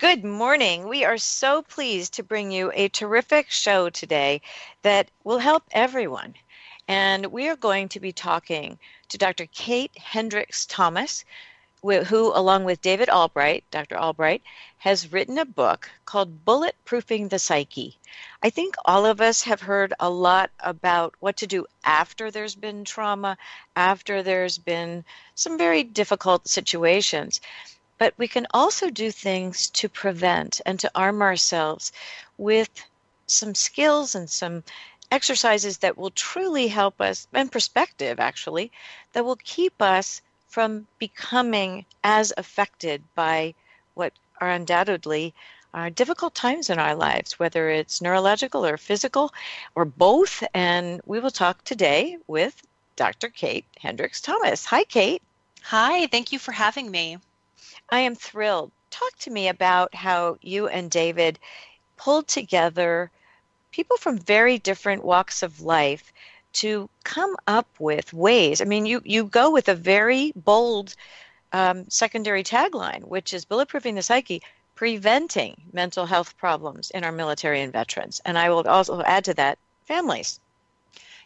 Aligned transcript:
Good 0.00 0.24
morning. 0.24 0.88
We 0.88 1.04
are 1.04 1.18
so 1.18 1.60
pleased 1.60 2.14
to 2.14 2.22
bring 2.22 2.50
you 2.50 2.72
a 2.74 2.88
terrific 2.88 3.50
show 3.50 3.90
today 3.90 4.40
that 4.80 5.10
will 5.24 5.40
help 5.40 5.64
everyone. 5.72 6.36
And 6.88 7.26
we 7.26 7.50
are 7.50 7.56
going 7.56 7.90
to 7.90 8.00
be 8.00 8.10
talking 8.10 8.78
to 9.10 9.18
Dr. 9.18 9.44
Kate 9.44 9.94
Hendricks 9.98 10.64
Thomas, 10.64 11.26
who, 11.82 12.32
along 12.34 12.64
with 12.64 12.80
David 12.80 13.10
Albright, 13.10 13.64
Dr. 13.70 13.98
Albright, 13.98 14.42
has 14.78 15.12
written 15.12 15.36
a 15.36 15.44
book 15.44 15.90
called 16.06 16.46
Bulletproofing 16.46 17.28
the 17.28 17.38
Psyche. 17.38 17.98
I 18.42 18.48
think 18.48 18.76
all 18.86 19.04
of 19.04 19.20
us 19.20 19.42
have 19.42 19.60
heard 19.60 19.92
a 20.00 20.08
lot 20.08 20.50
about 20.60 21.14
what 21.20 21.36
to 21.36 21.46
do 21.46 21.66
after 21.84 22.30
there's 22.30 22.54
been 22.54 22.86
trauma, 22.86 23.36
after 23.76 24.22
there's 24.22 24.56
been 24.56 25.04
some 25.34 25.58
very 25.58 25.82
difficult 25.82 26.48
situations. 26.48 27.42
But 28.00 28.14
we 28.16 28.28
can 28.28 28.46
also 28.54 28.88
do 28.88 29.10
things 29.10 29.68
to 29.72 29.86
prevent 29.86 30.62
and 30.64 30.80
to 30.80 30.90
arm 30.94 31.20
ourselves 31.20 31.92
with 32.38 32.70
some 33.26 33.54
skills 33.54 34.14
and 34.14 34.30
some 34.30 34.64
exercises 35.10 35.76
that 35.78 35.98
will 35.98 36.10
truly 36.10 36.68
help 36.68 37.02
us, 37.02 37.26
and 37.34 37.52
perspective 37.52 38.18
actually, 38.18 38.72
that 39.12 39.26
will 39.26 39.36
keep 39.36 39.82
us 39.82 40.22
from 40.48 40.86
becoming 40.98 41.84
as 42.02 42.32
affected 42.38 43.02
by 43.14 43.54
what 43.92 44.14
are 44.40 44.50
undoubtedly 44.50 45.34
are 45.74 45.90
difficult 45.90 46.34
times 46.34 46.70
in 46.70 46.78
our 46.78 46.94
lives, 46.94 47.38
whether 47.38 47.68
it's 47.68 48.00
neurological 48.00 48.64
or 48.64 48.78
physical 48.78 49.30
or 49.74 49.84
both. 49.84 50.42
And 50.54 51.02
we 51.04 51.20
will 51.20 51.30
talk 51.30 51.64
today 51.64 52.16
with 52.26 52.62
Dr. 52.96 53.28
Kate 53.28 53.66
Hendricks 53.78 54.22
Thomas. 54.22 54.64
Hi, 54.64 54.84
Kate. 54.84 55.20
Hi, 55.64 56.06
thank 56.06 56.32
you 56.32 56.38
for 56.38 56.52
having 56.52 56.90
me. 56.90 57.18
I 57.92 58.00
am 58.00 58.14
thrilled. 58.14 58.70
Talk 58.90 59.16
to 59.18 59.30
me 59.30 59.48
about 59.48 59.94
how 59.94 60.38
you 60.42 60.68
and 60.68 60.90
David 60.90 61.38
pulled 61.96 62.28
together 62.28 63.10
people 63.72 63.96
from 63.96 64.18
very 64.18 64.58
different 64.58 65.04
walks 65.04 65.42
of 65.42 65.60
life 65.60 66.12
to 66.52 66.88
come 67.04 67.36
up 67.46 67.68
with 67.78 68.12
ways. 68.12 68.60
I 68.60 68.64
mean, 68.64 68.86
you, 68.86 69.00
you 69.04 69.24
go 69.24 69.50
with 69.50 69.68
a 69.68 69.74
very 69.74 70.32
bold 70.34 70.94
um, 71.52 71.88
secondary 71.88 72.42
tagline, 72.42 73.04
which 73.04 73.32
is 73.32 73.44
bulletproofing 73.44 73.94
the 73.94 74.02
psyche, 74.02 74.42
preventing 74.74 75.60
mental 75.72 76.06
health 76.06 76.36
problems 76.36 76.90
in 76.90 77.04
our 77.04 77.12
military 77.12 77.60
and 77.60 77.72
veterans. 77.72 78.20
And 78.24 78.38
I 78.38 78.50
will 78.50 78.66
also 78.66 79.02
add 79.02 79.24
to 79.26 79.34
that 79.34 79.58
families. 79.84 80.40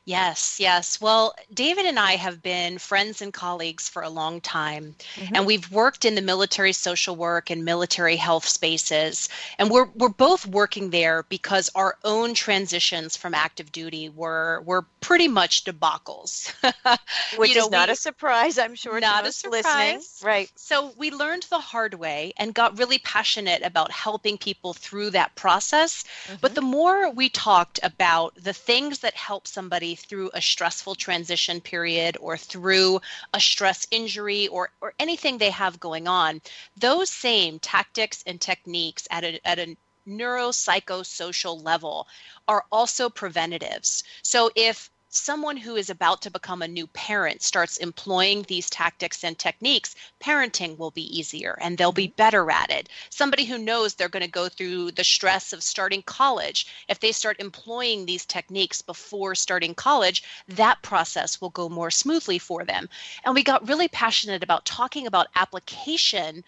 Yes, 0.06 0.60
yes. 0.60 1.00
Well, 1.00 1.34
David 1.52 1.86
and 1.86 1.98
I 1.98 2.16
have 2.16 2.42
been 2.42 2.76
friends 2.76 3.22
and 3.22 3.32
colleagues 3.32 3.88
for 3.88 4.02
a 4.02 4.10
long 4.10 4.42
time, 4.42 4.94
mm-hmm. 5.14 5.34
and 5.34 5.46
we've 5.46 5.70
worked 5.72 6.04
in 6.04 6.14
the 6.14 6.20
military 6.20 6.74
social 6.74 7.16
work 7.16 7.48
and 7.48 7.64
military 7.64 8.16
health 8.16 8.46
spaces. 8.46 9.30
And 9.58 9.70
we're 9.70 9.88
we're 9.94 10.10
both 10.10 10.46
working 10.46 10.90
there 10.90 11.22
because 11.30 11.70
our 11.74 11.96
own 12.04 12.34
transitions 12.34 13.16
from 13.16 13.32
active 13.34 13.72
duty 13.72 14.10
were 14.10 14.60
were 14.66 14.82
pretty 15.00 15.26
much 15.26 15.64
debacles. 15.64 16.52
Which 17.38 17.50
you 17.50 17.56
know, 17.56 17.64
is 17.64 17.70
not 17.70 17.88
we, 17.88 17.92
a 17.92 17.96
surprise, 17.96 18.58
I'm 18.58 18.74
sure. 18.74 19.00
Not 19.00 19.26
a 19.26 19.32
surprise, 19.32 19.64
listening. 19.64 20.00
right? 20.22 20.52
So 20.54 20.92
we 20.98 21.12
learned 21.12 21.44
the 21.44 21.58
hard 21.58 21.94
way 21.94 22.34
and 22.36 22.52
got 22.52 22.78
really 22.78 22.98
passionate 22.98 23.62
about 23.62 23.90
helping 23.90 24.36
people 24.36 24.74
through 24.74 25.10
that 25.10 25.34
process. 25.34 26.04
Mm-hmm. 26.26 26.36
But 26.42 26.54
the 26.54 26.60
more 26.60 27.10
we 27.10 27.30
talked 27.30 27.80
about 27.82 28.34
the 28.34 28.52
things 28.52 28.98
that 28.98 29.14
help 29.14 29.46
somebody 29.46 29.93
through 29.94 30.30
a 30.34 30.40
stressful 30.40 30.94
transition 30.94 31.60
period 31.60 32.16
or 32.20 32.36
through 32.36 33.00
a 33.32 33.40
stress 33.40 33.86
injury 33.90 34.48
or, 34.48 34.70
or 34.80 34.94
anything 34.98 35.38
they 35.38 35.50
have 35.50 35.80
going 35.80 36.08
on, 36.08 36.40
those 36.76 37.10
same 37.10 37.58
tactics 37.58 38.22
and 38.26 38.40
techniques 38.40 39.06
at 39.10 39.24
a, 39.24 39.46
at 39.46 39.58
a 39.58 39.76
neuropsychosocial 40.06 41.62
level 41.64 42.06
are 42.46 42.64
also 42.70 43.08
preventatives. 43.08 44.04
So 44.22 44.50
if 44.54 44.90
someone 45.16 45.56
who 45.56 45.76
is 45.76 45.90
about 45.90 46.22
to 46.22 46.30
become 46.30 46.62
a 46.62 46.68
new 46.68 46.86
parent 46.88 47.42
starts 47.42 47.76
employing 47.76 48.42
these 48.42 48.68
tactics 48.68 49.24
and 49.24 49.38
techniques, 49.38 49.94
parenting 50.20 50.76
will 50.76 50.90
be 50.90 51.18
easier 51.18 51.56
and 51.60 51.78
they'll 51.78 51.92
be 51.92 52.08
mm-hmm. 52.08 52.16
better 52.16 52.50
at 52.50 52.70
it. 52.70 52.88
Somebody 53.10 53.44
who 53.44 53.58
knows 53.58 53.94
they're 53.94 54.08
going 54.08 54.24
to 54.24 54.30
go 54.30 54.48
through 54.48 54.92
the 54.92 55.04
stress 55.04 55.52
of 55.52 55.62
starting 55.62 56.02
college, 56.02 56.66
if 56.88 57.00
they 57.00 57.12
start 57.12 57.40
employing 57.40 58.06
these 58.06 58.26
techniques 58.26 58.82
before 58.82 59.34
starting 59.34 59.74
college, 59.74 60.22
that 60.48 60.82
process 60.82 61.40
will 61.40 61.50
go 61.50 61.68
more 61.68 61.90
smoothly 61.90 62.38
for 62.38 62.64
them. 62.64 62.88
And 63.24 63.34
we 63.34 63.42
got 63.42 63.68
really 63.68 63.88
passionate 63.88 64.42
about 64.42 64.64
talking 64.64 65.06
about 65.06 65.28
application 65.34 66.44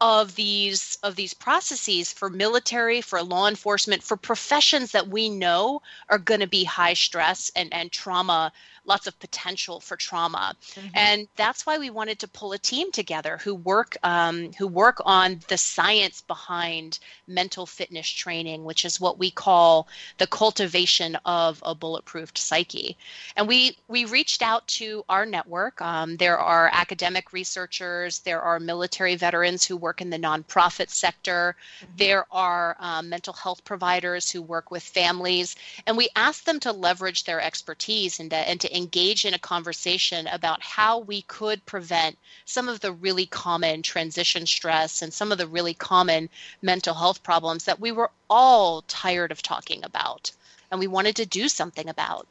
of 0.00 0.34
these 0.34 0.98
of 1.02 1.16
these 1.16 1.32
processes 1.32 2.12
for 2.12 2.28
military 2.28 3.00
for 3.00 3.22
law 3.22 3.48
enforcement 3.48 4.02
for 4.02 4.16
professions 4.16 4.92
that 4.92 5.08
we 5.08 5.28
know 5.30 5.80
are 6.10 6.18
going 6.18 6.40
to 6.40 6.46
be 6.46 6.64
high 6.64 6.94
stress 6.94 7.50
and 7.56 7.72
and 7.72 7.90
trauma 7.90 8.52
lots 8.86 9.06
of 9.06 9.18
potential 9.18 9.80
for 9.80 9.96
trauma. 9.96 10.54
Mm-hmm. 10.74 10.88
and 10.94 11.28
that's 11.36 11.66
why 11.66 11.78
we 11.78 11.90
wanted 11.90 12.18
to 12.20 12.28
pull 12.28 12.52
a 12.52 12.58
team 12.58 12.92
together 12.92 13.38
who 13.38 13.54
work 13.54 13.96
um, 14.02 14.52
who 14.52 14.66
work 14.66 15.00
on 15.04 15.40
the 15.48 15.58
science 15.58 16.20
behind 16.20 16.98
mental 17.26 17.66
fitness 17.66 18.08
training 18.08 18.64
which 18.64 18.84
is 18.84 19.00
what 19.00 19.18
we 19.18 19.30
call 19.30 19.88
the 20.18 20.26
cultivation 20.26 21.16
of 21.24 21.62
a 21.64 21.74
bulletproofed 21.74 22.38
psyche. 22.38 22.96
And 23.36 23.48
we 23.48 23.76
we 23.88 24.04
reached 24.04 24.42
out 24.42 24.66
to 24.68 25.04
our 25.08 25.26
network. 25.26 25.80
Um, 25.80 26.16
there 26.16 26.38
are 26.38 26.70
academic 26.72 27.32
researchers 27.32 28.20
there 28.20 28.42
are 28.42 28.58
military 28.60 29.16
veterans 29.16 29.64
who 29.64 29.76
work 29.76 30.00
in 30.00 30.10
the 30.10 30.18
nonprofit 30.18 30.90
sector. 30.90 31.56
Mm-hmm. 31.56 31.92
there 31.96 32.26
are 32.30 32.76
um, 32.78 33.08
mental 33.08 33.32
health 33.32 33.64
providers 33.64 34.30
who 34.30 34.42
work 34.42 34.70
with 34.70 34.82
families. 34.82 35.56
And 35.86 35.96
we 35.96 36.08
asked 36.16 36.46
them 36.46 36.60
to 36.60 36.72
leverage 36.72 37.24
their 37.24 37.40
expertise 37.40 38.20
and 38.20 38.30
to, 38.30 38.36
and 38.36 38.60
to 38.60 38.75
engage 38.76 39.24
in 39.24 39.34
a 39.34 39.38
conversation 39.38 40.26
about 40.26 40.62
how 40.62 40.98
we 40.98 41.22
could 41.22 41.64
prevent 41.66 42.18
some 42.44 42.68
of 42.68 42.80
the 42.80 42.92
really 42.92 43.26
common 43.26 43.82
transition 43.82 44.46
stress 44.46 45.02
and 45.02 45.12
some 45.12 45.32
of 45.32 45.38
the 45.38 45.46
really 45.46 45.74
common 45.74 46.28
mental 46.62 46.94
health 46.94 47.22
problems 47.22 47.64
that 47.64 47.80
we 47.80 47.90
were 47.90 48.10
all 48.28 48.82
tired 48.82 49.32
of 49.32 49.42
talking 49.42 49.82
about 49.84 50.30
and 50.70 50.78
we 50.80 50.86
wanted 50.86 51.16
to 51.16 51.26
do 51.26 51.48
something 51.48 51.88
about. 51.88 52.26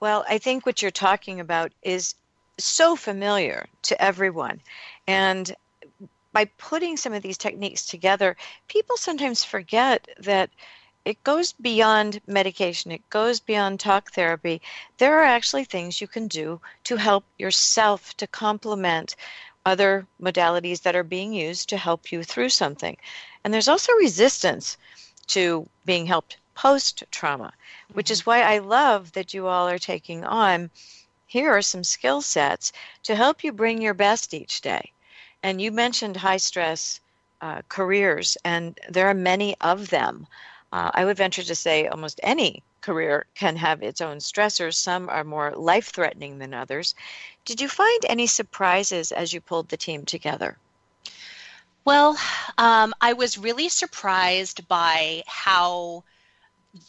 Well, 0.00 0.24
I 0.28 0.38
think 0.38 0.64
what 0.64 0.82
you're 0.82 0.90
talking 0.90 1.40
about 1.40 1.72
is 1.82 2.14
so 2.58 2.96
familiar 2.96 3.66
to 3.82 4.00
everyone. 4.02 4.60
And 5.06 5.54
by 6.32 6.46
putting 6.58 6.96
some 6.96 7.12
of 7.12 7.22
these 7.22 7.38
techniques 7.38 7.86
together, 7.86 8.36
people 8.68 8.96
sometimes 8.96 9.42
forget 9.42 10.06
that 10.18 10.50
it 11.06 11.22
goes 11.22 11.52
beyond 11.52 12.20
medication, 12.26 12.90
it 12.90 13.08
goes 13.10 13.38
beyond 13.38 13.78
talk 13.78 14.10
therapy. 14.10 14.60
There 14.98 15.20
are 15.20 15.24
actually 15.24 15.62
things 15.62 16.00
you 16.00 16.08
can 16.08 16.26
do 16.26 16.60
to 16.82 16.96
help 16.96 17.24
yourself 17.38 18.16
to 18.16 18.26
complement 18.26 19.14
other 19.64 20.08
modalities 20.20 20.82
that 20.82 20.96
are 20.96 21.04
being 21.04 21.32
used 21.32 21.68
to 21.68 21.76
help 21.76 22.10
you 22.10 22.24
through 22.24 22.48
something. 22.48 22.96
And 23.44 23.54
there's 23.54 23.68
also 23.68 23.92
resistance 23.92 24.76
to 25.28 25.68
being 25.84 26.06
helped 26.06 26.38
post 26.56 27.04
trauma, 27.12 27.52
which 27.92 28.10
is 28.10 28.22
mm-hmm. 28.22 28.30
why 28.30 28.42
I 28.42 28.58
love 28.58 29.12
that 29.12 29.32
you 29.32 29.46
all 29.46 29.68
are 29.68 29.78
taking 29.78 30.24
on. 30.24 30.70
Here 31.28 31.52
are 31.56 31.62
some 31.62 31.84
skill 31.84 32.20
sets 32.20 32.72
to 33.04 33.14
help 33.14 33.44
you 33.44 33.52
bring 33.52 33.80
your 33.80 33.94
best 33.94 34.34
each 34.34 34.60
day. 34.60 34.90
And 35.40 35.62
you 35.62 35.70
mentioned 35.70 36.16
high 36.16 36.38
stress 36.38 36.98
uh, 37.40 37.62
careers, 37.68 38.36
and 38.44 38.76
there 38.88 39.06
are 39.06 39.14
many 39.14 39.54
of 39.60 39.90
them. 39.90 40.26
Uh, 40.76 40.90
I 40.92 41.06
would 41.06 41.16
venture 41.16 41.42
to 41.42 41.54
say 41.54 41.86
almost 41.86 42.20
any 42.22 42.62
career 42.82 43.24
can 43.34 43.56
have 43.56 43.82
its 43.82 44.02
own 44.02 44.18
stressors. 44.18 44.74
Some 44.74 45.08
are 45.08 45.24
more 45.24 45.52
life 45.56 45.88
threatening 45.88 46.38
than 46.38 46.52
others. 46.52 46.94
Did 47.46 47.62
you 47.62 47.68
find 47.68 48.04
any 48.04 48.26
surprises 48.26 49.10
as 49.10 49.32
you 49.32 49.40
pulled 49.40 49.70
the 49.70 49.78
team 49.78 50.04
together? 50.04 50.58
Well, 51.86 52.18
um, 52.58 52.92
I 53.00 53.14
was 53.14 53.38
really 53.38 53.70
surprised 53.70 54.68
by 54.68 55.22
how 55.26 56.04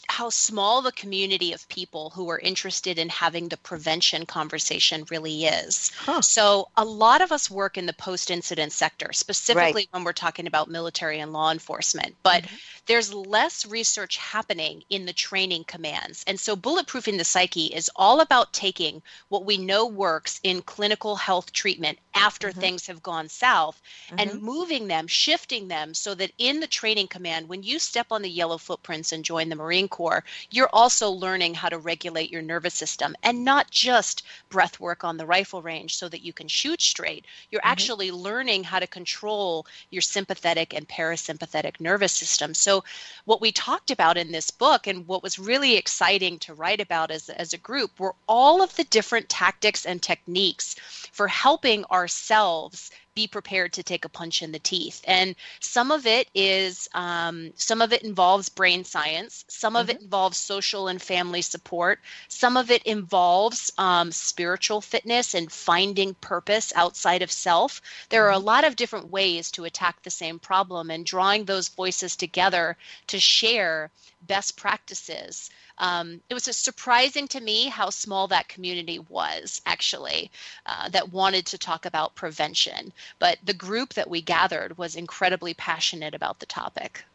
how 0.08 0.30
small 0.30 0.82
the 0.82 0.92
community 0.92 1.54
of 1.54 1.68
people 1.70 2.10
who 2.12 2.30
are 2.30 2.40
interested 2.40 2.98
in 2.98 3.10
having 3.10 3.50
the 3.50 3.58
prevention 3.58 4.26
conversation 4.26 5.06
really 5.10 5.46
is. 5.46 5.92
Huh. 5.98 6.22
So, 6.22 6.70
a 6.76 6.84
lot 6.84 7.22
of 7.22 7.32
us 7.32 7.52
work 7.52 7.78
in 7.78 7.86
the 7.86 7.94
post 7.94 8.32
incident 8.32 8.72
sector, 8.72 9.14
specifically 9.14 9.82
right. 9.82 9.88
when 9.92 10.04
we're 10.04 10.14
talking 10.14 10.48
about 10.48 10.70
military 10.70 11.20
and 11.20 11.34
law 11.34 11.52
enforcement, 11.52 12.16
but 12.24 12.44
mm-hmm. 12.44 12.56
there's 12.88 13.14
less 13.14 13.66
research 13.66 14.18
happening 14.18 14.84
in 14.90 15.06
the 15.06 15.14
training 15.14 15.66
commands. 15.66 16.24
And 16.26 16.40
so, 16.40 16.56
bulletproofing 16.56 17.18
the 17.18 17.24
psyche 17.24 17.68
is 17.68 17.92
all 17.96 18.22
about 18.22 18.54
taking 18.54 19.04
what 19.30 19.46
we 19.46 19.58
know 19.58 19.86
works 19.86 20.40
in 20.44 20.62
clinical 20.62 21.16
health 21.16 21.54
treatment 21.54 22.00
after 22.16 22.50
mm-hmm. 22.50 22.60
things 22.60 22.88
have 22.88 23.04
gone 23.04 23.30
south 23.30 23.80
mm-hmm. 24.08 24.20
and 24.20 24.42
moving 24.42 24.88
them, 24.88 25.06
shifting 25.06 25.68
them 25.68 25.94
so 25.94 26.16
that 26.16 26.32
in 26.40 26.60
the 26.60 26.68
training 26.68 27.08
command, 27.08 27.48
when 27.48 27.62
you 27.62 27.78
step 27.78 28.08
on 28.10 28.24
the 28.24 28.30
yellow 28.30 28.58
footprints 28.58 29.12
and 29.12 29.24
join 29.24 29.50
the 29.50 29.56
Marine 29.56 29.77
Corps, 29.86 30.24
you're 30.50 30.70
also 30.72 31.10
learning 31.10 31.56
how 31.56 31.68
to 31.68 31.78
regulate 31.78 32.32
your 32.32 32.42
nervous 32.42 32.74
system 32.74 33.18
and 33.22 33.44
not 33.44 33.70
just 33.70 34.24
breath 34.48 34.80
work 34.80 35.04
on 35.04 35.18
the 35.18 35.26
rifle 35.26 35.62
range 35.62 35.98
so 35.98 36.08
that 36.08 36.22
you 36.22 36.32
can 36.32 36.48
shoot 36.48 36.82
straight. 36.82 37.26
You're 37.52 37.60
mm-hmm. 37.60 37.72
actually 37.72 38.12
learning 38.12 38.64
how 38.64 38.80
to 38.80 38.88
control 38.88 39.68
your 39.90 40.02
sympathetic 40.02 40.74
and 40.74 40.88
parasympathetic 40.88 41.82
nervous 41.82 42.14
system. 42.14 42.54
So, 42.54 42.86
what 43.26 43.42
we 43.42 43.52
talked 43.52 43.92
about 43.92 44.16
in 44.16 44.32
this 44.32 44.52
book 44.52 44.88
and 44.88 45.06
what 45.06 45.24
was 45.24 45.38
really 45.38 45.76
exciting 45.76 46.40
to 46.40 46.54
write 46.54 46.80
about 46.80 47.12
as, 47.12 47.28
as 47.28 47.52
a 47.52 47.58
group 47.58 48.00
were 48.00 48.16
all 48.28 48.62
of 48.62 48.74
the 48.78 48.86
different 48.86 49.28
tactics 49.28 49.86
and 49.86 50.02
techniques 50.02 50.76
for 51.12 51.28
helping 51.28 51.84
ourselves 51.86 52.92
be 53.18 53.26
prepared 53.26 53.74
to 53.74 53.82
take 53.82 54.06
a 54.06 54.10
punch 54.10 54.44
in 54.44 54.52
the 54.52 54.60
teeth. 54.60 55.02
And 55.06 55.36
some 55.60 55.90
of 55.90 56.06
it 56.06 56.30
is, 56.36 56.88
um, 56.94 57.52
some 57.56 57.82
of 57.82 57.92
it 57.92 58.04
involves 58.04 58.48
brain 58.48 58.84
science, 58.84 59.44
some 59.48 59.74
mm-hmm. 59.74 59.82
of 59.82 59.90
it 59.90 59.96
mm-hmm. 59.96 60.04
involves 60.04 60.38
social 60.38 60.88
and 60.88 61.02
family 61.02 61.42
support, 61.42 62.00
some 62.28 62.58
of 62.58 62.70
it 62.70 62.84
involves 62.84 63.74
um, 63.80 64.12
spiritual 64.12 64.82
fitness 64.82 65.34
and 65.34 65.52
finding 65.52 66.14
purpose 66.14 66.72
outside 66.76 67.24
of 67.24 67.32
self. 67.32 67.82
There 68.10 68.28
are 68.28 68.34
a 68.34 68.36
mm-hmm. 68.36 68.54
lot 68.54 68.66
of 68.66 68.76
different 68.76 69.10
ways 69.10 69.50
to 69.54 69.66
attack 69.66 70.04
the 70.04 70.12
same 70.12 70.38
problem, 70.38 70.92
and 70.92 71.04
drawing 71.04 71.46
those 71.46 71.70
voices 71.70 72.16
together 72.16 72.78
to 73.08 73.20
share 73.20 73.90
best 74.28 74.58
practices 74.58 75.50
um, 75.80 76.22
it 76.30 76.34
was 76.34 76.46
just 76.46 76.64
surprising 76.64 77.28
to 77.30 77.40
me 77.40 77.68
how 77.68 77.90
small 77.90 78.28
that 78.28 78.48
community 78.48 79.00
was 79.00 79.62
actually 79.66 80.32
uh, 80.66 80.90
that 80.90 81.12
wanted 81.12 81.46
to 81.48 81.58
talk 81.58 81.86
about 81.86 82.16
prevention. 82.16 82.92
But 83.20 83.38
the 83.44 83.54
group 83.54 83.94
that 83.94 84.10
we 84.10 84.22
gathered 84.22 84.78
was 84.78 84.96
incredibly 84.96 85.54
passionate 85.54 86.16
about 86.16 86.40
the 86.40 86.46
topic. 86.48 87.06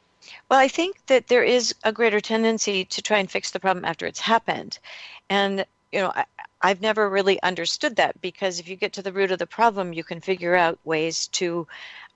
Well, 0.49 0.61
I 0.61 0.69
think 0.69 1.05
that 1.07 1.27
there 1.27 1.43
is 1.43 1.75
a 1.83 1.93
greater 1.93 2.21
tendency 2.21 2.85
to 2.85 3.03
try 3.03 3.19
and 3.19 3.31
fix 3.31 3.51
the 3.51 3.59
problem 3.59 3.85
after 3.85 4.07
it's 4.07 4.21
happened. 4.21 4.79
And, 5.29 5.67
you 5.91 6.01
know, 6.01 6.13
I, 6.15 6.25
I've 6.61 6.81
never 6.81 7.11
really 7.11 7.43
understood 7.43 7.97
that 7.97 8.21
because 8.21 8.61
if 8.61 8.69
you 8.69 8.77
get 8.77 8.93
to 8.93 9.03
the 9.03 9.13
root 9.13 9.33
of 9.33 9.41
the 9.41 9.47
problem, 9.49 9.93
you 9.93 10.05
can 10.05 10.21
figure 10.21 10.55
out 10.55 10.79
ways 10.85 11.27
to 11.29 11.67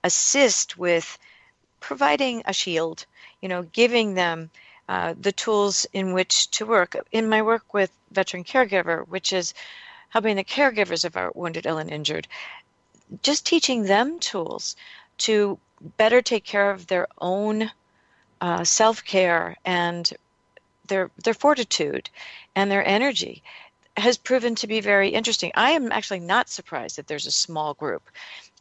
assist 0.05 0.77
with 0.77 1.17
providing 1.81 2.43
a 2.45 2.53
shield, 2.53 3.05
you 3.41 3.49
know, 3.49 3.63
giving 3.63 4.13
them 4.13 4.49
uh, 4.89 5.13
the 5.19 5.31
tools 5.31 5.85
in 5.93 6.13
which 6.13 6.49
to 6.51 6.65
work. 6.65 6.95
In 7.11 7.27
my 7.29 7.41
work 7.41 7.73
with 7.73 7.91
Veteran 8.11 8.43
Caregiver, 8.43 9.07
which 9.07 9.33
is 9.33 9.53
helping 10.09 10.35
the 10.37 10.43
caregivers 10.43 11.03
of 11.03 11.17
our 11.17 11.31
wounded, 11.35 11.65
ill, 11.65 11.77
and 11.77 11.91
injured, 11.91 12.27
just 13.21 13.45
teaching 13.45 13.83
them 13.83 14.19
tools 14.19 14.75
to 15.17 15.59
better 15.97 16.21
take 16.21 16.43
care 16.43 16.71
of 16.71 16.87
their 16.87 17.07
own 17.19 17.71
uh, 18.39 18.63
self 18.63 19.03
care 19.03 19.55
and 19.65 20.13
their 20.87 21.11
their 21.23 21.33
fortitude 21.33 22.09
and 22.55 22.71
their 22.71 22.85
energy 22.87 23.43
has 23.97 24.17
proven 24.17 24.55
to 24.55 24.67
be 24.67 24.79
very 24.79 25.09
interesting. 25.09 25.51
I 25.55 25.71
am 25.71 25.91
actually 25.91 26.19
not 26.19 26.49
surprised 26.49 26.97
that 26.97 27.07
there's 27.07 27.25
a 27.25 27.31
small 27.31 27.73
group 27.73 28.03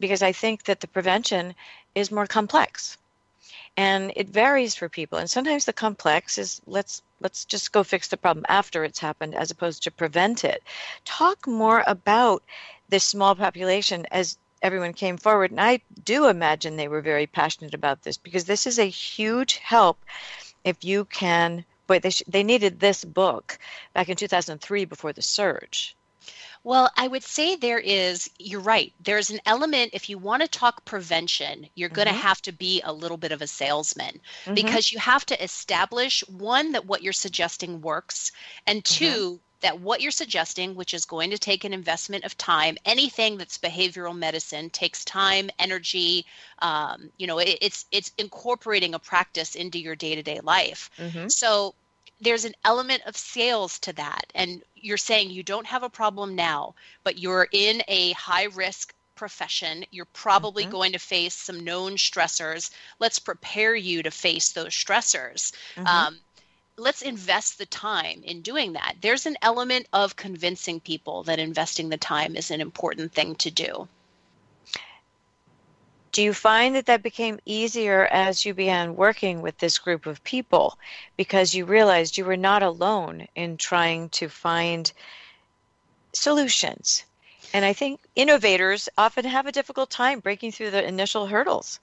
because 0.01 0.23
I 0.23 0.33
think 0.33 0.65
that 0.65 0.81
the 0.81 0.89
prevention 0.89 1.55
is 1.95 2.11
more 2.11 2.27
complex 2.27 2.97
and 3.77 4.13
it 4.17 4.29
varies 4.29 4.75
for 4.75 4.89
people. 4.89 5.19
And 5.19 5.31
sometimes 5.31 5.65
the 5.65 5.73
complex 5.73 6.39
is 6.39 6.61
let's 6.67 7.03
let's 7.21 7.45
just 7.45 7.73
go 7.73 7.83
fix 7.83 8.09
the 8.09 8.17
problem 8.17 8.45
after 8.49 8.85
it's 8.85 8.99
happened 8.99 9.35
as 9.35 9.51
opposed 9.51 9.83
to 9.83 9.91
prevent 9.91 10.45
it. 10.45 10.63
Talk 11.05 11.47
more 11.47 11.83
about 11.87 12.43
this 12.89 13.05
small 13.05 13.35
population 13.35 14.07
as 14.11 14.39
everyone 14.63 14.93
came 14.93 15.17
forward. 15.17 15.51
And 15.51 15.61
i 15.61 15.81
do 16.05 16.29
imagine 16.29 16.77
they 16.77 16.89
were 16.89 17.03
very 17.03 17.27
passionate 17.27 17.75
about 17.75 18.03
this 18.03 18.17
because 18.17 18.45
this 18.45 18.67
is 18.67 18.79
a 18.79 18.89
huge 18.89 19.57
help 19.57 19.99
if 20.65 20.85
you 20.85 21.05
can 21.05 21.65
but 21.87 22.03
they, 22.03 22.11
sh- 22.11 22.23
they 22.27 22.43
needed 22.43 22.81
this 22.81 23.05
book 23.05 23.59
back 23.95 24.09
in 24.09 24.17
2003 24.17 24.85
before 24.87 25.13
the 25.13 25.23
surge 25.23 25.97
well, 26.67 26.91
I 26.97 27.07
would 27.07 27.23
say 27.23 27.55
there 27.55 27.79
is, 27.79 28.29
you're 28.41 28.59
right. 28.59 28.93
There's 28.99 29.31
an 29.31 29.39
element, 29.47 29.91
if 29.93 30.11
you 30.11 30.19
want 30.19 30.43
to 30.43 30.49
talk 30.49 30.85
prevention, 30.85 31.69
you're 31.77 31.89
mm-hmm. 31.89 31.95
going 31.95 32.09
to 32.09 32.13
have 32.13 32.43
to 32.43 32.51
be 32.51 32.83
a 32.83 32.93
little 32.93 33.17
bit 33.17 33.31
of 33.31 33.41
a 33.41 33.47
salesman 33.47 34.21
mm-hmm. 34.45 34.55
because 34.55 34.91
you 34.91 34.99
have 34.99 35.25
to 35.27 35.41
establish 35.41 36.27
one, 36.27 36.73
that 36.73 36.85
what 36.85 37.05
you're 37.05 37.13
suggesting 37.13 37.81
works, 37.83 38.33
and 38.67 38.83
mm-hmm. 38.83 39.05
2 39.05 39.11
mm-hmm. 39.13 39.37
that 39.61 39.79
what 39.81 40.01
you're 40.01 40.11
suggesting, 40.11 40.75
which 40.75 40.93
is 40.93 41.05
going 41.05 41.31
to 41.31 41.39
take 41.39 41.63
an 41.63 41.73
investment 41.73 42.25
of 42.25 42.37
time, 42.37 42.77
anything 42.85 43.39
that's 43.39 43.59
behavioral 43.59 44.19
medicine 44.19 44.69
takes 44.69 45.05
time, 45.05 45.49
energy. 45.61 46.27
Um, 46.59 47.11
you 47.17 47.29
know, 47.29 47.39
it, 47.39 47.59
it's 47.63 47.87
it's 47.93 48.11
incorporating 48.19 48.95
a 48.95 48.99
practice 48.99 49.55
into 49.55 49.79
your 49.79 49.95
day 49.95 50.17
to 50.17 50.23
day 50.25 50.41
life. 50.43 50.91
Mm-hmm. 50.99 51.29
So 51.29 51.77
there's 52.21 52.45
an 52.45 52.55
element 52.65 53.03
of 53.07 53.17
sales 53.17 53.79
to 53.81 53.93
that. 53.95 54.27
And 54.35 54.63
you're 54.75 54.97
saying 54.97 55.31
you 55.31 55.43
don't 55.43 55.67
have 55.67 55.83
a 55.83 55.91
problem 55.91 56.35
now, 56.35 56.75
but 57.05 57.19
you're 57.19 57.49
in 57.53 57.83
a 57.89 58.13
high 58.13 58.45
risk 58.45 58.95
profession. 59.15 59.85
You're 59.91 60.07
probably 60.07 60.65
mm-hmm. 60.65 60.73
going 60.73 60.93
to 60.93 60.99
face 60.99 61.35
some 61.35 61.65
known 61.65 61.93
stressors. 61.97 62.71
Let's 62.99 63.19
prepare 63.19 63.75
you 63.75 64.03
to 64.03 64.11
face 64.11 64.53
those 64.53 64.69
stressors. 64.73 65.53
Mm-hmm. 65.75 65.87
Um, 65.87 66.19
let's 66.77 67.03
invest 67.03 67.59
the 67.59 67.67
time 67.67 68.23
in 68.23 68.43
doing 68.43 68.75
that. 68.75 68.97
There's 69.01 69.27
an 69.27 69.37
element 69.43 69.89
of 69.93 70.17
convincing 70.17 70.81
people 70.81 71.23
that 71.25 71.39
investing 71.39 71.89
the 71.89 71.97
time 71.97 72.37
is 72.37 72.51
an 72.51 72.61
important 72.61 73.13
thing 73.13 73.35
to 73.37 73.51
do. 73.51 73.89
Do 76.17 76.23
you 76.23 76.33
find 76.33 76.75
that 76.77 76.87
that 76.87 77.03
became 77.03 77.41
easier 77.45 78.07
as 78.07 78.47
you 78.47 78.55
began 78.55 78.97
working 78.97 79.43
with 79.43 79.59
this 79.59 79.77
group 79.77 80.07
of 80.07 80.25
people 80.25 80.79
because 81.15 81.55
you 81.55 81.67
realized 81.67 82.17
you 82.17 82.25
were 82.25 82.39
not 82.39 82.63
alone 82.63 83.29
in 83.35 83.59
trying 83.59 84.09
to 84.21 84.31
find 84.31 84.91
solutions? 86.15 87.05
And 87.53 87.67
I 87.67 87.75
think 87.75 88.01
innovators 88.15 88.89
often 88.97 89.27
have 89.27 89.45
a 89.45 89.53
difficult 89.53 89.91
time 89.91 90.21
breaking 90.21 90.53
through 90.53 90.71
the 90.71 90.89
initial 90.89 91.27
hurdles. 91.27 91.81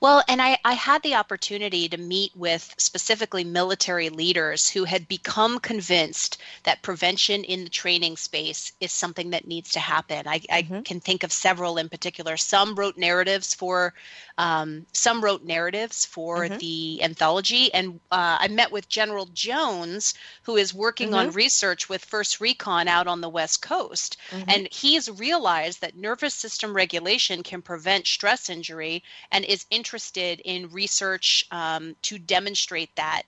Well, 0.00 0.22
and 0.28 0.42
I, 0.42 0.58
I 0.64 0.74
had 0.74 1.02
the 1.02 1.14
opportunity 1.14 1.88
to 1.88 1.96
meet 1.96 2.36
with 2.36 2.74
specifically 2.78 3.44
military 3.44 4.08
leaders 4.08 4.68
who 4.68 4.84
had 4.84 5.08
become 5.08 5.58
convinced 5.58 6.38
that 6.64 6.82
prevention 6.82 7.44
in 7.44 7.64
the 7.64 7.70
training 7.70 8.16
space 8.16 8.72
is 8.80 8.92
something 8.92 9.30
that 9.30 9.46
needs 9.46 9.72
to 9.72 9.80
happen. 9.80 10.26
I, 10.26 10.40
mm-hmm. 10.40 10.74
I 10.74 10.80
can 10.82 11.00
think 11.00 11.22
of 11.22 11.32
several 11.32 11.78
in 11.78 11.88
particular. 11.88 12.36
Some 12.36 12.74
wrote 12.74 12.98
narratives 12.98 13.54
for 13.54 13.94
um, 14.36 14.86
some 14.92 15.22
wrote 15.22 15.44
narratives 15.44 16.04
for 16.04 16.40
mm-hmm. 16.40 16.58
the 16.58 17.02
anthology, 17.02 17.72
and 17.72 18.00
uh, 18.10 18.38
I 18.40 18.48
met 18.48 18.72
with 18.72 18.88
General 18.88 19.26
Jones, 19.26 20.14
who 20.42 20.56
is 20.56 20.74
working 20.74 21.08
mm-hmm. 21.08 21.28
on 21.28 21.30
research 21.32 21.88
with 21.88 22.04
First 22.04 22.40
Recon 22.40 22.88
out 22.88 23.06
on 23.06 23.20
the 23.20 23.28
West 23.28 23.62
Coast, 23.62 24.16
mm-hmm. 24.30 24.48
and 24.48 24.68
he's 24.72 25.10
realized 25.10 25.80
that 25.80 25.96
nervous 25.96 26.34
system 26.34 26.74
regulation 26.74 27.42
can 27.42 27.62
prevent 27.62 28.06
stress 28.06 28.50
injury 28.50 29.02
and 29.30 29.44
is 29.44 29.66
interested 29.70 30.40
in 30.44 30.70
research 30.70 31.46
um, 31.50 31.94
to 32.02 32.18
demonstrate 32.18 32.94
that 32.96 33.22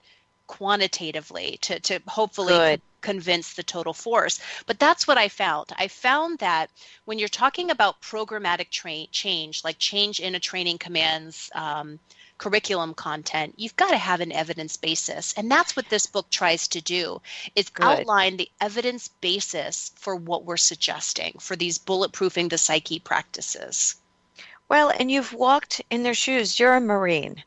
quantitatively 0.46 1.58
to, 1.62 1.80
to 1.80 2.00
hopefully 2.06 2.52
Good. 2.52 2.82
convince 3.00 3.54
the 3.54 3.62
total 3.62 3.92
force. 3.92 4.40
But 4.66 4.78
that's 4.78 5.06
what 5.06 5.18
I 5.18 5.28
found. 5.28 5.72
I 5.76 5.88
found 5.88 6.38
that 6.38 6.70
when 7.04 7.18
you're 7.18 7.28
talking 7.28 7.70
about 7.70 8.00
programmatic 8.00 8.70
tra- 8.70 9.06
change, 9.10 9.64
like 9.64 9.78
change 9.78 10.20
in 10.20 10.34
a 10.34 10.40
training 10.40 10.78
commands 10.78 11.50
um, 11.54 11.98
curriculum 12.38 12.94
content, 12.94 13.54
you've 13.56 13.76
got 13.76 13.90
to 13.90 13.98
have 13.98 14.20
an 14.20 14.32
evidence 14.32 14.76
basis. 14.76 15.32
And 15.36 15.50
that's 15.50 15.74
what 15.74 15.88
this 15.88 16.06
book 16.06 16.28
tries 16.30 16.68
to 16.68 16.80
do 16.80 17.20
is 17.54 17.70
Good. 17.70 17.84
outline 17.84 18.36
the 18.36 18.50
evidence 18.60 19.08
basis 19.08 19.92
for 19.96 20.14
what 20.14 20.44
we're 20.44 20.56
suggesting 20.56 21.36
for 21.40 21.56
these 21.56 21.78
bulletproofing 21.78 22.50
the 22.50 22.58
psyche 22.58 22.98
practices. 22.98 23.96
Well, 24.68 24.90
and 24.90 25.10
you've 25.10 25.32
walked 25.32 25.80
in 25.90 26.02
their 26.02 26.14
shoes. 26.14 26.58
You're 26.58 26.74
a 26.74 26.80
Marine. 26.80 27.44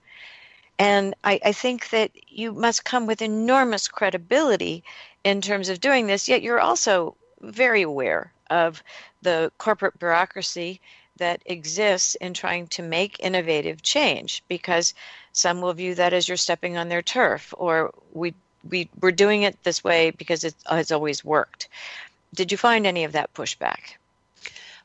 And 0.79 1.13
I, 1.25 1.39
I, 1.43 1.51
think 1.51 1.89
that 1.89 2.11
you 2.29 2.53
must 2.53 2.85
come 2.85 3.05
with 3.05 3.21
enormous 3.21 3.89
credibility 3.89 4.85
in 5.25 5.41
terms 5.41 5.67
of 5.67 5.81
doing 5.81 6.07
this, 6.07 6.29
yet 6.29 6.41
you're 6.41 6.61
also 6.61 7.15
very 7.41 7.81
aware 7.81 8.31
of 8.49 8.81
the 9.21 9.51
corporate 9.57 9.99
bureaucracy 9.99 10.79
that 11.17 11.41
exists 11.45 12.15
in 12.15 12.33
trying 12.33 12.67
to 12.67 12.81
make 12.81 13.19
innovative 13.19 13.81
change 13.81 14.41
because 14.47 14.93
some 15.33 15.59
will 15.59 15.73
view 15.73 15.95
that 15.95 16.13
as 16.13 16.27
you're 16.27 16.37
stepping 16.37 16.77
on 16.77 16.87
their 16.87 17.01
turf 17.01 17.53
or 17.57 17.93
we 18.13 18.33
we 18.69 18.89
we're 19.01 19.11
doing 19.11 19.43
it 19.43 19.61
this 19.63 19.83
way 19.83 20.11
because 20.11 20.43
it 20.43 20.55
has 20.65 20.91
always 20.91 21.23
worked. 21.23 21.67
Did 22.33 22.51
you 22.51 22.57
find 22.57 22.87
any 22.87 23.03
of 23.03 23.11
that 23.11 23.33
pushback? 23.33 23.98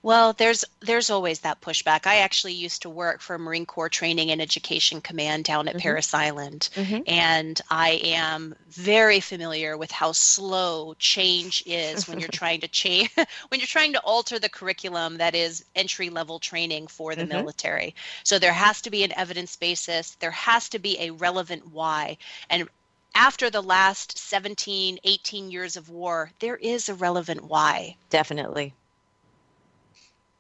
Well, 0.05 0.35
there's 0.35 0.67
there's 0.81 1.09
always 1.09 1.41
that 1.41 1.63
pushback. 1.63 2.07
I 2.07 2.17
actually 2.17 2.53
used 2.53 2.83
to 2.83 2.91
work 2.91 3.23
for 3.23 3.39
Marine 3.39 3.65
Corps 3.65 3.89
Training 3.89 4.31
and 4.31 4.43
Education 4.43 5.01
Command 5.01 5.45
down 5.45 5.67
at 5.67 5.77
mm-hmm. 5.77 5.81
Parris 5.81 6.13
Island, 6.13 6.69
mm-hmm. 6.75 7.05
and 7.07 7.59
I 7.71 7.93
am 8.05 8.55
very 8.69 9.21
familiar 9.21 9.79
with 9.79 9.91
how 9.91 10.13
slow 10.13 10.93
change 10.99 11.63
is 11.65 12.07
when 12.07 12.21
you're 12.21 12.29
trying 12.43 12.61
to 12.61 12.69
change 12.69 13.13
when 13.49 13.61
you're 13.61 13.67
trying 13.67 13.95
to 13.95 14.01
alter 14.01 14.39
the 14.39 14.51
curriculum 14.51 15.17
that 15.17 15.35
is 15.35 15.65
entry 15.75 16.11
level 16.11 16.39
training 16.39 16.87
for 16.89 17.15
the 17.15 17.23
mm-hmm. 17.23 17.39
military. 17.39 17.95
So 18.25 18.39
there 18.39 18.53
has 18.53 18.83
to 18.83 18.91
be 18.91 19.05
an 19.05 19.13
evidence 19.17 19.57
basis. 19.57 20.17
There 20.21 20.33
has 20.33 20.69
to 20.69 20.79
be 20.79 21.01
a 21.01 21.13
relevant 21.13 21.73
why, 21.73 22.19
and 22.51 22.69
after 23.15 23.49
the 23.49 23.63
last 23.63 24.19
17, 24.19 24.99
18 25.03 25.51
years 25.51 25.77
of 25.79 25.89
war, 25.89 26.31
there 26.41 26.57
is 26.57 26.91
a 26.91 26.95
relevant 26.95 27.45
why. 27.45 27.97
Definitely. 28.11 28.75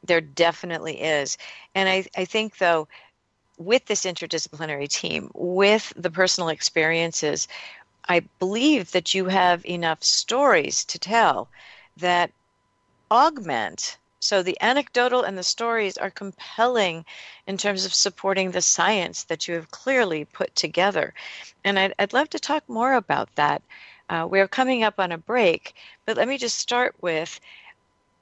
There 0.04 0.20
definitely 0.20 1.00
is. 1.00 1.38
And 1.75 1.88
I, 1.88 2.04
I 2.16 2.25
think, 2.25 2.58
though, 2.58 2.87
with 3.58 3.87
this 3.87 4.04
interdisciplinary 4.04 4.88
team, 4.88 5.30
with 5.34 5.92
the 5.96 6.11
personal 6.11 6.49
experiences, 6.49 7.49
I 8.08 8.20
believe 8.38 8.92
that 8.92 9.14
you 9.14 9.26
have 9.26 9.64
enough 9.64 10.02
stories 10.02 10.84
to 10.87 10.99
tell 10.99 11.49
that 11.96 12.30
augment. 13.11 13.99
So 14.20 14.42
the 14.42 14.58
anecdotal 14.61 15.23
and 15.23 15.37
the 15.37 15.42
stories 15.42 15.96
are 15.99 16.11
compelling 16.11 17.04
in 17.46 17.56
terms 17.56 17.84
of 17.84 17.94
supporting 17.94 18.50
the 18.50 18.62
science 18.62 19.25
that 19.25 19.46
you 19.46 19.54
have 19.54 19.70
clearly 19.70 20.25
put 20.25 20.54
together. 20.56 21.14
And 21.64 21.78
I'd, 21.78 21.94
I'd 21.99 22.12
love 22.12 22.30
to 22.30 22.38
talk 22.38 22.68
more 22.68 22.94
about 22.94 23.28
that. 23.37 23.62
Uh, 24.08 24.26
we're 24.30 24.49
coming 24.49 24.82
up 24.82 24.99
on 24.99 25.12
a 25.12 25.18
break, 25.18 25.75
but 26.06 26.16
let 26.16 26.28
me 26.28 26.38
just 26.38 26.58
start 26.58 26.94
with 27.00 27.40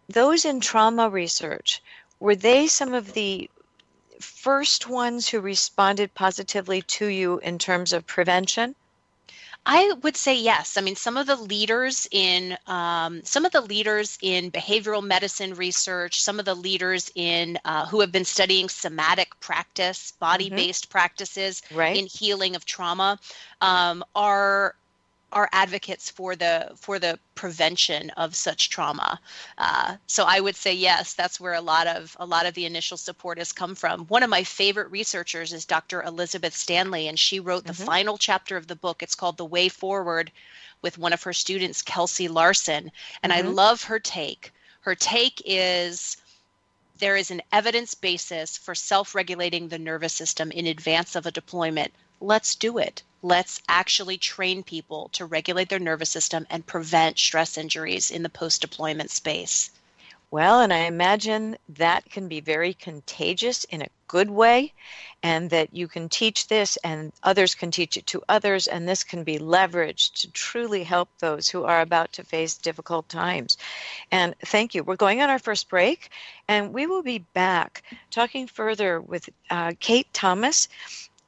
those 0.08 0.44
in 0.44 0.60
trauma 0.60 1.08
research, 1.08 1.82
were 2.20 2.36
they 2.36 2.66
some 2.66 2.94
of 2.94 3.12
the 3.12 3.50
first 4.20 4.88
ones 4.88 5.28
who 5.28 5.40
responded 5.40 6.14
positively 6.14 6.82
to 6.82 7.06
you 7.06 7.38
in 7.38 7.58
terms 7.58 7.92
of 7.92 8.06
prevention? 8.06 8.74
I 9.64 9.92
would 10.02 10.16
say 10.16 10.34
yes. 10.34 10.76
I 10.76 10.80
mean, 10.80 10.96
some 10.96 11.16
of 11.16 11.28
the 11.28 11.36
leaders 11.36 12.08
in 12.10 12.56
um, 12.66 13.22
some 13.22 13.44
of 13.44 13.52
the 13.52 13.60
leaders 13.60 14.18
in 14.20 14.50
behavioral 14.50 15.04
medicine 15.04 15.54
research, 15.54 16.20
some 16.20 16.40
of 16.40 16.44
the 16.44 16.54
leaders 16.54 17.12
in 17.14 17.58
uh, 17.64 17.86
who 17.86 18.00
have 18.00 18.10
been 18.10 18.24
studying 18.24 18.68
somatic 18.68 19.38
practice, 19.38 20.12
body-based 20.18 20.84
mm-hmm. 20.84 20.92
practices 20.92 21.62
right. 21.72 21.96
in 21.96 22.06
healing 22.06 22.56
of 22.56 22.64
trauma, 22.64 23.20
um, 23.60 24.02
are 24.16 24.74
are 25.32 25.48
advocates 25.52 26.10
for 26.10 26.36
the 26.36 26.70
for 26.76 26.98
the 26.98 27.18
prevention 27.34 28.10
of 28.10 28.36
such 28.36 28.68
trauma. 28.68 29.18
Uh, 29.58 29.96
so 30.06 30.24
I 30.24 30.40
would 30.40 30.56
say 30.56 30.74
yes, 30.74 31.14
that's 31.14 31.40
where 31.40 31.54
a 31.54 31.60
lot 31.60 31.86
of 31.86 32.16
a 32.20 32.26
lot 32.26 32.46
of 32.46 32.54
the 32.54 32.66
initial 32.66 32.96
support 32.96 33.38
has 33.38 33.52
come 33.52 33.74
from. 33.74 34.06
One 34.06 34.22
of 34.22 34.30
my 34.30 34.44
favorite 34.44 34.90
researchers 34.90 35.52
is 35.52 35.64
Dr. 35.64 36.02
Elizabeth 36.02 36.54
Stanley, 36.54 37.08
and 37.08 37.18
she 37.18 37.40
wrote 37.40 37.64
the 37.64 37.72
mm-hmm. 37.72 37.84
final 37.84 38.18
chapter 38.18 38.56
of 38.56 38.66
the 38.66 38.76
book. 38.76 39.02
It's 39.02 39.14
called 39.14 39.38
The 39.38 39.44
Way 39.44 39.68
Forward, 39.68 40.30
with 40.82 40.98
one 40.98 41.12
of 41.12 41.22
her 41.22 41.32
students, 41.32 41.82
Kelsey 41.82 42.28
Larson, 42.28 42.92
and 43.22 43.32
mm-hmm. 43.32 43.48
I 43.48 43.50
love 43.50 43.84
her 43.84 43.98
take. 43.98 44.52
Her 44.82 44.94
take 44.94 45.40
is 45.46 46.18
there 46.98 47.16
is 47.16 47.30
an 47.30 47.42
evidence 47.50 47.94
basis 47.94 48.56
for 48.58 48.74
self 48.74 49.14
regulating 49.14 49.68
the 49.68 49.78
nervous 49.78 50.12
system 50.12 50.52
in 50.52 50.66
advance 50.66 51.16
of 51.16 51.26
a 51.26 51.32
deployment. 51.32 51.92
Let's 52.20 52.54
do 52.54 52.78
it 52.78 53.02
let's 53.22 53.62
actually 53.68 54.18
train 54.18 54.62
people 54.62 55.08
to 55.12 55.24
regulate 55.24 55.68
their 55.68 55.78
nervous 55.78 56.10
system 56.10 56.46
and 56.50 56.66
prevent 56.66 57.18
stress 57.18 57.56
injuries 57.56 58.10
in 58.10 58.22
the 58.22 58.28
post 58.28 58.60
deployment 58.60 59.10
space. 59.10 59.70
Well, 60.32 60.60
and 60.60 60.72
I 60.72 60.86
imagine 60.86 61.58
that 61.68 62.10
can 62.10 62.26
be 62.26 62.40
very 62.40 62.72
contagious 62.72 63.64
in 63.64 63.82
a 63.82 63.88
good 64.08 64.30
way, 64.30 64.72
and 65.22 65.50
that 65.50 65.74
you 65.74 65.86
can 65.86 66.08
teach 66.08 66.48
this 66.48 66.78
and 66.78 67.12
others 67.22 67.54
can 67.54 67.70
teach 67.70 67.98
it 67.98 68.06
to 68.06 68.22
others, 68.30 68.66
and 68.66 68.88
this 68.88 69.04
can 69.04 69.24
be 69.24 69.38
leveraged 69.38 70.22
to 70.22 70.30
truly 70.30 70.84
help 70.84 71.10
those 71.18 71.50
who 71.50 71.64
are 71.64 71.82
about 71.82 72.12
to 72.14 72.24
face 72.24 72.54
difficult 72.54 73.10
times. 73.10 73.58
And 74.10 74.34
thank 74.46 74.74
you. 74.74 74.82
We're 74.82 74.96
going 74.96 75.20
on 75.20 75.28
our 75.28 75.38
first 75.38 75.68
break, 75.68 76.08
and 76.48 76.72
we 76.72 76.86
will 76.86 77.02
be 77.02 77.18
back 77.18 77.82
talking 78.10 78.46
further 78.46 79.02
with 79.02 79.28
uh, 79.50 79.72
Kate 79.80 80.08
Thomas 80.14 80.68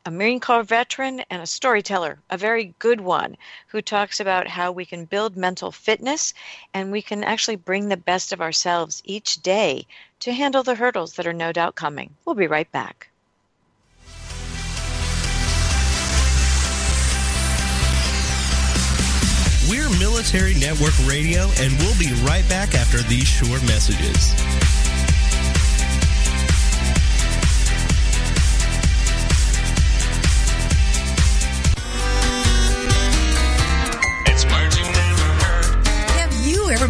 a 0.06 0.10
Marine 0.10 0.38
Corps 0.38 0.62
veteran 0.62 1.20
and 1.30 1.40
a 1.40 1.46
storyteller, 1.46 2.18
a 2.28 2.36
very 2.36 2.74
good 2.78 3.00
one, 3.00 3.36
who 3.68 3.80
talks 3.80 4.20
about 4.20 4.46
how 4.46 4.70
we 4.70 4.84
can 4.84 5.06
build 5.06 5.34
mental 5.34 5.72
fitness 5.72 6.34
and 6.74 6.92
we 6.92 7.00
can 7.00 7.24
actually 7.24 7.56
bring 7.56 7.88
the 7.88 7.96
best 7.96 8.32
of 8.32 8.40
ourselves 8.40 9.00
each 9.06 9.42
day 9.42 9.86
to 10.20 10.32
handle 10.32 10.62
the 10.62 10.74
hurdles 10.74 11.14
that 11.14 11.26
are 11.26 11.32
no 11.32 11.52
doubt 11.52 11.74
coming. 11.74 12.10
We'll 12.24 12.34
be 12.34 12.46
right 12.46 12.70
back. 12.70 13.08
We're 19.70 19.88
Military 19.98 20.52
Network 20.54 20.94
Radio, 21.08 21.48
and 21.58 21.72
we'll 21.78 21.98
be 21.98 22.12
right 22.22 22.46
back 22.50 22.74
after 22.74 22.98
these 23.08 23.26
short 23.26 23.62
messages. 23.62 24.34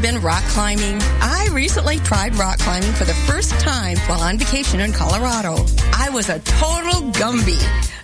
Been 0.05 0.21
rock 0.21 0.45
climbing? 0.49 0.99
I 1.23 1.49
recently 1.51 1.99
tried 2.01 2.37
rock 2.37 2.59
climbing 2.59 2.93
for 2.93 3.05
the 3.05 3.15
first 3.15 3.59
time 3.59 3.97
while 4.01 4.21
on 4.21 4.37
vacation 4.37 4.81
in 4.81 4.93
Colorado. 4.93 5.57
I 5.95 6.11
was 6.11 6.29
a 6.29 6.41
total 6.41 7.11
Gumby. 7.13 7.59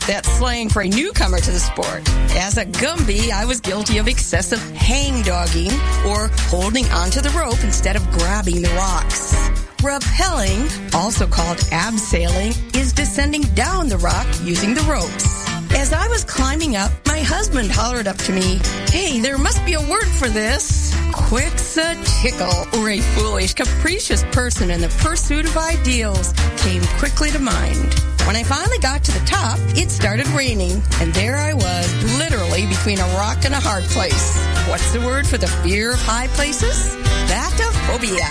That's 0.07 0.27
slang 0.39 0.71
for 0.71 0.81
a 0.81 0.89
newcomer 0.89 1.41
to 1.41 1.51
the 1.51 1.59
sport. 1.59 2.09
As 2.39 2.57
a 2.57 2.65
Gumby, 2.65 3.31
I 3.31 3.45
was 3.45 3.61
guilty 3.61 3.99
of 3.99 4.09
excessive 4.09 4.63
hang 4.71 5.21
dogging 5.25 5.73
or 6.09 6.31
holding 6.49 6.87
onto 6.87 7.21
the 7.21 7.29
rope 7.39 7.63
instead 7.65 7.97
of 7.97 8.11
grabbing 8.13 8.63
the 8.63 8.71
rocks. 8.71 9.35
Rappelling, 9.83 10.95
also 10.95 11.27
called 11.27 11.59
abseiling, 11.69 12.55
is 12.75 12.95
descending 12.95 13.43
down 13.53 13.91
the 13.91 13.99
rock 13.99 14.27
using 14.43 14.73
the 14.73 14.83
ropes. 14.83 15.47
As 15.77 15.93
I 15.93 16.09
was 16.09 16.25
climbing 16.25 16.77
up, 16.77 16.93
my 17.07 17.21
husband 17.21 17.71
hollered 17.71 18.09
up 18.09 18.17
to 18.17 18.33
me, 18.33 18.59
Hey, 18.89 19.21
there 19.21 19.37
must 19.37 19.63
be 19.67 19.75
a 19.75 19.81
word 19.81 20.09
for 20.09 20.29
this. 20.29 20.90
Quixotical, 21.31 22.67
or 22.77 22.91
a 22.91 22.99
foolish, 22.99 23.55
capricious 23.55 24.25
person 24.33 24.69
in 24.69 24.81
the 24.81 24.89
pursuit 24.99 25.45
of 25.45 25.57
ideals, 25.57 26.33
came 26.57 26.83
quickly 26.99 27.31
to 27.31 27.39
mind. 27.39 27.95
When 28.27 28.35
I 28.35 28.43
finally 28.43 28.79
got 28.79 29.05
to 29.05 29.13
the 29.13 29.25
top, 29.27 29.57
it 29.79 29.93
started 29.93 30.27
raining, 30.31 30.83
and 31.01 31.15
there 31.15 31.37
I 31.37 31.55
was, 31.55 32.19
literally 32.19 32.67
between 32.67 32.99
a 32.99 33.07
rock 33.15 33.45
and 33.45 33.55
a 33.55 33.61
hard 33.61 33.85
place. 33.85 34.45
What's 34.69 34.93
the 34.93 34.99
word 35.07 35.25
for 35.25 35.39
the 35.39 35.47
fear 35.63 35.93
of 35.93 36.01
high 36.03 36.27
places? 36.35 36.97
Batophobia. 37.31 38.27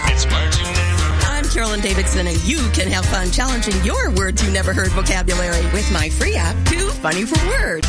I'm 1.24 1.46
Carolyn 1.46 1.80
Davidson, 1.80 2.28
and 2.28 2.44
you 2.44 2.58
can 2.74 2.90
have 2.90 3.06
fun 3.06 3.32
challenging 3.32 3.82
your 3.86 4.12
words 4.12 4.44
you 4.44 4.52
never 4.52 4.74
heard 4.74 4.90
vocabulary 4.90 5.64
with 5.72 5.90
my 5.94 6.10
free 6.10 6.36
app, 6.36 6.54
Too 6.68 6.90
Funny 6.90 7.24
for 7.24 7.40
Words. 7.48 7.88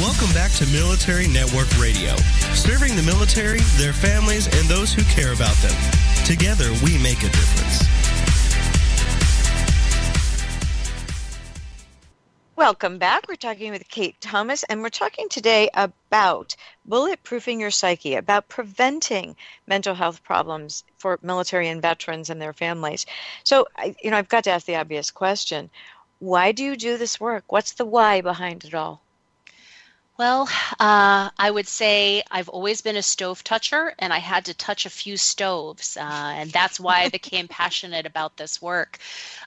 Welcome 0.00 0.32
back 0.32 0.50
to 0.52 0.66
Military 0.68 1.28
Network 1.28 1.68
Radio, 1.78 2.16
serving 2.54 2.96
the 2.96 3.02
military, 3.02 3.58
their 3.76 3.92
families, 3.92 4.46
and 4.46 4.66
those 4.66 4.90
who 4.90 5.02
care 5.02 5.34
about 5.34 5.54
them. 5.56 5.74
Together, 6.24 6.70
we 6.82 6.96
make 6.96 7.18
a 7.18 7.28
difference. 7.28 7.84
Welcome 12.56 12.96
back. 12.96 13.28
We're 13.28 13.34
talking 13.34 13.70
with 13.70 13.86
Kate 13.86 14.18
Thomas, 14.18 14.62
and 14.62 14.80
we're 14.80 14.88
talking 14.88 15.28
today 15.28 15.68
about 15.74 16.56
bulletproofing 16.88 17.60
your 17.60 17.70
psyche, 17.70 18.14
about 18.14 18.48
preventing 18.48 19.36
mental 19.66 19.94
health 19.94 20.24
problems 20.24 20.84
for 20.96 21.18
military 21.20 21.68
and 21.68 21.82
veterans 21.82 22.30
and 22.30 22.40
their 22.40 22.54
families. 22.54 23.04
So, 23.44 23.66
you 24.02 24.10
know, 24.10 24.16
I've 24.16 24.30
got 24.30 24.44
to 24.44 24.52
ask 24.52 24.64
the 24.64 24.76
obvious 24.76 25.10
question 25.10 25.68
why 26.18 26.52
do 26.52 26.64
you 26.64 26.76
do 26.76 26.96
this 26.96 27.20
work? 27.20 27.52
What's 27.52 27.72
the 27.72 27.84
why 27.84 28.22
behind 28.22 28.64
it 28.64 28.72
all? 28.74 29.02
Well, 30.22 30.48
uh, 30.78 31.30
I 31.36 31.50
would 31.50 31.66
say 31.66 32.22
I've 32.30 32.48
always 32.48 32.80
been 32.80 32.94
a 32.94 33.02
stove 33.02 33.42
toucher, 33.42 33.92
and 33.98 34.12
I 34.12 34.18
had 34.18 34.44
to 34.44 34.54
touch 34.54 34.86
a 34.86 34.90
few 34.90 35.16
stoves, 35.16 35.96
uh, 35.96 36.00
and 36.36 36.48
that's 36.52 36.78
why 36.78 37.00
I 37.00 37.08
became 37.18 37.48
passionate 37.48 38.06
about 38.06 38.36
this 38.36 38.62
work. 38.62 38.98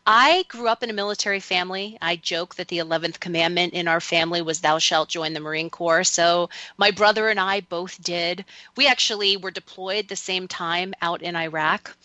I 0.05 0.43
grew 0.49 0.67
up 0.67 0.83
in 0.83 0.89
a 0.89 0.93
military 1.01 1.39
family. 1.39 1.97
I 2.01 2.17
joke 2.17 2.55
that 2.55 2.67
the 2.67 2.79
11th 2.79 3.21
commandment 3.21 3.71
in 3.73 3.87
our 3.87 4.01
family 4.01 4.41
was, 4.41 4.59
Thou 4.59 4.77
shalt 4.77 5.07
join 5.07 5.31
the 5.31 5.39
Marine 5.39 5.69
Corps. 5.69 6.03
So 6.03 6.49
my 6.75 6.91
brother 6.91 7.29
and 7.29 7.39
I 7.39 7.61
both 7.61 8.03
did. 8.03 8.43
We 8.75 8.85
actually 8.85 9.37
were 9.37 9.51
deployed 9.51 10.09
the 10.09 10.17
same 10.17 10.45
time 10.45 10.93
out 11.01 11.21
in 11.21 11.37
Iraq. 11.37 11.95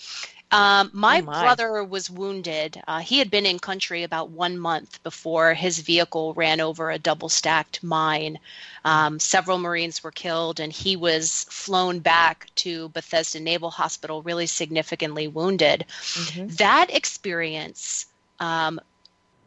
Um, 0.53 0.91
my, 0.93 1.21
oh 1.21 1.23
my, 1.23 1.43
brother 1.43 1.85
was 1.85 2.11
wounded. 2.11 2.83
Uh, 2.89 2.99
he 2.99 3.19
had 3.19 3.31
been 3.31 3.47
in 3.47 3.59
country 3.59 4.03
about 4.03 4.31
one 4.31 4.59
month 4.59 5.01
before 5.03 5.55
his 5.55 5.79
vehicle 5.79 6.35
ran 6.35 6.61
over 6.61 6.91
a 6.91 6.99
double 6.99 7.29
stacked 7.29 7.83
mine. 7.85 8.39
Um, 8.85 9.21
several 9.21 9.59
Marines 9.59 10.03
were 10.03 10.11
killed, 10.11 10.59
and 10.59 10.73
he 10.73 10.97
was 10.97 11.45
flown 11.45 12.01
back 12.01 12.49
to 12.57 12.89
Bethesda 12.89 13.39
Naval 13.39 13.71
Hospital 13.71 14.23
really 14.23 14.47
significantly 14.47 15.29
wounded. 15.29 15.85
Mm-hmm. 15.89 16.49
That 16.57 16.95
experience 16.95 18.07
um, 18.41 18.81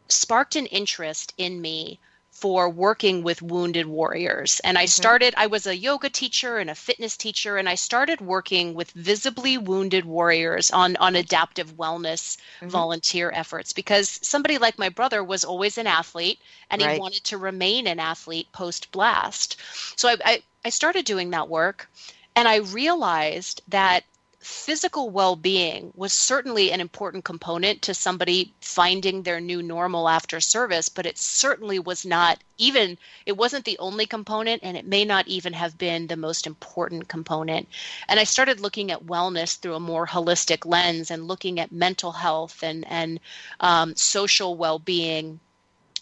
sparked 0.08 0.56
an 0.56 0.66
interest 0.66 1.34
in 1.36 1.60
me 1.60 1.98
for 2.44 2.68
working 2.68 3.22
with 3.22 3.40
wounded 3.40 3.86
warriors. 3.86 4.60
And 4.60 4.76
I 4.76 4.82
mm-hmm. 4.82 4.88
started, 4.88 5.34
I 5.34 5.46
was 5.46 5.66
a 5.66 5.74
yoga 5.74 6.10
teacher 6.10 6.58
and 6.58 6.68
a 6.68 6.74
fitness 6.74 7.16
teacher, 7.16 7.56
and 7.56 7.66
I 7.66 7.74
started 7.74 8.20
working 8.20 8.74
with 8.74 8.90
visibly 8.90 9.56
wounded 9.56 10.04
warriors 10.04 10.70
on, 10.70 10.94
on 10.96 11.16
adaptive 11.16 11.78
wellness 11.78 12.36
mm-hmm. 12.60 12.68
volunteer 12.68 13.32
efforts 13.34 13.72
because 13.72 14.20
somebody 14.20 14.58
like 14.58 14.78
my 14.78 14.90
brother 14.90 15.24
was 15.24 15.42
always 15.42 15.78
an 15.78 15.86
athlete 15.86 16.38
and 16.68 16.82
right. 16.82 16.92
he 16.92 17.00
wanted 17.00 17.24
to 17.24 17.38
remain 17.38 17.86
an 17.86 17.98
athlete 17.98 18.52
post 18.52 18.92
blast. 18.92 19.56
So 19.96 20.10
I, 20.10 20.16
I, 20.22 20.42
I 20.66 20.68
started 20.68 21.06
doing 21.06 21.30
that 21.30 21.48
work 21.48 21.88
and 22.36 22.46
I 22.46 22.56
realized 22.56 23.62
that 23.68 24.04
physical 24.44 25.08
well 25.08 25.36
being 25.36 25.90
was 25.94 26.12
certainly 26.12 26.70
an 26.70 26.80
important 26.80 27.24
component 27.24 27.80
to 27.80 27.94
somebody 27.94 28.52
finding 28.60 29.22
their 29.22 29.40
new 29.40 29.62
normal 29.62 30.06
after 30.06 30.38
service, 30.38 30.90
but 30.90 31.06
it 31.06 31.16
certainly 31.16 31.78
was 31.78 32.04
not 32.04 32.38
even, 32.58 32.98
it 33.24 33.36
wasn't 33.36 33.64
the 33.64 33.78
only 33.78 34.04
component, 34.04 34.62
and 34.62 34.76
it 34.76 34.86
may 34.86 35.04
not 35.04 35.26
even 35.26 35.54
have 35.54 35.78
been 35.78 36.06
the 36.06 36.16
most 36.16 36.46
important 36.46 37.08
component. 37.08 37.66
And 38.06 38.20
I 38.20 38.24
started 38.24 38.60
looking 38.60 38.90
at 38.90 39.06
wellness 39.06 39.58
through 39.58 39.74
a 39.74 39.80
more 39.80 40.06
holistic 40.06 40.66
lens 40.66 41.10
and 41.10 41.26
looking 41.26 41.58
at 41.58 41.72
mental 41.72 42.12
health 42.12 42.62
and, 42.62 42.86
and 42.88 43.20
um, 43.60 43.96
social 43.96 44.56
well 44.56 44.78
being 44.78 45.40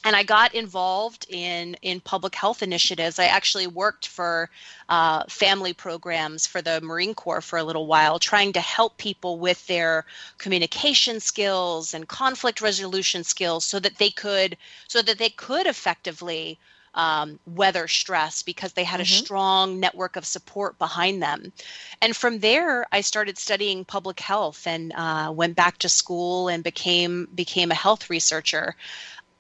and 0.05 0.17
I 0.17 0.23
got 0.23 0.55
involved 0.55 1.27
in 1.29 1.77
in 1.83 2.01
public 2.01 2.35
health 2.35 2.63
initiatives. 2.63 3.19
I 3.19 3.27
actually 3.27 3.67
worked 3.67 4.09
for 4.09 4.51
uh, 4.89 5.25
family 5.29 5.73
programs 5.73 6.47
for 6.47 6.61
the 6.61 6.81
Marine 6.81 7.15
Corps 7.15 7.41
for 7.41 7.59
a 7.59 7.65
little 7.65 7.87
while, 7.87 8.19
trying 8.19 8.53
to 8.55 8.61
help 8.61 8.97
people 8.97 9.39
with 9.39 9.65
their 9.67 10.05
communication 10.39 11.21
skills 11.21 11.95
and 11.95 12.09
conflict 12.09 12.61
resolution 12.61 13.25
skills, 13.25 13.65
so 13.65 13.79
that 13.79 13.99
they 13.99 14.11
could 14.11 14.57
so 14.89 15.03
that 15.03 15.19
they 15.19 15.31
could 15.31 15.67
effectively 15.67 16.59
um, 16.95 17.39
weather 17.47 17.89
stress 17.89 18.43
because 18.43 18.73
they 18.73 18.85
had 18.85 19.01
mm-hmm. 19.01 19.15
a 19.15 19.25
strong 19.25 19.81
network 19.81 20.17
of 20.17 20.27
support 20.27 20.79
behind 20.79 21.23
them. 21.23 21.53
And 22.01 22.15
from 22.15 22.41
there, 22.41 22.87
I 22.93 23.01
started 23.01 23.39
studying 23.39 23.85
public 23.85 24.21
health 24.21 24.67
and 24.67 24.93
uh, 24.95 25.33
went 25.35 25.57
back 25.57 25.79
to 25.79 25.89
school 25.89 26.49
and 26.49 26.63
became 26.63 27.29
became 27.35 27.71
a 27.71 27.75
health 27.77 28.11
researcher. 28.11 28.77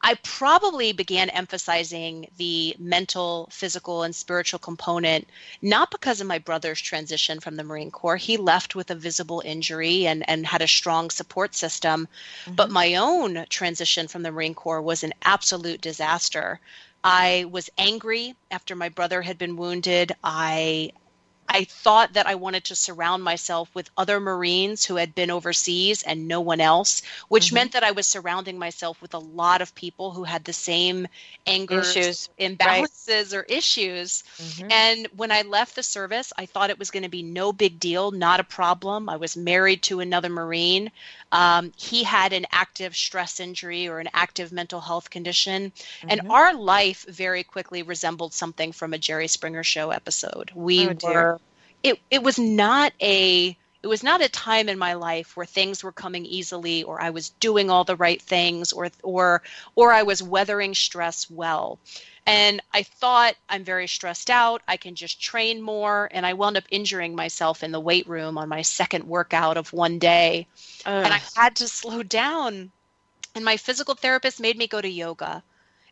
I 0.04 0.14
probably 0.23 0.92
began 0.92 1.30
emphasizing 1.30 2.28
the 2.37 2.75
mental, 2.78 3.49
physical, 3.52 4.02
and 4.02 4.14
spiritual 4.14 4.59
component, 4.59 5.28
not 5.61 5.92
because 5.92 6.21
of 6.21 6.26
my 6.26 6.38
brother's 6.38 6.80
transition 6.80 7.38
from 7.38 7.54
the 7.54 7.62
Marine 7.62 7.92
Corps. 7.92 8.16
He 8.16 8.37
left 8.37 8.75
with 8.75 8.90
a 8.90 8.97
visible 8.97 9.42
injury 9.44 10.06
and, 10.09 10.28
and 10.28 10.44
had 10.44 10.61
a 10.61 10.66
strong 10.66 11.11
support 11.11 11.54
system. 11.54 12.09
Mm-hmm. 12.44 12.54
But 12.56 12.71
my 12.71 12.97
own 12.97 13.47
transition 13.49 14.09
from 14.09 14.23
the 14.23 14.32
Marine 14.32 14.54
Corps 14.54 14.82
was 14.82 15.04
an 15.04 15.12
absolute 15.23 15.80
disaster. 15.80 16.59
I 17.04 17.47
was 17.50 17.71
angry 17.78 18.35
after 18.50 18.75
my 18.75 18.88
brother 18.88 19.23
had 19.23 19.38
been 19.38 19.56
wounded. 19.56 20.12
I 20.25 20.92
I 21.52 21.64
thought 21.64 22.14
that 22.14 22.26
I 22.26 22.35
wanted 22.35 22.64
to 22.64 22.75
surround 22.75 23.23
myself 23.23 23.68
with 23.75 23.90
other 23.97 24.21
Marines 24.21 24.85
who 24.85 24.97
had 24.97 25.14
been 25.14 25.30
overseas 25.30 26.02
and 26.02 26.26
no 26.26 26.40
one 26.40 26.61
else, 26.61 27.02
which 27.28 27.47
mm-hmm. 27.47 27.54
meant 27.56 27.73
that 27.73 27.85
I 27.85 27.90
was 27.90 28.06
surrounding 28.06 28.59
myself 28.59 29.00
with 29.02 29.14
a 29.14 29.18
lot 29.18 29.61
of 29.61 29.75
people 29.75 30.11
who 30.11 30.25
had 30.25 30.44
the 30.44 30.52
same 30.52 31.06
anger 31.47 31.80
issues, 31.80 32.30
imbalances, 32.38 33.32
right. 33.32 33.35
or 33.35 33.42
issues. 33.42 34.25
Mm-hmm. 34.38 34.68
And 34.71 35.09
when 35.16 35.30
I 35.30 35.42
left 35.42 35.75
the 35.75 35.82
service, 35.82 36.32
I 36.37 36.47
thought 36.47 36.71
it 36.71 36.78
was 36.78 36.90
going 36.90 37.02
to 37.02 37.09
be 37.09 37.23
no 37.23 37.52
big 37.52 37.78
deal, 37.78 38.11
not 38.11 38.40
a 38.40 38.44
problem. 38.44 39.09
I 39.09 39.16
was 39.16 39.37
married 39.37 39.82
to 39.82 40.00
another 40.00 40.28
Marine. 40.28 40.90
Um, 41.32 41.73
he 41.76 42.04
had 42.04 42.32
an 42.32 42.47
active 42.52 42.97
stress 42.97 43.40
injury 43.40 43.88
or 43.88 43.99
an 43.99 44.09
active 44.14 44.52
mental 44.52 44.80
health 44.80 45.11
condition. 45.11 45.71
Mm-hmm. 45.71 46.09
And 46.11 46.30
our 46.30 46.54
life 46.54 47.04
very 47.09 47.42
quickly 47.42 47.82
resembled 47.82 48.32
something 48.32 48.73
from 48.73 48.92
a 48.92 48.99
Jerry 48.99 49.28
Springer 49.28 49.65
show 49.65 49.91
episode. 49.91 50.52
We 50.54 50.88
oh, 50.88 50.95
were 51.02 51.41
it 51.82 52.00
it 52.10 52.23
was 52.23 52.38
not 52.38 52.92
a 53.00 53.56
it 53.82 53.88
was 53.88 54.02
not 54.04 54.23
a 54.23 54.28
time 54.28 54.68
in 54.68 54.78
my 54.78 54.95
life 54.95 55.36
where 55.36 55.47
things 55.47 55.82
were 55.82 55.92
coming 55.92 56.25
easily 56.25 56.84
or 56.84 57.00
I 57.00 57.10
was 57.10 57.30
doing 57.30 57.68
all 57.68 57.84
the 57.84 57.97
right 57.97 58.23
things 58.23 58.73
or 58.73 58.88
or 59.02 59.42
or 59.75 59.92
I 59.92 60.02
was 60.02 60.23
weathering 60.23 60.75
stress 60.75 61.28
well. 61.28 61.78
And 62.25 62.60
I 62.73 62.84
thought 62.84 63.34
I'm 63.49 63.64
very 63.64 63.88
stressed 63.88 64.30
out. 64.30 64.62
I 64.68 64.76
can 64.76 64.95
just 64.95 65.21
train 65.21 65.60
more. 65.60 66.08
And 66.12 66.25
I 66.25 66.34
wound 66.34 66.56
up 66.56 66.62
injuring 66.71 67.16
myself 67.16 67.64
in 67.64 67.73
the 67.73 67.80
weight 67.80 68.08
room 68.08 68.38
on 68.38 68.49
my 68.49 68.62
second 68.62 69.04
workout 69.04 69.56
of 69.56 69.73
one 69.73 69.99
day. 69.99 70.47
Ugh. 70.86 71.04
And 71.04 71.12
I 71.12 71.21
had 71.34 71.56
to 71.56 71.66
slow 71.66 72.04
down. 72.04 72.71
And 73.34 73.45
my 73.45 73.56
physical 73.56 73.97
therapist 73.97 74.38
made 74.38 74.56
me 74.56 74.68
go 74.68 74.80
to 74.80 74.88
yoga. 74.88 75.42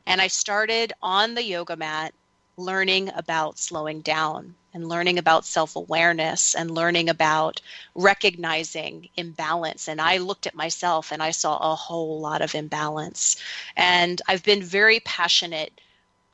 And 0.07 0.21
I 0.21 0.29
started 0.29 0.93
on 1.03 1.35
the 1.35 1.43
yoga 1.43 1.77
mat 1.77 2.15
learning 2.61 3.11
about 3.15 3.59
slowing 3.59 4.01
down 4.03 4.55
and 4.73 4.89
learning 4.89 5.19
about 5.19 5.45
self 5.45 5.77
awareness 5.77 6.55
and 6.55 6.71
learning 6.71 7.09
about 7.09 7.61
recognizing 7.95 9.09
imbalance. 9.17 9.89
And 9.89 10.01
I 10.01 10.19
looked 10.19 10.47
at 10.47 10.55
myself 10.55 11.11
and 11.13 11.23
I 11.23 11.31
saw 11.31 11.57
a 11.59 11.75
whole 11.75 12.21
lot 12.21 12.43
of 12.43 12.55
imbalance. 12.55 13.37
And 13.77 14.21
I've 14.29 14.45
been 14.45 14.63
very 14.63 15.01
passionate. 15.01 15.81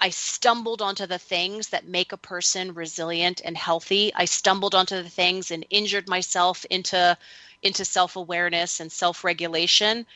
I 0.00 0.10
stumbled 0.10 0.82
onto 0.82 1.06
the 1.06 1.18
things 1.18 1.68
that 1.68 1.86
make 1.86 2.12
a 2.12 2.18
person 2.18 2.74
resilient 2.74 3.40
and 3.44 3.56
healthy. 3.56 4.12
I 4.14 4.26
stumbled 4.26 4.74
onto 4.74 5.02
the 5.02 5.08
things 5.08 5.50
and 5.50 5.64
injured 5.70 6.08
myself 6.08 6.64
into 6.70 7.16
into 7.62 7.84
self-awareness 7.84 8.80
and 8.80 8.92
self-regulation 8.92 10.06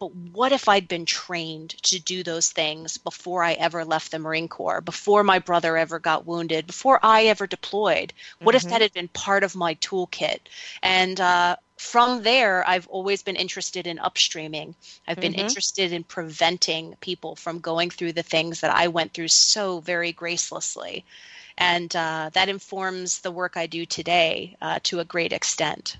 but 0.00 0.14
what 0.14 0.50
if 0.50 0.66
I'd 0.66 0.88
been 0.88 1.04
trained 1.04 1.76
to 1.82 2.00
do 2.00 2.22
those 2.22 2.50
things 2.50 2.96
before 2.96 3.44
I 3.44 3.52
ever 3.52 3.84
left 3.84 4.10
the 4.10 4.18
Marine 4.18 4.48
Corps, 4.48 4.80
before 4.80 5.22
my 5.22 5.38
brother 5.38 5.76
ever 5.76 5.98
got 5.98 6.26
wounded, 6.26 6.66
before 6.66 6.98
I 7.02 7.26
ever 7.26 7.46
deployed? 7.46 8.14
What 8.40 8.54
mm-hmm. 8.54 8.66
if 8.66 8.72
that 8.72 8.80
had 8.80 8.94
been 8.94 9.08
part 9.08 9.44
of 9.44 9.54
my 9.54 9.74
toolkit? 9.74 10.38
And 10.82 11.20
uh, 11.20 11.56
from 11.76 12.22
there, 12.22 12.66
I've 12.66 12.88
always 12.88 13.22
been 13.22 13.36
interested 13.36 13.86
in 13.86 13.98
upstreaming. 13.98 14.74
I've 15.06 15.20
been 15.20 15.32
mm-hmm. 15.32 15.42
interested 15.42 15.92
in 15.92 16.04
preventing 16.04 16.96
people 17.02 17.36
from 17.36 17.58
going 17.58 17.90
through 17.90 18.14
the 18.14 18.22
things 18.22 18.60
that 18.60 18.74
I 18.74 18.88
went 18.88 19.12
through 19.12 19.28
so 19.28 19.80
very 19.80 20.14
gracelessly. 20.14 21.04
And 21.58 21.94
uh, 21.94 22.30
that 22.32 22.48
informs 22.48 23.18
the 23.18 23.30
work 23.30 23.58
I 23.58 23.66
do 23.66 23.84
today 23.84 24.56
uh, 24.62 24.78
to 24.84 25.00
a 25.00 25.04
great 25.04 25.34
extent 25.34 25.98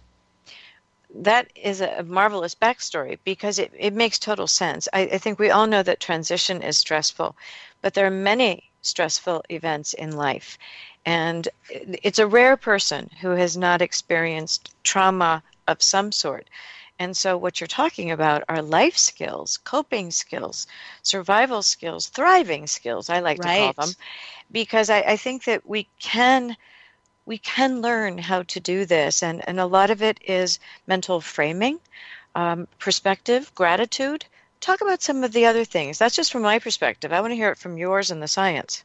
that 1.14 1.50
is 1.54 1.80
a 1.80 2.02
marvelous 2.04 2.54
backstory 2.54 3.18
because 3.24 3.58
it, 3.58 3.72
it 3.76 3.94
makes 3.94 4.18
total 4.18 4.46
sense. 4.46 4.88
I, 4.92 5.00
I 5.02 5.18
think 5.18 5.38
we 5.38 5.50
all 5.50 5.66
know 5.66 5.82
that 5.82 6.00
transition 6.00 6.62
is 6.62 6.78
stressful, 6.78 7.36
but 7.82 7.94
there 7.94 8.06
are 8.06 8.10
many 8.10 8.70
stressful 8.82 9.42
events 9.48 9.92
in 9.92 10.16
life. 10.16 10.56
And 11.04 11.48
it's 11.68 12.18
a 12.18 12.26
rare 12.26 12.56
person 12.56 13.10
who 13.20 13.30
has 13.30 13.56
not 13.56 13.82
experienced 13.82 14.74
trauma 14.84 15.42
of 15.66 15.82
some 15.82 16.12
sort. 16.12 16.48
And 16.98 17.16
so, 17.16 17.36
what 17.38 17.60
you're 17.60 17.66
talking 17.68 18.10
about 18.10 18.44
are 18.48 18.60
life 18.60 18.98
skills, 18.98 19.56
coping 19.56 20.10
skills, 20.10 20.66
survival 21.02 21.62
skills, 21.62 22.08
thriving 22.08 22.66
skills, 22.66 23.08
I 23.08 23.20
like 23.20 23.38
right. 23.38 23.56
to 23.56 23.74
call 23.74 23.86
them, 23.86 23.94
because 24.52 24.90
I, 24.90 25.00
I 25.00 25.16
think 25.16 25.44
that 25.44 25.66
we 25.66 25.88
can 25.98 26.56
we 27.26 27.38
can 27.38 27.80
learn 27.80 28.18
how 28.18 28.42
to 28.42 28.60
do 28.60 28.84
this. 28.84 29.22
And, 29.22 29.46
and 29.48 29.60
a 29.60 29.66
lot 29.66 29.90
of 29.90 30.02
it 30.02 30.18
is 30.24 30.58
mental 30.86 31.20
framing, 31.20 31.78
um, 32.34 32.66
perspective, 32.78 33.54
gratitude. 33.54 34.24
Talk 34.60 34.80
about 34.80 35.02
some 35.02 35.24
of 35.24 35.32
the 35.32 35.46
other 35.46 35.64
things. 35.64 35.98
That's 35.98 36.16
just 36.16 36.32
from 36.32 36.42
my 36.42 36.58
perspective. 36.58 37.12
I 37.12 37.20
want 37.20 37.32
to 37.32 37.36
hear 37.36 37.50
it 37.50 37.58
from 37.58 37.78
yours 37.78 38.10
and 38.10 38.22
the 38.22 38.28
science. 38.28 38.84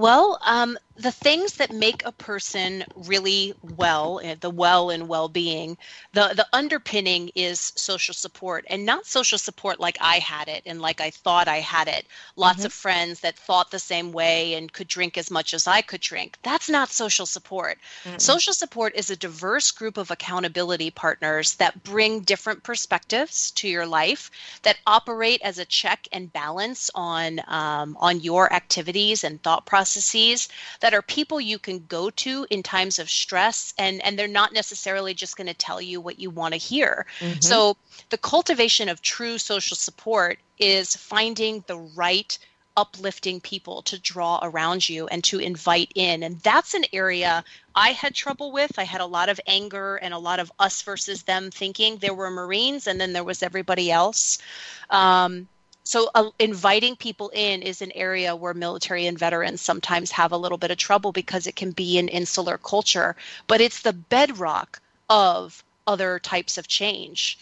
Well, 0.00 0.38
um, 0.46 0.78
the 0.96 1.12
things 1.12 1.54
that 1.54 1.72
make 1.72 2.04
a 2.06 2.12
person 2.12 2.84
really 2.94 3.54
well, 3.76 4.18
eh, 4.22 4.34
the 4.40 4.48
well 4.48 4.88
and 4.88 5.08
well-being, 5.08 5.76
the 6.14 6.32
the 6.34 6.46
underpinning 6.54 7.30
is 7.34 7.72
social 7.76 8.14
support, 8.14 8.64
and 8.68 8.86
not 8.86 9.04
social 9.04 9.36
support 9.36 9.78
like 9.78 9.98
I 10.00 10.18
had 10.18 10.48
it 10.48 10.62
and 10.64 10.80
like 10.80 11.02
I 11.02 11.10
thought 11.10 11.48
I 11.48 11.58
had 11.58 11.86
it. 11.88 12.06
Lots 12.36 12.58
mm-hmm. 12.58 12.66
of 12.66 12.72
friends 12.72 13.20
that 13.20 13.38
thought 13.38 13.70
the 13.70 13.78
same 13.78 14.10
way 14.10 14.54
and 14.54 14.72
could 14.72 14.88
drink 14.88 15.18
as 15.18 15.30
much 15.30 15.52
as 15.52 15.66
I 15.66 15.82
could 15.82 16.00
drink. 16.00 16.38
That's 16.42 16.70
not 16.70 16.88
social 16.88 17.26
support. 17.26 17.78
Mm-hmm. 18.04 18.18
Social 18.18 18.54
support 18.54 18.94
is 18.94 19.10
a 19.10 19.16
diverse 19.16 19.70
group 19.70 19.98
of 19.98 20.10
accountability 20.10 20.90
partners 20.90 21.54
that 21.56 21.82
bring 21.82 22.20
different 22.20 22.62
perspectives 22.62 23.50
to 23.52 23.68
your 23.68 23.86
life, 23.86 24.30
that 24.62 24.78
operate 24.86 25.42
as 25.42 25.58
a 25.58 25.66
check 25.66 26.08
and 26.10 26.32
balance 26.32 26.90
on 26.94 27.40
um, 27.48 27.98
on 28.00 28.20
your 28.20 28.50
activities 28.50 29.24
and 29.24 29.42
thought 29.42 29.66
processes 29.66 29.89
that 29.94 30.48
that 30.80 30.94
are 30.94 31.02
people 31.02 31.40
you 31.40 31.58
can 31.58 31.84
go 31.88 32.10
to 32.10 32.46
in 32.50 32.62
times 32.62 32.98
of 32.98 33.08
stress 33.08 33.74
and 33.78 34.04
and 34.04 34.18
they're 34.18 34.28
not 34.28 34.52
necessarily 34.52 35.14
just 35.14 35.36
going 35.36 35.46
to 35.46 35.54
tell 35.54 35.80
you 35.80 36.00
what 36.00 36.18
you 36.18 36.30
want 36.30 36.54
to 36.54 36.58
hear. 36.58 37.06
Mm-hmm. 37.20 37.40
So 37.40 37.76
the 38.10 38.18
cultivation 38.18 38.88
of 38.88 39.02
true 39.02 39.38
social 39.38 39.76
support 39.76 40.38
is 40.58 40.96
finding 40.96 41.64
the 41.66 41.78
right 41.78 42.38
uplifting 42.76 43.40
people 43.40 43.82
to 43.82 43.98
draw 43.98 44.38
around 44.42 44.88
you 44.88 45.06
and 45.08 45.22
to 45.24 45.38
invite 45.38 45.92
in. 45.94 46.22
And 46.22 46.38
that's 46.40 46.74
an 46.74 46.84
area 46.92 47.44
I 47.74 47.90
had 47.90 48.14
trouble 48.14 48.52
with. 48.52 48.78
I 48.78 48.84
had 48.84 49.00
a 49.00 49.06
lot 49.06 49.28
of 49.28 49.40
anger 49.46 49.96
and 49.96 50.14
a 50.14 50.18
lot 50.18 50.40
of 50.40 50.50
us 50.58 50.82
versus 50.82 51.24
them 51.24 51.50
thinking. 51.50 51.98
There 51.98 52.14
were 52.14 52.30
Marines 52.30 52.86
and 52.86 53.00
then 53.00 53.12
there 53.12 53.24
was 53.24 53.42
everybody 53.42 53.90
else. 53.90 54.38
Um, 54.88 55.48
so 55.90 56.08
uh, 56.14 56.30
inviting 56.38 56.94
people 56.94 57.32
in 57.34 57.62
is 57.62 57.82
an 57.82 57.90
area 57.96 58.36
where 58.36 58.54
military 58.54 59.08
and 59.08 59.18
veterans 59.18 59.60
sometimes 59.60 60.12
have 60.12 60.30
a 60.30 60.36
little 60.36 60.56
bit 60.56 60.70
of 60.70 60.76
trouble 60.76 61.10
because 61.10 61.48
it 61.48 61.56
can 61.56 61.72
be 61.72 61.98
an 61.98 62.06
insular 62.06 62.58
culture, 62.58 63.16
but 63.48 63.60
it's 63.60 63.80
the 63.82 63.92
bedrock 63.92 64.80
of 65.08 65.64
other 65.88 66.20
types 66.20 66.58
of 66.58 66.68
change. 66.68 67.40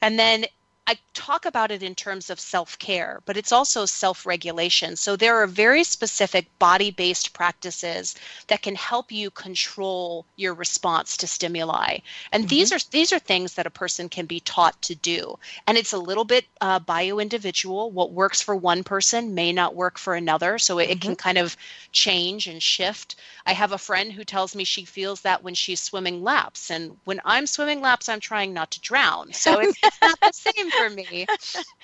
And 0.00 0.16
then 0.16 0.44
I 0.88 0.96
talk 1.12 1.44
about 1.44 1.70
it 1.70 1.82
in 1.82 1.94
terms 1.94 2.30
of 2.30 2.40
self 2.40 2.78
care, 2.78 3.20
but 3.26 3.36
it's 3.36 3.52
also 3.52 3.84
self 3.84 4.24
regulation. 4.24 4.96
So 4.96 5.16
there 5.16 5.36
are 5.36 5.46
very 5.46 5.84
specific 5.84 6.46
body 6.58 6.90
based 6.90 7.34
practices 7.34 8.14
that 8.46 8.62
can 8.62 8.74
help 8.74 9.12
you 9.12 9.30
control 9.30 10.24
your 10.36 10.54
response 10.54 11.18
to 11.18 11.26
stimuli. 11.26 11.98
And 12.32 12.44
mm-hmm. 12.44 12.48
these 12.48 12.72
are 12.72 12.78
these 12.90 13.12
are 13.12 13.18
things 13.18 13.52
that 13.54 13.66
a 13.66 13.70
person 13.70 14.08
can 14.08 14.24
be 14.24 14.40
taught 14.40 14.80
to 14.82 14.94
do. 14.94 15.38
And 15.66 15.76
it's 15.76 15.92
a 15.92 15.98
little 15.98 16.24
bit 16.24 16.46
uh, 16.62 16.78
bio 16.78 17.18
individual. 17.18 17.90
What 17.90 18.12
works 18.12 18.40
for 18.40 18.56
one 18.56 18.82
person 18.82 19.34
may 19.34 19.52
not 19.52 19.74
work 19.74 19.98
for 19.98 20.14
another. 20.14 20.58
So 20.58 20.78
it, 20.78 20.84
mm-hmm. 20.84 20.92
it 20.92 21.00
can 21.02 21.10
mm-hmm. 21.10 21.28
kind 21.28 21.36
of 21.36 21.54
change 21.92 22.46
and 22.46 22.62
shift. 22.62 23.16
I 23.44 23.52
have 23.52 23.72
a 23.72 23.78
friend 23.78 24.10
who 24.10 24.24
tells 24.24 24.56
me 24.56 24.64
she 24.64 24.86
feels 24.86 25.20
that 25.20 25.42
when 25.42 25.54
she's 25.54 25.80
swimming 25.80 26.24
laps. 26.24 26.70
And 26.70 26.96
when 27.04 27.20
I'm 27.26 27.46
swimming 27.46 27.82
laps, 27.82 28.08
I'm 28.08 28.20
trying 28.20 28.54
not 28.54 28.70
to 28.70 28.80
drown. 28.80 29.34
So 29.34 29.60
it's 29.60 29.78
not 30.02 30.18
the 30.20 30.32
same 30.32 30.70
for 30.78 30.90
me. 30.90 31.26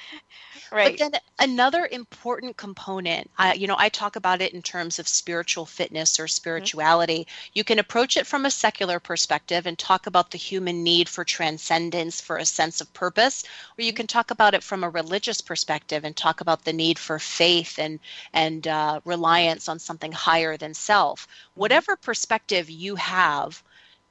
right. 0.72 0.98
But 0.98 0.98
then 0.98 1.20
another 1.38 1.88
important 1.90 2.56
component, 2.56 3.30
uh, 3.38 3.52
you 3.56 3.66
know, 3.66 3.76
I 3.78 3.88
talk 3.88 4.16
about 4.16 4.40
it 4.40 4.54
in 4.54 4.62
terms 4.62 4.98
of 4.98 5.08
spiritual 5.08 5.66
fitness 5.66 6.18
or 6.18 6.28
spirituality. 6.28 7.20
Mm-hmm. 7.20 7.50
You 7.54 7.64
can 7.64 7.78
approach 7.78 8.16
it 8.16 8.26
from 8.26 8.46
a 8.46 8.50
secular 8.50 9.00
perspective 9.00 9.66
and 9.66 9.78
talk 9.78 10.06
about 10.06 10.30
the 10.30 10.38
human 10.38 10.82
need 10.82 11.08
for 11.08 11.24
transcendence, 11.24 12.20
for 12.20 12.36
a 12.36 12.44
sense 12.44 12.80
of 12.80 12.92
purpose, 12.92 13.44
or 13.78 13.82
you 13.82 13.92
can 13.92 14.06
talk 14.06 14.30
about 14.30 14.54
it 14.54 14.62
from 14.62 14.84
a 14.84 14.90
religious 14.90 15.40
perspective 15.40 16.04
and 16.04 16.16
talk 16.16 16.40
about 16.40 16.64
the 16.64 16.72
need 16.72 16.98
for 16.98 17.18
faith 17.18 17.78
and 17.78 18.00
and 18.32 18.66
uh, 18.66 19.00
reliance 19.04 19.68
on 19.68 19.78
something 19.78 20.12
higher 20.12 20.56
than 20.56 20.74
self. 20.74 21.22
Mm-hmm. 21.22 21.60
Whatever 21.60 21.96
perspective 21.96 22.70
you 22.70 22.96
have 22.96 23.62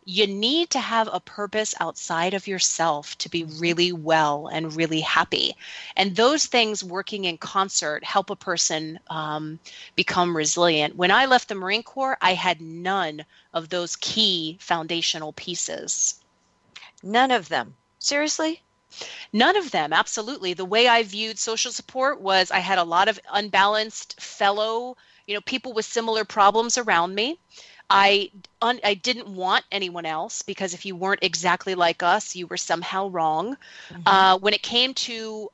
you 0.06 0.28
need 0.28 0.70
to 0.72 0.80
have 0.80 1.10
a 1.12 1.20
purpose 1.20 1.74
outside 1.80 2.34
of 2.34 2.48
yourself 2.48 3.18
to 3.20 3.30
be 3.30 3.44
really 3.44 3.92
well 3.92 4.48
and 4.48 4.76
really 4.76 5.02
happy. 5.02 5.56
And 5.96 6.16
those 6.16 6.46
things 6.46 6.84
working 6.84 7.26
in 7.26 7.38
concert 7.38 8.04
help 8.04 8.30
a 8.30 8.36
person 8.36 9.00
um, 9.10 9.60
become 9.96 10.36
resilient. 10.36 10.96
When 10.96 11.12
I 11.12 11.26
left 11.26 11.48
the 11.48 11.56
Marine 11.56 11.84
Corps, 11.84 12.18
I 12.22 12.34
had 12.34 12.62
none 12.62 13.26
of 13.54 13.70
those 13.70 13.96
key 13.96 14.58
foundational 14.60 15.34
pieces. 15.34 16.22
None 17.02 17.32
of 17.32 17.50
them. 17.50 17.76
Seriously? 18.00 18.62
None 19.32 19.56
of 19.56 19.72
them, 19.72 19.92
absolutely. 19.92 20.54
The 20.54 20.66
way 20.66 20.88
I 20.88 21.04
viewed 21.04 21.40
social 21.40 21.72
support 21.72 22.22
was 22.22 22.52
I 22.52 22.60
had 22.60 22.78
a 22.78 22.84
lot 22.84 23.08
of 23.08 23.20
unbalanced 23.32 24.22
fellow, 24.22 24.98
you 25.26 25.34
know, 25.34 25.42
people 25.42 25.74
with 25.74 25.86
similar 25.86 26.26
problems 26.26 26.78
around 26.78 27.16
me. 27.16 27.40
I 27.90 28.32
un, 28.62 28.80
I 28.84 28.94
didn't 28.94 29.28
want 29.28 29.66
anyone 29.72 30.06
else 30.06 30.42
because 30.42 30.74
if 30.74 30.86
you 30.86 30.96
weren't 30.96 31.24
exactly 31.24 31.76
like 31.76 32.02
us, 32.04 32.36
you 32.36 32.48
were 32.48 32.58
somehow 32.58 33.10
wrong. 33.10 33.58
Mm-hmm. 33.90 34.02
Uh, 34.06 34.38
when 34.40 34.54
it 34.54 34.64
came 34.64 34.94
to 34.94 35.52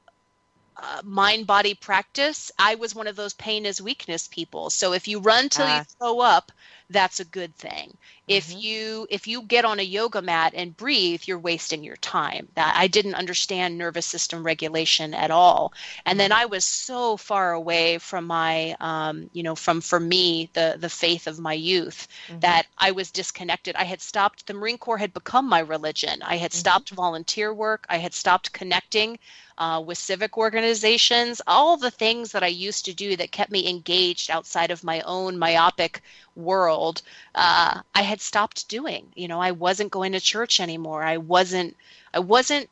uh, 0.78 1.02
mind 1.04 1.48
body 1.48 1.74
practice, 1.74 2.52
I 2.58 2.76
was 2.76 2.96
one 2.96 3.08
of 3.08 3.16
those 3.16 3.34
pain 3.34 3.66
is 3.66 3.82
weakness 3.82 4.28
people. 4.28 4.70
So 4.70 4.94
if 4.94 5.08
you 5.08 5.20
run 5.20 5.50
till 5.50 5.66
uh. 5.66 5.76
you 5.76 5.82
ah. 5.82 5.86
throw 5.98 6.20
up, 6.20 6.52
that's 6.90 7.20
a 7.20 7.26
good 7.26 7.56
thing. 7.56 7.90
Mm-hmm. 7.90 8.28
If 8.28 8.56
you 8.56 9.08
if 9.10 9.28
you 9.28 9.44
get 9.44 9.66
on 9.66 9.80
a 9.80 9.84
yoga 9.84 10.22
mat 10.22 10.54
and 10.56 10.76
breathe, 10.76 11.24
you're 11.26 11.40
wasting 11.40 11.84
your 11.84 11.98
time. 11.98 12.48
That 12.56 12.76
I 12.76 12.88
didn't 12.88 13.16
understand 13.16 13.78
nervous 13.78 14.06
system 14.06 14.44
regulation 14.44 15.14
at 15.14 15.32
all. 15.32 15.74
And 16.06 16.20
then 16.20 16.32
mm-hmm. 16.32 16.42
I 16.42 16.46
was 16.46 16.66
so 16.66 17.18
far 17.18 17.54
away 17.54 17.98
from 18.00 18.26
my 18.26 18.76
um, 18.80 19.30
you 19.34 19.44
know, 19.44 19.56
from 19.56 19.82
for 19.82 20.00
me, 20.00 20.50
the 20.54 20.78
the 20.80 20.90
faith 20.90 21.28
of 21.28 21.40
my 21.40 21.54
youth 21.54 22.08
mm-hmm. 22.28 22.40
that 22.40 22.66
I 22.78 22.92
was 22.92 23.12
disconnected. 23.12 23.76
I 23.76 23.84
had 23.84 24.02
stopped 24.02 24.48
the 24.48 24.54
Marine 24.54 24.78
Corps 24.78 24.98
had 24.98 25.14
become 25.14 25.48
my 25.48 25.60
religion. 25.60 26.22
I 26.24 26.38
had 26.38 26.52
mm-hmm. 26.52 26.60
stopped 26.60 26.90
volunteer 26.90 27.54
work. 27.54 27.86
I 27.90 27.98
had 27.98 28.14
stopped 28.14 28.54
connecting 28.54 29.20
uh, 29.60 29.84
with 29.86 29.98
civic 29.98 30.38
organizations, 30.38 31.42
all 31.46 31.76
the 31.76 31.92
things 31.92 32.32
that 32.32 32.44
I 32.44 32.48
used 32.48 32.86
to 32.86 32.94
do 32.94 33.18
that 33.18 33.32
kept 33.32 33.52
me 33.52 33.70
engaged 33.70 34.32
outside 34.32 34.72
of 34.72 34.86
my 34.86 35.02
own 35.02 35.38
myopic 35.38 36.02
world, 36.40 37.02
uh, 37.36 37.82
I 37.94 38.02
had 38.02 38.22
stopped 38.22 38.68
doing. 38.70 39.12
You 39.16 39.28
know, 39.28 39.40
I 39.40 39.52
wasn't 39.52 39.92
going 39.92 40.14
to 40.14 40.20
church 40.20 40.60
anymore. 40.60 41.04
I 41.04 41.18
wasn't. 41.18 41.76
I 42.14 42.20
wasn't 42.20 42.70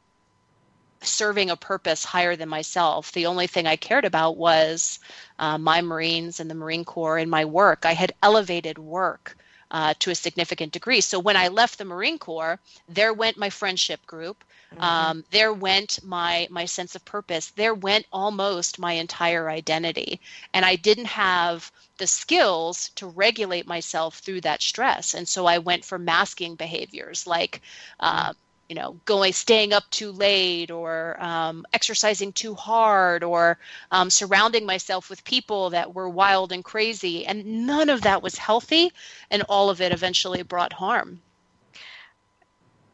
serving 1.02 1.50
a 1.50 1.56
purpose 1.56 2.04
higher 2.04 2.36
than 2.36 2.50
myself. 2.50 3.12
The 3.12 3.28
only 3.28 3.48
thing 3.48 3.68
I 3.68 3.76
cared 3.76 4.06
about 4.06 4.38
was 4.38 5.00
uh, 5.38 5.58
my 5.58 5.82
Marines 5.82 6.40
and 6.40 6.50
the 6.50 6.56
Marine 6.56 6.86
Corps 6.86 7.18
and 7.18 7.30
my 7.30 7.46
work. 7.46 7.86
I 7.86 7.94
had 7.94 8.14
elevated 8.24 8.80
work 8.80 9.38
uh, 9.70 9.94
to 10.00 10.12
a 10.12 10.16
significant 10.16 10.74
degree. 10.74 11.02
So 11.02 11.20
when 11.20 11.38
I 11.38 11.50
left 11.50 11.78
the 11.78 11.86
Marine 11.86 12.18
Corps, 12.18 12.60
there 12.88 13.14
went 13.14 13.38
my 13.38 13.50
friendship 13.50 14.06
group. 14.06 14.44
Mm-hmm. 14.74 14.84
Um, 14.84 15.24
there 15.32 15.54
went 15.54 16.00
my 16.04 16.48
my 16.50 16.66
sense 16.66 16.96
of 16.96 17.06
purpose. 17.06 17.52
There 17.52 17.74
went 17.74 18.06
almost 18.12 18.80
my 18.80 18.94
entire 18.94 19.50
identity, 19.50 20.20
and 20.54 20.66
I 20.66 20.76
didn't 20.76 21.06
have 21.06 21.72
the 21.98 22.08
skills 22.08 22.90
to 22.96 23.08
regulate 23.08 23.66
myself 23.68 24.20
through 24.20 24.42
that 24.42 24.62
stress. 24.62 25.14
And 25.14 25.28
so 25.28 25.46
I 25.46 25.58
went 25.60 25.86
for 25.86 25.98
masking 25.98 26.56
behaviors 26.56 27.26
like. 27.28 27.62
Uh, 28.00 28.34
you 28.70 28.76
know, 28.76 29.00
going, 29.06 29.32
staying 29.32 29.72
up 29.72 29.90
too 29.92 30.12
late, 30.12 30.72
or 30.72 31.16
um, 31.24 31.66
exercising 31.72 32.34
too 32.34 32.54
hard, 32.54 33.24
or 33.24 33.58
um, 33.92 34.10
surrounding 34.10 34.66
myself 34.66 35.10
with 35.10 35.24
people 35.24 35.70
that 35.70 35.94
were 35.94 36.10
wild 36.10 36.52
and 36.52 36.66
crazy, 36.66 37.26
and 37.26 37.66
none 37.66 37.90
of 37.90 38.02
that 38.02 38.22
was 38.22 38.36
healthy, 38.38 38.92
and 39.32 39.42
all 39.48 39.70
of 39.70 39.80
it 39.80 39.94
eventually 39.94 40.42
brought 40.44 40.74
harm. 40.74 41.22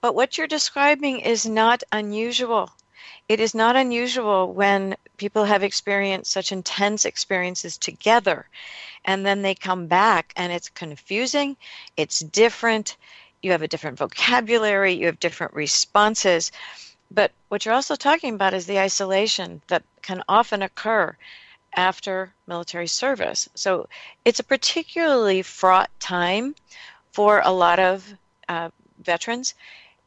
But 0.03 0.15
what 0.15 0.37
you're 0.37 0.47
describing 0.47 1.21
is 1.21 1.45
not 1.45 1.81
unusual. 1.93 2.69
It 3.29 3.39
is 3.39 3.55
not 3.55 3.77
unusual 3.77 4.51
when 4.51 4.97
people 5.15 5.45
have 5.45 5.63
experienced 5.63 6.29
such 6.29 6.51
intense 6.51 7.05
experiences 7.05 7.77
together 7.77 8.49
and 9.05 9.25
then 9.25 9.43
they 9.43 9.55
come 9.55 9.87
back 9.87 10.33
and 10.35 10.51
it's 10.51 10.67
confusing, 10.67 11.55
it's 11.95 12.19
different, 12.19 12.97
you 13.41 13.51
have 13.51 13.61
a 13.61 13.67
different 13.69 13.97
vocabulary, 13.97 14.91
you 14.91 15.05
have 15.05 15.21
different 15.21 15.53
responses. 15.53 16.51
But 17.09 17.31
what 17.47 17.63
you're 17.63 17.73
also 17.73 17.95
talking 17.95 18.35
about 18.35 18.53
is 18.53 18.65
the 18.65 18.79
isolation 18.79 19.61
that 19.69 19.83
can 20.01 20.21
often 20.27 20.63
occur 20.63 21.15
after 21.77 22.33
military 22.45 22.87
service. 22.87 23.47
So 23.55 23.87
it's 24.25 24.41
a 24.41 24.43
particularly 24.43 25.43
fraught 25.43 25.89
time 26.01 26.55
for 27.13 27.39
a 27.39 27.51
lot 27.51 27.79
of 27.79 28.13
uh, 28.49 28.69
veterans 29.01 29.55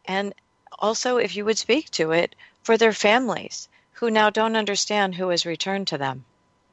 and 0.07 0.35
also 0.79 1.17
if 1.17 1.37
you 1.37 1.45
would 1.45 1.59
speak 1.59 1.91
to 1.91 2.13
it 2.13 2.35
for 2.63 2.77
their 2.77 2.93
families 2.93 3.69
who 3.93 4.11
now 4.11 4.31
don't 4.31 4.57
understand 4.57 5.15
who 5.15 5.29
has 5.29 5.47
returned 5.47 5.87
to 5.89 5.99
them. 5.99 6.25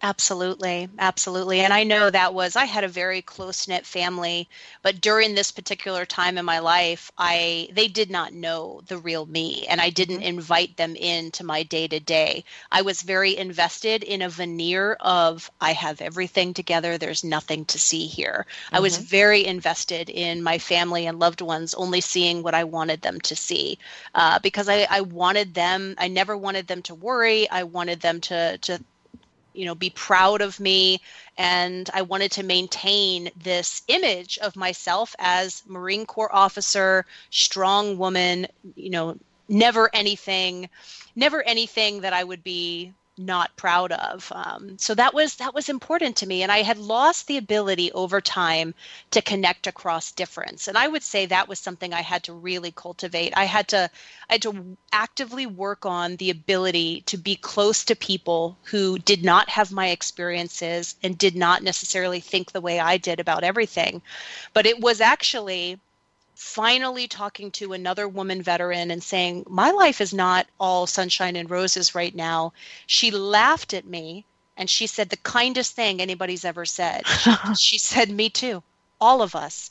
Absolutely, 0.05 0.89
absolutely. 0.99 1.61
And 1.61 1.71
I 1.71 1.85
know 1.85 2.09
that 2.09 2.33
was 2.33 2.57
I 2.57 2.65
had 2.65 2.83
a 2.83 2.89
very 2.89 3.21
close 3.21 3.69
knit 3.69 3.85
family, 3.85 4.49
but 4.81 4.99
during 4.99 5.33
this 5.33 5.53
particular 5.53 6.05
time 6.05 6.37
in 6.37 6.43
my 6.43 6.59
life, 6.59 7.09
I 7.17 7.69
they 7.71 7.87
did 7.87 8.11
not 8.11 8.33
know 8.33 8.81
the 8.85 8.97
real 8.97 9.25
me, 9.25 9.65
and 9.65 9.79
I 9.79 9.91
didn't 9.91 10.17
mm-hmm. 10.17 10.39
invite 10.39 10.75
them 10.75 10.97
into 10.97 11.45
my 11.45 11.63
day 11.63 11.87
to 11.87 12.01
day. 12.01 12.43
I 12.69 12.81
was 12.81 13.01
very 13.01 13.37
invested 13.37 14.03
in 14.03 14.21
a 14.21 14.27
veneer 14.27 14.97
of 14.99 15.49
I 15.61 15.71
have 15.71 16.01
everything 16.01 16.53
together. 16.53 16.97
There's 16.97 17.23
nothing 17.23 17.63
to 17.67 17.79
see 17.79 18.05
here. 18.05 18.45
Mm-hmm. 18.65 18.75
I 18.75 18.79
was 18.81 18.97
mm-hmm. 18.97 19.05
very 19.05 19.45
invested 19.45 20.09
in 20.09 20.43
my 20.43 20.57
family 20.57 21.07
and 21.07 21.17
loved 21.17 21.39
ones, 21.39 21.73
only 21.75 22.01
seeing 22.01 22.43
what 22.43 22.53
I 22.53 22.65
wanted 22.65 23.01
them 23.01 23.21
to 23.21 23.37
see, 23.37 23.79
uh, 24.15 24.39
because 24.39 24.67
I, 24.67 24.85
I 24.89 24.99
wanted 24.99 25.53
them. 25.53 25.95
I 25.97 26.09
never 26.09 26.35
wanted 26.35 26.67
them 26.67 26.81
to 26.83 26.93
worry. 26.93 27.49
I 27.49 27.63
wanted 27.63 28.01
them 28.01 28.19
to 28.19 28.57
to 28.57 28.83
you 29.53 29.65
know 29.65 29.75
be 29.75 29.89
proud 29.89 30.41
of 30.41 30.59
me 30.59 31.01
and 31.37 31.89
i 31.93 32.01
wanted 32.01 32.31
to 32.31 32.43
maintain 32.43 33.29
this 33.43 33.83
image 33.87 34.37
of 34.39 34.55
myself 34.55 35.15
as 35.19 35.63
marine 35.67 36.05
corps 36.05 36.33
officer 36.33 37.05
strong 37.29 37.97
woman 37.97 38.47
you 38.75 38.89
know 38.89 39.15
never 39.47 39.89
anything 39.93 40.69
never 41.15 41.41
anything 41.43 42.01
that 42.01 42.13
i 42.13 42.23
would 42.23 42.43
be 42.43 42.91
not 43.17 43.55
proud 43.55 43.91
of. 43.91 44.31
Um, 44.33 44.77
so 44.77 44.95
that 44.95 45.13
was 45.13 45.35
that 45.35 45.53
was 45.53 45.69
important 45.69 46.17
to 46.17 46.27
me, 46.27 46.41
and 46.41 46.51
I 46.51 46.63
had 46.63 46.77
lost 46.77 47.27
the 47.27 47.37
ability 47.37 47.91
over 47.91 48.21
time 48.21 48.73
to 49.11 49.21
connect 49.21 49.67
across 49.67 50.11
difference. 50.11 50.67
And 50.67 50.77
I 50.77 50.87
would 50.87 51.03
say 51.03 51.25
that 51.25 51.47
was 51.47 51.59
something 51.59 51.93
I 51.93 52.01
had 52.01 52.23
to 52.23 52.33
really 52.33 52.71
cultivate. 52.71 53.33
I 53.35 53.45
had 53.45 53.67
to 53.69 53.89
I 54.29 54.33
had 54.33 54.41
to 54.43 54.77
actively 54.91 55.45
work 55.45 55.85
on 55.85 56.15
the 56.15 56.31
ability 56.31 57.01
to 57.01 57.17
be 57.17 57.35
close 57.35 57.83
to 57.85 57.95
people 57.95 58.57
who 58.63 58.97
did 58.99 59.23
not 59.23 59.49
have 59.49 59.71
my 59.71 59.89
experiences 59.89 60.95
and 61.03 61.17
did 61.17 61.35
not 61.35 61.63
necessarily 61.63 62.19
think 62.19 62.51
the 62.51 62.61
way 62.61 62.79
I 62.79 62.97
did 62.97 63.19
about 63.19 63.43
everything. 63.43 64.01
But 64.53 64.65
it 64.65 64.79
was 64.79 65.01
actually 65.01 65.79
finally 66.43 67.07
talking 67.07 67.49
to 67.49 67.71
another 67.73 68.07
woman 68.07 68.41
veteran 68.41 68.91
and 68.91 69.01
saying, 69.01 69.45
My 69.47 69.71
life 69.71 70.01
is 70.01 70.13
not 70.13 70.45
all 70.59 70.85
sunshine 70.85 71.37
and 71.37 71.49
roses 71.49 71.95
right 71.95 72.13
now. 72.13 72.51
She 72.85 73.11
laughed 73.11 73.73
at 73.73 73.85
me 73.85 74.25
and 74.57 74.69
she 74.69 74.85
said 74.85 75.09
the 75.09 75.17
kindest 75.17 75.73
thing 75.73 76.01
anybody's 76.01 76.45
ever 76.45 76.65
said. 76.65 77.07
she 77.57 77.77
said, 77.89 78.09
Me 78.09 78.29
too. 78.29 78.61
All 78.99 79.21
of 79.21 79.35
us. 79.35 79.69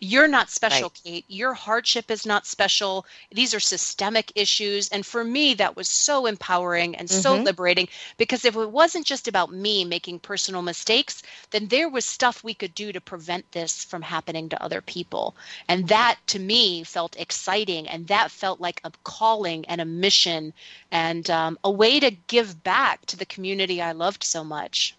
You're 0.00 0.28
not 0.28 0.50
special, 0.50 0.88
right. 0.88 1.00
Kate. 1.04 1.24
Your 1.28 1.54
hardship 1.54 2.10
is 2.10 2.26
not 2.26 2.46
special. 2.46 3.06
These 3.32 3.54
are 3.54 3.60
systemic 3.60 4.32
issues. 4.34 4.88
And 4.88 5.06
for 5.06 5.22
me, 5.22 5.54
that 5.54 5.76
was 5.76 5.88
so 5.88 6.26
empowering 6.26 6.96
and 6.96 7.08
mm-hmm. 7.08 7.20
so 7.20 7.36
liberating 7.36 7.88
because 8.16 8.44
if 8.44 8.56
it 8.56 8.70
wasn't 8.70 9.06
just 9.06 9.28
about 9.28 9.52
me 9.52 9.84
making 9.84 10.18
personal 10.18 10.62
mistakes, 10.62 11.22
then 11.50 11.68
there 11.68 11.88
was 11.88 12.04
stuff 12.04 12.42
we 12.42 12.54
could 12.54 12.74
do 12.74 12.92
to 12.92 13.00
prevent 13.00 13.50
this 13.52 13.84
from 13.84 14.02
happening 14.02 14.48
to 14.48 14.62
other 14.62 14.80
people. 14.80 15.36
And 15.68 15.88
that 15.88 16.18
to 16.28 16.38
me 16.38 16.82
felt 16.82 17.18
exciting. 17.18 17.88
And 17.88 18.08
that 18.08 18.30
felt 18.30 18.60
like 18.60 18.80
a 18.84 18.92
calling 19.04 19.64
and 19.66 19.80
a 19.80 19.84
mission 19.84 20.52
and 20.90 21.30
um, 21.30 21.58
a 21.62 21.70
way 21.70 22.00
to 22.00 22.10
give 22.10 22.62
back 22.64 23.06
to 23.06 23.16
the 23.16 23.26
community 23.26 23.80
I 23.80 23.92
loved 23.92 24.24
so 24.24 24.42
much. 24.42 24.96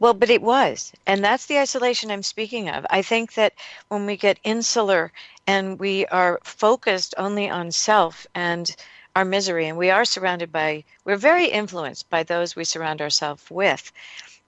Well, 0.00 0.14
but 0.14 0.30
it 0.30 0.40
was. 0.42 0.92
And 1.06 1.22
that's 1.22 1.44
the 1.46 1.58
isolation 1.58 2.10
I'm 2.10 2.22
speaking 2.22 2.70
of. 2.70 2.86
I 2.88 3.02
think 3.02 3.34
that 3.34 3.52
when 3.88 4.06
we 4.06 4.16
get 4.16 4.40
insular 4.42 5.12
and 5.46 5.78
we 5.78 6.06
are 6.06 6.40
focused 6.42 7.14
only 7.18 7.50
on 7.50 7.70
self 7.70 8.26
and 8.34 8.74
our 9.14 9.26
misery, 9.26 9.68
and 9.68 9.76
we 9.76 9.90
are 9.90 10.06
surrounded 10.06 10.50
by, 10.50 10.84
we're 11.04 11.16
very 11.16 11.46
influenced 11.48 12.08
by 12.08 12.22
those 12.22 12.56
we 12.56 12.64
surround 12.64 13.02
ourselves 13.02 13.44
with. 13.50 13.92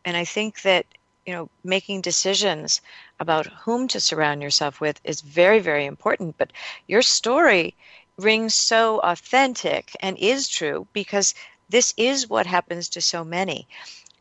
And 0.06 0.16
I 0.16 0.24
think 0.24 0.62
that, 0.62 0.86
you 1.26 1.34
know, 1.34 1.50
making 1.62 2.00
decisions 2.00 2.80
about 3.20 3.46
whom 3.46 3.88
to 3.88 4.00
surround 4.00 4.42
yourself 4.42 4.80
with 4.80 5.00
is 5.04 5.20
very, 5.20 5.58
very 5.58 5.84
important. 5.84 6.38
But 6.38 6.52
your 6.88 7.02
story 7.02 7.76
rings 8.16 8.54
so 8.54 9.00
authentic 9.00 9.94
and 10.00 10.16
is 10.18 10.48
true 10.48 10.86
because 10.94 11.34
this 11.68 11.92
is 11.98 12.28
what 12.28 12.46
happens 12.46 12.88
to 12.90 13.02
so 13.02 13.22
many 13.22 13.68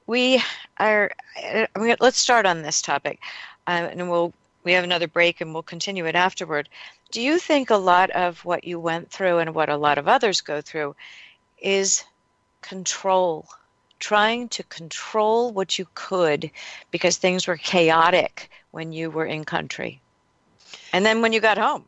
we 0.07 0.41
are. 0.77 1.11
Mean, 1.77 1.95
let's 1.99 2.17
start 2.17 2.45
on 2.45 2.61
this 2.61 2.81
topic, 2.81 3.19
uh, 3.67 3.89
and 3.91 4.09
we'll 4.09 4.33
we 4.63 4.73
have 4.73 4.83
another 4.83 5.07
break 5.07 5.41
and 5.41 5.53
we'll 5.53 5.63
continue 5.63 6.05
it 6.05 6.15
afterward. 6.15 6.69
Do 7.11 7.21
you 7.21 7.39
think 7.39 7.69
a 7.69 7.77
lot 7.77 8.09
of 8.11 8.43
what 8.45 8.63
you 8.63 8.79
went 8.79 9.11
through 9.11 9.39
and 9.39 9.55
what 9.55 9.69
a 9.69 9.77
lot 9.77 9.97
of 9.97 10.07
others 10.07 10.41
go 10.41 10.61
through 10.61 10.95
is 11.61 12.03
control? 12.61 13.47
Trying 13.99 14.49
to 14.49 14.63
control 14.63 15.51
what 15.51 15.77
you 15.77 15.87
could 15.93 16.49
because 16.89 17.17
things 17.17 17.47
were 17.47 17.57
chaotic 17.57 18.49
when 18.71 18.93
you 18.93 19.11
were 19.11 19.25
in 19.25 19.45
country. 19.45 20.01
And 20.93 21.05
then 21.05 21.21
when 21.21 21.33
you 21.33 21.39
got 21.39 21.57
home. 21.57 21.85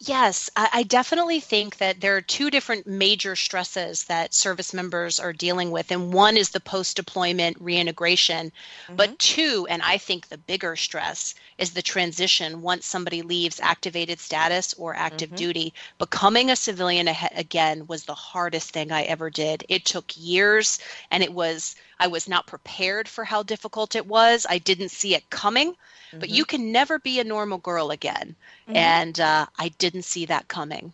Yes, 0.00 0.50
I, 0.54 0.68
I, 0.72 0.82
definitely 0.82 1.40
think 1.40 1.78
that 1.78 2.02
there 2.02 2.16
are 2.16 2.20
two 2.20 2.50
different 2.50 2.86
major 2.86 3.34
stresses 3.34 4.04
that 4.04 4.34
service 4.34 4.74
members 4.74 5.18
are 5.18 5.32
dealing 5.32 5.70
with. 5.70 5.90
And 5.90 6.12
one 6.12 6.36
is 6.36 6.50
the 6.50 6.60
post 6.60 6.96
deployment 6.96 7.58
reintegration. 7.60 8.48
Mm-hmm. 8.50 8.96
But 8.96 9.18
two, 9.18 9.66
and 9.70 9.80
I 9.80 9.96
think 9.96 10.28
the 10.28 10.36
bigger 10.36 10.76
stress, 10.76 11.34
is 11.56 11.70
the 11.70 11.80
transition 11.80 12.60
once 12.60 12.84
somebody 12.84 13.22
leaves 13.22 13.58
activated 13.58 14.20
status 14.20 14.74
or 14.74 14.94
active 14.94 15.30
mm-hmm. 15.30 15.36
duty. 15.36 15.74
Becoming 15.96 16.50
a 16.50 16.56
civilian 16.56 17.08
again 17.34 17.86
was 17.86 18.04
the 18.04 18.14
hardest 18.14 18.72
thing 18.72 18.92
I 18.92 19.04
ever 19.04 19.30
did. 19.30 19.64
It 19.70 19.86
took 19.86 20.12
years 20.14 20.78
and 21.10 21.22
it 21.22 21.32
was, 21.32 21.74
I 21.98 22.08
was 22.08 22.28
not 22.28 22.46
prepared 22.46 23.08
for 23.08 23.24
how 23.24 23.42
difficult 23.42 23.94
it 23.94 24.06
was. 24.06 24.46
I 24.48 24.58
didn't 24.58 24.90
see 24.90 25.14
it 25.14 25.28
coming. 25.30 25.72
Mm-hmm. 25.72 26.18
But 26.18 26.28
you 26.28 26.44
can 26.44 26.72
never 26.72 26.98
be 26.98 27.20
a 27.20 27.24
normal 27.24 27.58
girl 27.58 27.90
again. 27.90 28.36
Mm-hmm. 28.68 28.76
And 28.76 29.20
uh, 29.20 29.46
I 29.58 29.68
didn't 29.68 30.02
see 30.02 30.26
that 30.26 30.48
coming. 30.48 30.92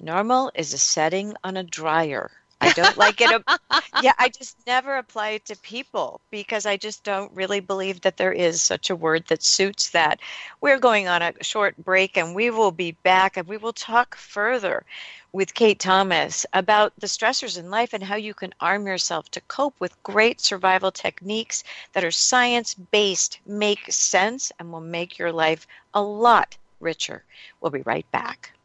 Normal 0.00 0.52
is 0.54 0.74
a 0.74 0.78
setting 0.78 1.34
on 1.42 1.56
a 1.56 1.62
dryer. 1.62 2.30
I 2.60 2.72
don't 2.72 2.96
like 2.96 3.20
it. 3.20 3.42
yeah, 4.02 4.14
I 4.18 4.28
just 4.28 4.56
never 4.66 4.96
apply 4.96 5.30
it 5.30 5.44
to 5.46 5.56
people 5.56 6.20
because 6.30 6.66
I 6.66 6.76
just 6.76 7.04
don't 7.04 7.32
really 7.32 7.60
believe 7.60 8.00
that 8.02 8.16
there 8.16 8.32
is 8.32 8.62
such 8.62 8.90
a 8.90 8.96
word 8.96 9.24
that 9.28 9.42
suits 9.42 9.90
that. 9.90 10.20
We're 10.60 10.78
going 10.78 11.06
on 11.08 11.22
a 11.22 11.32
short 11.42 11.76
break 11.76 12.16
and 12.16 12.34
we 12.34 12.50
will 12.50 12.72
be 12.72 12.92
back 12.92 13.36
and 13.36 13.46
we 13.46 13.56
will 13.56 13.72
talk 13.72 14.16
further 14.16 14.84
with 15.32 15.54
Kate 15.54 15.78
Thomas 15.78 16.46
about 16.54 16.92
the 16.98 17.06
stressors 17.06 17.58
in 17.58 17.70
life 17.70 17.92
and 17.92 18.02
how 18.02 18.16
you 18.16 18.32
can 18.32 18.54
arm 18.60 18.86
yourself 18.86 19.30
to 19.32 19.40
cope 19.42 19.74
with 19.78 20.02
great 20.02 20.40
survival 20.40 20.90
techniques 20.90 21.62
that 21.92 22.04
are 22.04 22.10
science 22.10 22.74
based, 22.74 23.38
make 23.46 23.92
sense, 23.92 24.50
and 24.58 24.72
will 24.72 24.80
make 24.80 25.18
your 25.18 25.32
life 25.32 25.66
a 25.92 26.00
lot 26.00 26.56
richer. 26.80 27.22
We'll 27.60 27.70
be 27.70 27.82
right 27.82 28.10
back. 28.12 28.55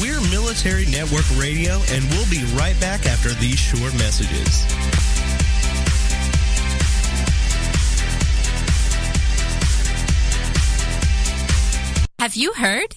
We're 0.00 0.20
Military 0.30 0.86
Network 0.86 1.28
Radio, 1.36 1.74
and 1.90 2.02
we'll 2.08 2.28
be 2.30 2.42
right 2.54 2.78
back 2.80 3.04
after 3.04 3.34
these 3.34 3.58
short 3.58 3.92
messages. 3.98 4.64
Have 12.18 12.34
you 12.34 12.54
heard? 12.54 12.96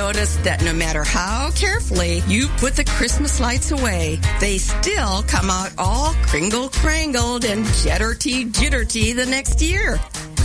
Noticed 0.00 0.42
that 0.44 0.64
no 0.64 0.72
matter 0.72 1.04
how 1.04 1.50
carefully 1.50 2.22
you 2.26 2.48
put 2.56 2.74
the 2.74 2.84
Christmas 2.84 3.38
lights 3.38 3.70
away, 3.70 4.18
they 4.40 4.56
still 4.56 5.22
come 5.24 5.50
out 5.50 5.72
all 5.76 6.14
kringle 6.22 6.70
crangled 6.70 7.44
and 7.44 7.66
jitterty 7.82 8.50
jitterty 8.50 9.14
the 9.14 9.26
next 9.26 9.60
year. 9.60 10.00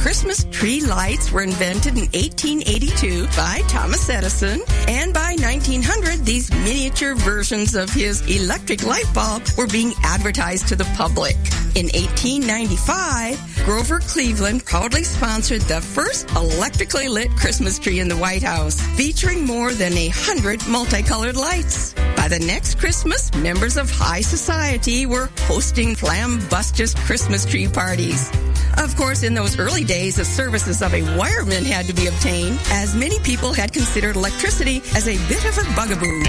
Christmas 0.05 0.43
tree 0.51 0.81
lights 0.81 1.31
were 1.31 1.41
invented 1.41 1.93
in 1.93 2.05
1882 2.13 3.25
by 3.35 3.63
Thomas 3.67 4.07
Edison, 4.07 4.61
and 4.87 5.11
by 5.11 5.35
1900, 5.39 6.23
these 6.23 6.51
miniature 6.51 7.15
versions 7.15 7.73
of 7.73 7.89
his 7.89 8.21
electric 8.29 8.85
light 8.85 9.11
bulb 9.15 9.41
were 9.57 9.65
being 9.65 9.93
advertised 10.03 10.67
to 10.67 10.75
the 10.75 10.83
public. 10.95 11.35
In 11.73 11.87
1895, 11.87 13.65
Grover 13.65 13.99
Cleveland 13.99 14.63
proudly 14.63 15.03
sponsored 15.03 15.61
the 15.61 15.81
first 15.81 16.29
electrically 16.35 17.07
lit 17.07 17.31
Christmas 17.31 17.79
tree 17.79 17.99
in 17.99 18.07
the 18.07 18.15
White 18.15 18.43
House, 18.43 18.79
featuring 18.95 19.43
more 19.43 19.73
than 19.73 19.93
a 19.93 20.09
hundred 20.09 20.61
multicolored 20.67 21.35
lights. 21.35 21.95
By 22.15 22.27
the 22.27 22.43
next 22.45 22.77
Christmas, 22.77 23.33
members 23.37 23.75
of 23.75 23.89
high 23.89 24.21
society 24.21 25.07
were 25.07 25.31
hosting 25.47 25.95
flambustious 25.95 26.93
Christmas 26.93 27.43
tree 27.43 27.67
parties. 27.67 28.31
Of 28.77 28.95
course, 28.95 29.23
in 29.23 29.33
those 29.33 29.57
early 29.57 29.83
days, 29.83 30.17
the 30.17 30.25
services 30.25 30.81
of 30.81 30.93
a 30.93 31.01
wireman 31.01 31.65
had 31.65 31.85
to 31.87 31.93
be 31.93 32.07
obtained, 32.07 32.59
as 32.71 32.95
many 32.95 33.19
people 33.19 33.53
had 33.53 33.73
considered 33.73 34.15
electricity 34.15 34.81
as 34.95 35.07
a 35.07 35.17
bit 35.27 35.43
of 35.45 35.57
a 35.57 35.63
bugaboo. 35.75 36.23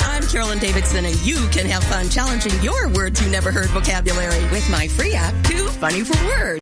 I'm 0.00 0.22
Carolyn 0.28 0.58
Davidson, 0.58 1.04
and 1.04 1.16
you 1.26 1.46
can 1.48 1.66
have 1.66 1.84
fun 1.84 2.08
challenging 2.08 2.52
your 2.62 2.88
words 2.88 3.22
you 3.22 3.30
never 3.30 3.52
heard 3.52 3.66
vocabulary 3.66 4.42
with 4.50 4.68
my 4.70 4.88
free 4.88 5.14
app, 5.14 5.34
Too 5.44 5.68
Funny 5.68 6.02
for 6.02 6.16
Words. 6.26 6.60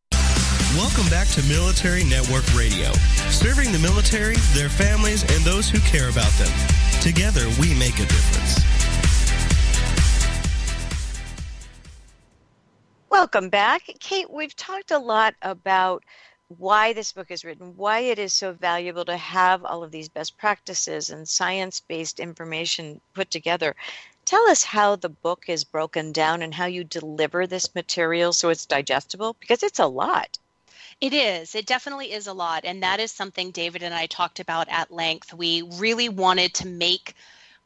Welcome 0.76 1.08
back 1.08 1.28
to 1.28 1.42
Military 1.44 2.02
Network 2.02 2.44
Radio, 2.54 2.90
serving 3.30 3.70
the 3.70 3.78
military, 3.78 4.34
their 4.54 4.68
families, 4.68 5.22
and 5.22 5.44
those 5.44 5.68
who 5.68 5.78
care 5.80 6.08
about 6.08 6.32
them. 6.32 6.50
Together, 7.00 7.46
we 7.60 7.74
make 7.74 7.94
a 8.00 8.06
difference. 8.06 8.63
Welcome 13.14 13.48
back. 13.48 13.88
Kate, 14.00 14.28
we've 14.28 14.56
talked 14.56 14.90
a 14.90 14.98
lot 14.98 15.36
about 15.40 16.02
why 16.48 16.92
this 16.92 17.12
book 17.12 17.30
is 17.30 17.44
written, 17.44 17.76
why 17.76 18.00
it 18.00 18.18
is 18.18 18.34
so 18.34 18.52
valuable 18.52 19.04
to 19.04 19.16
have 19.16 19.64
all 19.64 19.84
of 19.84 19.92
these 19.92 20.08
best 20.08 20.36
practices 20.36 21.10
and 21.10 21.28
science 21.28 21.78
based 21.78 22.18
information 22.18 23.00
put 23.12 23.30
together. 23.30 23.76
Tell 24.24 24.50
us 24.50 24.64
how 24.64 24.96
the 24.96 25.10
book 25.10 25.44
is 25.46 25.62
broken 25.62 26.10
down 26.10 26.42
and 26.42 26.52
how 26.52 26.66
you 26.66 26.82
deliver 26.82 27.46
this 27.46 27.72
material 27.72 28.32
so 28.32 28.48
it's 28.48 28.66
digestible 28.66 29.36
because 29.38 29.62
it's 29.62 29.78
a 29.78 29.86
lot. 29.86 30.36
It 31.00 31.12
is. 31.12 31.54
It 31.54 31.66
definitely 31.66 32.10
is 32.10 32.26
a 32.26 32.32
lot. 32.32 32.64
And 32.64 32.82
that 32.82 32.98
is 32.98 33.12
something 33.12 33.52
David 33.52 33.84
and 33.84 33.94
I 33.94 34.06
talked 34.06 34.40
about 34.40 34.68
at 34.68 34.90
length. 34.90 35.32
We 35.32 35.62
really 35.62 36.08
wanted 36.08 36.52
to 36.54 36.66
make 36.66 37.14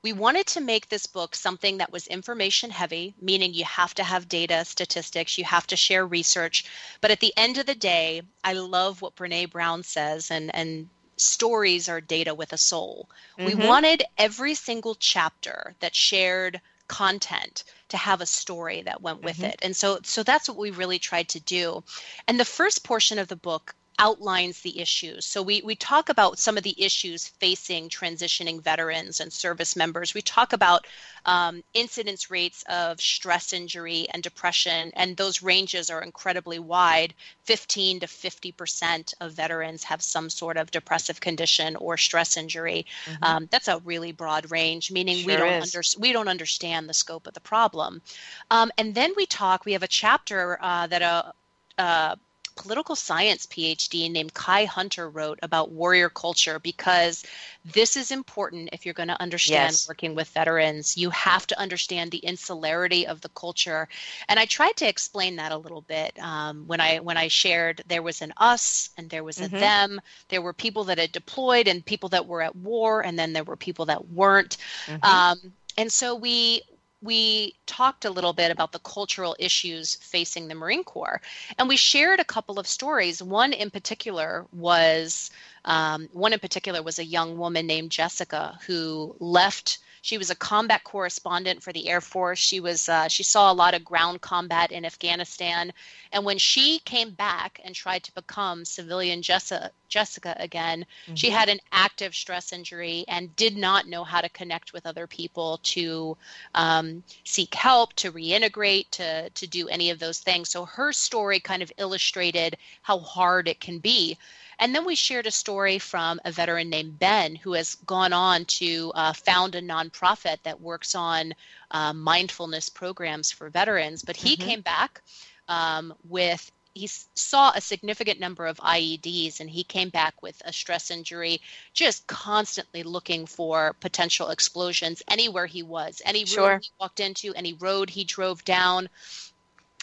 we 0.02 0.12
wanted 0.12 0.46
to 0.46 0.60
make 0.60 0.88
this 0.88 1.06
book 1.06 1.34
something 1.34 1.78
that 1.78 1.92
was 1.92 2.06
information 2.06 2.70
heavy, 2.70 3.14
meaning 3.20 3.52
you 3.52 3.64
have 3.64 3.94
to 3.94 4.04
have 4.04 4.28
data, 4.28 4.64
statistics, 4.64 5.38
you 5.38 5.44
have 5.44 5.66
to 5.66 5.76
share 5.76 6.06
research. 6.06 6.64
But 7.00 7.10
at 7.10 7.20
the 7.20 7.34
end 7.36 7.58
of 7.58 7.66
the 7.66 7.74
day, 7.74 8.22
I 8.44 8.52
love 8.52 9.02
what 9.02 9.16
Brene 9.16 9.50
Brown 9.50 9.82
says, 9.82 10.30
and, 10.30 10.54
and 10.54 10.88
stories 11.16 11.88
are 11.88 12.00
data 12.00 12.34
with 12.34 12.52
a 12.52 12.58
soul. 12.58 13.08
Mm-hmm. 13.38 13.46
We 13.46 13.66
wanted 13.66 14.04
every 14.16 14.54
single 14.54 14.94
chapter 14.94 15.74
that 15.80 15.94
shared 15.94 16.60
content 16.86 17.64
to 17.88 17.96
have 17.96 18.20
a 18.20 18.26
story 18.26 18.82
that 18.82 19.02
went 19.02 19.22
with 19.22 19.36
mm-hmm. 19.36 19.46
it. 19.46 19.60
And 19.62 19.76
so 19.76 20.00
so 20.02 20.22
that's 20.22 20.48
what 20.48 20.58
we 20.58 20.70
really 20.70 20.98
tried 20.98 21.28
to 21.30 21.40
do. 21.40 21.84
And 22.26 22.40
the 22.40 22.44
first 22.44 22.82
portion 22.82 23.18
of 23.18 23.28
the 23.28 23.36
book 23.36 23.74
outlines 23.98 24.60
the 24.60 24.80
issues. 24.80 25.24
So 25.26 25.42
we, 25.42 25.60
we 25.64 25.74
talk 25.74 26.08
about 26.08 26.38
some 26.38 26.56
of 26.56 26.62
the 26.62 26.74
issues 26.82 27.28
facing 27.28 27.88
transitioning 27.88 28.62
veterans 28.62 29.20
and 29.20 29.32
service 29.32 29.74
members. 29.76 30.14
We 30.14 30.22
talk 30.22 30.52
about 30.52 30.86
um, 31.26 31.62
incidence 31.74 32.30
rates 32.30 32.64
of 32.68 33.00
stress 33.00 33.52
injury 33.52 34.06
and 34.10 34.22
depression, 34.22 34.92
and 34.94 35.16
those 35.16 35.42
ranges 35.42 35.90
are 35.90 36.02
incredibly 36.02 36.58
wide. 36.58 37.14
15 37.44 38.00
to 38.00 38.06
50 38.06 38.52
percent 38.52 39.14
of 39.20 39.32
veterans 39.32 39.82
have 39.82 40.02
some 40.02 40.30
sort 40.30 40.56
of 40.56 40.70
depressive 40.70 41.20
condition 41.20 41.76
or 41.76 41.96
stress 41.96 42.36
injury. 42.36 42.86
Mm-hmm. 43.06 43.24
Um, 43.24 43.48
that's 43.50 43.68
a 43.68 43.78
really 43.84 44.12
broad 44.12 44.50
range, 44.50 44.90
meaning 44.90 45.18
sure 45.18 45.26
we 45.26 45.36
don't 45.36 45.62
under, 45.62 45.82
we 45.98 46.12
don't 46.12 46.28
understand 46.28 46.88
the 46.88 46.94
scope 46.94 47.26
of 47.26 47.34
the 47.34 47.40
problem. 47.40 48.02
Um, 48.50 48.70
and 48.78 48.94
then 48.94 49.12
we 49.16 49.26
talk. 49.26 49.64
We 49.64 49.72
have 49.72 49.82
a 49.82 49.88
chapter 49.88 50.58
uh, 50.62 50.86
that 50.86 51.02
a 51.02 51.32
uh, 51.78 52.16
political 52.58 52.96
science 52.96 53.46
PhD 53.46 54.10
named 54.10 54.34
Kai 54.34 54.64
Hunter 54.64 55.08
wrote 55.08 55.38
about 55.42 55.70
warrior 55.70 56.08
culture 56.08 56.58
because 56.58 57.24
this 57.64 57.96
is 57.96 58.10
important 58.10 58.70
if 58.72 58.84
you're 58.84 58.94
going 58.94 59.08
to 59.08 59.22
understand 59.22 59.72
yes. 59.72 59.88
working 59.88 60.16
with 60.16 60.28
veterans. 60.30 60.96
You 60.96 61.10
have 61.10 61.46
to 61.46 61.58
understand 61.58 62.10
the 62.10 62.18
insularity 62.18 63.06
of 63.06 63.20
the 63.20 63.28
culture, 63.30 63.88
and 64.28 64.40
I 64.40 64.44
tried 64.44 64.76
to 64.78 64.88
explain 64.88 65.36
that 65.36 65.52
a 65.52 65.56
little 65.56 65.82
bit 65.82 66.18
um, 66.20 66.64
when 66.66 66.80
I 66.80 66.98
when 66.98 67.16
I 67.16 67.28
shared 67.28 67.82
there 67.86 68.02
was 68.02 68.22
an 68.22 68.32
us 68.38 68.90
and 68.96 69.08
there 69.08 69.24
was 69.24 69.40
a 69.40 69.44
mm-hmm. 69.44 69.58
them. 69.58 70.00
There 70.28 70.42
were 70.42 70.52
people 70.52 70.84
that 70.84 70.98
had 70.98 71.12
deployed 71.12 71.68
and 71.68 71.84
people 71.84 72.08
that 72.10 72.26
were 72.26 72.42
at 72.42 72.56
war, 72.56 73.04
and 73.04 73.16
then 73.16 73.32
there 73.32 73.44
were 73.44 73.56
people 73.56 73.86
that 73.86 74.08
weren't. 74.08 74.56
Mm-hmm. 74.86 75.04
Um, 75.04 75.52
and 75.76 75.92
so 75.92 76.16
we 76.16 76.62
we 77.02 77.54
talked 77.66 78.04
a 78.04 78.10
little 78.10 78.32
bit 78.32 78.50
about 78.50 78.72
the 78.72 78.78
cultural 78.80 79.36
issues 79.38 79.96
facing 79.96 80.48
the 80.48 80.54
Marine 80.54 80.84
Corps, 80.84 81.20
and 81.58 81.68
we 81.68 81.76
shared 81.76 82.20
a 82.20 82.24
couple 82.24 82.58
of 82.58 82.66
stories. 82.66 83.22
One 83.22 83.52
in 83.52 83.70
particular 83.70 84.46
was 84.52 85.30
um, 85.64 86.08
one 86.12 86.32
in 86.32 86.38
particular 86.38 86.82
was 86.82 86.98
a 86.98 87.04
young 87.04 87.38
woman 87.38 87.66
named 87.66 87.90
Jessica 87.90 88.58
who 88.66 89.14
left 89.20 89.78
she 90.08 90.16
was 90.16 90.30
a 90.30 90.34
combat 90.34 90.84
correspondent 90.84 91.62
for 91.62 91.70
the 91.70 91.86
Air 91.86 92.00
Force. 92.00 92.38
She 92.38 92.60
was 92.60 92.88
uh, 92.88 93.08
she 93.08 93.22
saw 93.22 93.52
a 93.52 93.60
lot 93.62 93.74
of 93.74 93.84
ground 93.84 94.22
combat 94.22 94.72
in 94.72 94.86
Afghanistan, 94.86 95.70
and 96.12 96.24
when 96.24 96.38
she 96.38 96.78
came 96.78 97.10
back 97.10 97.60
and 97.62 97.74
tried 97.74 98.04
to 98.04 98.14
become 98.14 98.64
civilian 98.64 99.20
Jessica, 99.20 99.70
Jessica 99.90 100.34
again, 100.38 100.86
mm-hmm. 101.04 101.14
she 101.14 101.28
had 101.28 101.50
an 101.50 101.60
active 101.72 102.14
stress 102.14 102.54
injury 102.54 103.04
and 103.06 103.36
did 103.36 103.54
not 103.54 103.86
know 103.86 104.02
how 104.02 104.22
to 104.22 104.30
connect 104.30 104.72
with 104.72 104.86
other 104.86 105.06
people 105.06 105.60
to 105.74 106.16
um, 106.54 107.02
seek 107.24 107.54
help, 107.54 107.92
to 107.96 108.10
reintegrate, 108.10 108.86
to 108.92 109.28
to 109.28 109.46
do 109.46 109.68
any 109.68 109.90
of 109.90 109.98
those 109.98 110.20
things. 110.20 110.48
So 110.48 110.64
her 110.64 110.90
story 110.90 111.38
kind 111.38 111.62
of 111.62 111.70
illustrated 111.76 112.56
how 112.80 112.98
hard 113.00 113.46
it 113.46 113.60
can 113.60 113.78
be. 113.78 114.16
And 114.58 114.74
then 114.74 114.84
we 114.84 114.94
shared 114.94 115.26
a 115.26 115.30
story 115.30 115.78
from 115.78 116.20
a 116.24 116.32
veteran 116.32 116.68
named 116.68 116.98
Ben 116.98 117.36
who 117.36 117.52
has 117.52 117.76
gone 117.76 118.12
on 118.12 118.44
to 118.46 118.92
uh, 118.94 119.12
found 119.12 119.54
a 119.54 119.62
nonprofit 119.62 120.38
that 120.42 120.60
works 120.60 120.94
on 120.94 121.34
uh, 121.70 121.92
mindfulness 121.92 122.68
programs 122.68 123.30
for 123.30 123.50
veterans. 123.50 124.02
But 124.02 124.16
he 124.16 124.36
mm-hmm. 124.36 124.48
came 124.48 124.60
back 124.60 125.02
um, 125.48 125.94
with 126.04 126.50
he 126.74 126.86
saw 126.86 127.50
a 127.54 127.60
significant 127.60 128.20
number 128.20 128.46
of 128.46 128.58
IEDs 128.58 129.40
and 129.40 129.50
he 129.50 129.64
came 129.64 129.88
back 129.88 130.22
with 130.22 130.40
a 130.44 130.52
stress 130.52 130.92
injury, 130.92 131.40
just 131.72 132.06
constantly 132.06 132.84
looking 132.84 133.26
for 133.26 133.74
potential 133.80 134.28
explosions 134.28 135.02
anywhere 135.08 135.46
he 135.46 135.62
was, 135.62 136.00
any 136.04 136.24
sure. 136.24 136.50
room 136.50 136.60
he 136.62 136.70
walked 136.78 137.00
into, 137.00 137.34
any 137.34 137.54
road 137.54 137.90
he 137.90 138.04
drove 138.04 138.44
down 138.44 138.88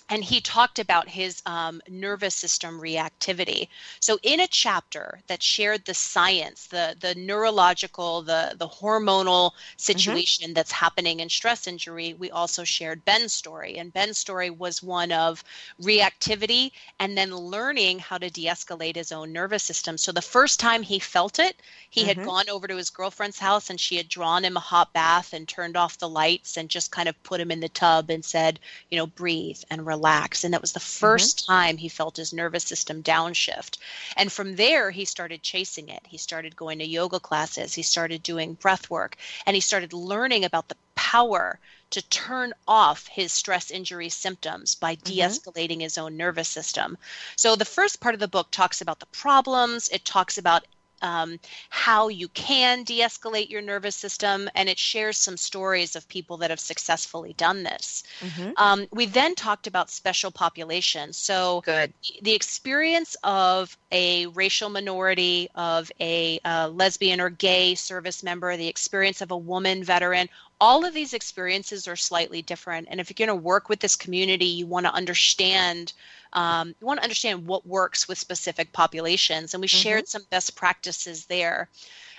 and 0.10 0.24
he 0.24 0.40
talked 0.40 0.78
about 0.78 1.10
his 1.10 1.42
um, 1.48 1.82
nervous 1.90 2.36
system 2.36 2.80
reactivity. 2.80 3.68
So, 4.00 4.20
in 4.22 4.40
a 4.40 4.48
chapter 4.48 5.20
that 5.28 5.42
shared 5.42 5.84
the 5.86 5.96
science, 5.96 6.68
the 6.68 6.96
the 7.00 7.16
neurological, 7.16 8.22
the 8.22 8.56
the 8.58 8.68
hormonal 8.68 9.52
situation 9.78 10.46
mm-hmm. 10.46 10.54
that's 10.54 10.72
happening 10.72 11.22
in 11.22 11.30
stress 11.30 11.66
injury, 11.66 12.14
we 12.14 12.30
also 12.30 12.64
shared 12.64 13.04
Ben's 13.06 13.34
story. 13.34 13.78
And 13.80 13.92
Ben's 13.94 14.20
story 14.20 14.52
was 14.52 14.84
one 14.84 15.12
of 15.12 15.44
reactivity 15.82 16.72
and 17.00 17.18
then 17.18 17.36
learning 17.36 18.00
how 18.00 18.20
to 18.20 18.30
de-escalate 18.30 18.96
his 18.96 19.12
own 19.12 19.34
nervous 19.34 19.64
system. 19.64 19.98
So, 19.98 20.12
the 20.12 20.22
first 20.22 20.60
time 20.60 20.84
he 20.84 21.00
felt 21.00 21.40
it, 21.40 21.60
he 21.90 22.02
mm-hmm. 22.02 22.08
had 22.20 22.26
gone 22.26 22.50
over 22.50 22.68
to 22.68 22.78
his 22.78 22.92
girlfriend's 22.92 23.40
house 23.40 23.72
and 23.72 23.80
she 23.80 23.96
had 23.96 24.10
drawn 24.10 24.46
him 24.46 24.56
a 24.56 24.60
hot 24.60 24.94
bath 24.94 25.34
and 25.34 25.48
turned 25.48 25.76
off 25.76 25.98
the 25.98 26.10
lights 26.10 26.58
and 26.58 26.70
just 26.70 26.92
kind 26.92 27.10
of 27.10 27.24
put 27.24 27.42
him 27.42 27.50
in 27.50 27.60
the 27.60 27.70
tub 27.70 28.12
and 28.12 28.24
said, 28.24 28.60
you 28.92 29.00
know, 29.00 29.08
breathe 29.08 29.58
and 29.72 29.84
relax 29.86 29.95
relax. 29.96 30.44
And 30.44 30.54
that 30.54 30.62
was 30.62 30.74
the 30.74 30.80
1st 30.80 31.36
mm-hmm. 31.36 31.52
time 31.52 31.78
he 31.78 31.90
felt 31.90 32.18
his 32.18 32.34
nervous 32.34 32.64
system 32.64 33.02
downshift. 33.02 33.78
And 34.18 34.32
from 34.32 34.56
there, 34.56 34.92
he 34.92 35.06
started 35.06 35.42
chasing 35.42 35.90
it. 35.90 36.04
He 36.08 36.18
started 36.18 36.56
going 36.56 36.80
to 36.80 36.86
yoga 36.86 37.20
classes, 37.20 37.74
he 37.74 37.84
started 37.84 38.22
doing 38.24 38.54
breath 38.54 38.90
work, 38.90 39.18
and 39.46 39.56
he 39.56 39.62
started 39.62 39.94
learning 39.94 40.46
about 40.46 40.68
the 40.68 40.78
power 40.96 41.60
to 41.92 42.02
turn 42.02 42.54
off 42.68 43.08
his 43.08 43.32
stress 43.32 43.72
injury 43.72 44.10
symptoms 44.10 44.76
by 44.76 44.96
de 44.96 45.20
escalating 45.20 45.74
mm-hmm. 45.74 45.82
his 45.82 45.98
own 45.98 46.18
nervous 46.18 46.50
system. 46.50 46.98
So, 47.36 47.56
the 47.56 47.64
first 47.78 48.00
part 48.00 48.16
of 48.16 48.20
the 48.20 48.28
book 48.28 48.52
talks 48.52 48.82
about 48.82 49.00
the 49.00 49.06
problems, 49.08 49.90
it 49.90 50.04
talks 50.04 50.38
about 50.38 50.66
um, 51.06 51.40
how 51.70 52.08
you 52.08 52.28
can 52.30 52.84
de 52.84 53.00
escalate 53.00 53.50
your 53.50 53.62
nervous 53.62 53.96
system, 53.96 54.50
and 54.56 54.68
it 54.68 54.80
shares 54.80 55.18
some 55.18 55.38
stories 55.38 55.96
of 55.96 56.08
people 56.10 56.38
that 56.38 56.50
have 56.50 56.60
successfully 56.60 57.34
done 57.34 57.64
this. 57.64 58.04
Mm-hmm. 58.22 58.52
Um, 58.58 58.88
we 58.92 59.06
then 59.06 59.36
talked 59.36 59.68
about 59.68 59.92
special 59.92 60.32
populations. 60.32 61.18
So, 61.18 61.62
Good. 61.66 61.94
the 62.22 62.34
experience 62.34 63.16
of 63.24 63.78
a 63.92 64.26
racial 64.28 64.70
minority, 64.70 65.50
of 65.56 65.92
a 66.00 66.40
uh, 66.44 66.70
lesbian 66.70 67.22
or 67.22 67.30
gay 67.30 67.76
service 67.76 68.24
member, 68.24 68.58
the 68.58 68.68
experience 68.68 69.22
of 69.22 69.32
a 69.32 69.38
woman 69.38 69.84
veteran, 69.84 70.28
all 70.60 70.86
of 70.86 70.94
these 70.94 71.14
experiences 71.14 71.88
are 71.88 71.96
slightly 71.96 72.42
different. 72.42 72.88
And 72.90 73.00
if 73.00 73.10
you're 73.10 73.28
going 73.28 73.38
to 73.38 73.44
work 73.44 73.70
with 73.70 73.80
this 73.80 73.96
community, 73.96 74.46
you 74.46 74.66
want 74.66 74.86
to 74.86 74.94
understand 74.94 75.94
um, 76.36 76.76
you 76.80 76.86
want 76.86 77.00
to 77.00 77.04
understand 77.04 77.48
what 77.48 77.66
works 77.66 78.08
with 78.08 78.18
specific 78.18 78.72
populations. 78.74 79.54
And 79.54 79.62
we 79.62 79.68
mm-hmm. 79.68 79.78
shared 79.78 80.08
some 80.08 80.26
best 80.30 80.56
practices 80.56 81.26
there. 81.26 81.70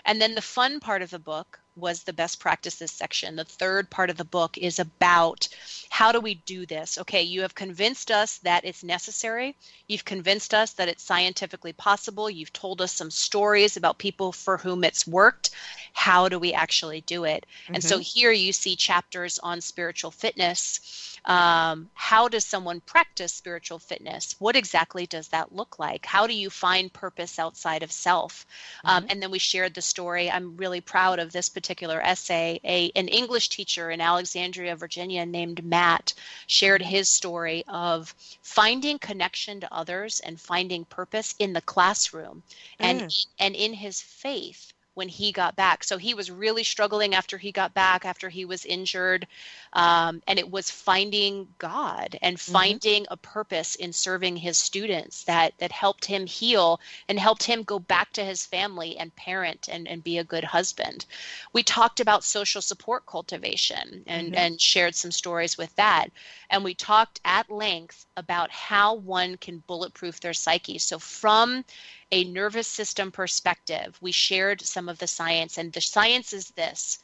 And 0.06 0.20
then 0.20 0.34
the 0.34 0.42
fun 0.42 0.80
part 0.80 1.02
of 1.02 1.10
the 1.10 1.18
book 1.18 1.60
was 1.76 2.02
the 2.02 2.12
best 2.12 2.40
practices 2.40 2.90
section. 2.90 3.36
The 3.36 3.44
third 3.44 3.90
part 3.90 4.08
of 4.08 4.16
the 4.16 4.24
book 4.24 4.56
is 4.56 4.78
about 4.78 5.46
how 5.90 6.10
do 6.10 6.20
we 6.20 6.36
do 6.36 6.64
this? 6.64 6.96
Okay, 6.96 7.22
you 7.22 7.42
have 7.42 7.54
convinced 7.54 8.10
us 8.10 8.38
that 8.38 8.64
it's 8.64 8.82
necessary. 8.82 9.56
You've 9.86 10.04
convinced 10.04 10.54
us 10.54 10.72
that 10.74 10.88
it's 10.88 11.02
scientifically 11.02 11.74
possible. 11.74 12.30
You've 12.30 12.52
told 12.52 12.80
us 12.80 12.92
some 12.92 13.10
stories 13.10 13.76
about 13.76 13.98
people 13.98 14.32
for 14.32 14.56
whom 14.56 14.84
it's 14.84 15.06
worked. 15.06 15.50
how 15.92 16.28
do 16.28 16.38
we 16.38 16.52
actually 16.52 17.00
do 17.02 17.24
it? 17.24 17.44
Mm-hmm. 17.64 17.74
And 17.74 17.84
so 17.84 17.96
mm-hmm. 17.96 18.02
here 18.02 18.32
you 18.32 18.52
see 18.52 18.76
chapters 18.76 19.38
on 19.38 19.60
spiritual 19.60 20.10
fitness 20.10 21.15
um, 21.26 21.90
how 21.94 22.28
does 22.28 22.44
someone 22.44 22.80
practice 22.80 23.32
spiritual 23.32 23.80
fitness? 23.80 24.36
What 24.38 24.54
exactly 24.54 25.06
does 25.06 25.28
that 25.28 25.54
look 25.54 25.78
like? 25.78 26.06
How 26.06 26.26
do 26.28 26.34
you 26.34 26.50
find 26.50 26.92
purpose 26.92 27.38
outside 27.38 27.82
of 27.82 27.90
self? 27.90 28.46
Um, 28.84 29.02
mm-hmm. 29.02 29.10
and 29.10 29.22
then 29.22 29.30
we 29.32 29.40
shared 29.40 29.74
the 29.74 29.82
story. 29.82 30.30
I'm 30.30 30.56
really 30.56 30.80
proud 30.80 31.18
of 31.18 31.32
this 31.32 31.48
particular 31.48 32.00
essay. 32.00 32.60
A 32.64 32.92
an 32.94 33.08
English 33.08 33.48
teacher 33.48 33.90
in 33.90 34.00
Alexandria, 34.00 34.76
Virginia, 34.76 35.26
named 35.26 35.64
Matt, 35.64 36.14
shared 36.46 36.80
mm-hmm. 36.80 36.90
his 36.90 37.08
story 37.08 37.64
of 37.66 38.14
finding 38.42 38.98
connection 38.98 39.60
to 39.60 39.74
others 39.74 40.20
and 40.20 40.40
finding 40.40 40.84
purpose 40.84 41.34
in 41.40 41.52
the 41.52 41.60
classroom, 41.60 42.44
and 42.78 43.02
mm. 43.02 43.26
and 43.40 43.56
in 43.56 43.74
his 43.74 44.00
faith 44.00 44.72
when 44.96 45.08
he 45.08 45.30
got 45.30 45.54
back. 45.56 45.84
So 45.84 45.98
he 45.98 46.14
was 46.14 46.30
really 46.30 46.64
struggling 46.64 47.14
after 47.14 47.36
he 47.36 47.52
got 47.52 47.74
back, 47.74 48.06
after 48.06 48.30
he 48.30 48.46
was 48.46 48.64
injured. 48.64 49.26
Um, 49.74 50.22
and 50.26 50.38
it 50.38 50.50
was 50.50 50.70
finding 50.70 51.48
God 51.58 52.18
and 52.22 52.38
mm-hmm. 52.38 52.52
finding 52.52 53.02
mm-hmm. 53.02 53.12
a 53.12 53.18
purpose 53.18 53.74
in 53.74 53.92
serving 53.92 54.36
his 54.36 54.56
students 54.56 55.24
that 55.24 55.52
that 55.58 55.70
helped 55.70 56.06
him 56.06 56.26
heal 56.26 56.80
and 57.10 57.18
helped 57.18 57.42
him 57.42 57.62
go 57.62 57.78
back 57.78 58.10
to 58.14 58.24
his 58.24 58.46
family 58.46 58.96
and 58.96 59.14
parent 59.16 59.68
and, 59.70 59.86
and 59.86 60.02
be 60.02 60.16
a 60.16 60.24
good 60.24 60.44
husband. 60.44 61.04
We 61.52 61.62
talked 61.62 62.00
about 62.00 62.24
social 62.24 62.62
support 62.62 63.04
cultivation 63.04 64.02
and, 64.06 64.28
mm-hmm. 64.28 64.34
and 64.34 64.60
shared 64.60 64.94
some 64.94 65.12
stories 65.12 65.58
with 65.58 65.76
that. 65.76 66.08
And 66.48 66.64
we 66.64 66.74
talked 66.74 67.20
at 67.22 67.50
length 67.50 68.06
about 68.16 68.50
how 68.50 68.94
one 68.94 69.36
can 69.36 69.62
bulletproof 69.66 70.20
their 70.20 70.32
psyche. 70.32 70.78
So 70.78 70.98
from 70.98 71.66
a 72.12 72.24
nervous 72.24 72.68
system 72.68 73.10
perspective, 73.10 73.98
we 74.00 74.12
shared 74.12 74.62
some 74.62 74.88
of 74.88 74.98
the 74.98 75.06
science, 75.06 75.58
and 75.58 75.72
the 75.72 75.80
science 75.80 76.32
is 76.32 76.48
this 76.50 76.98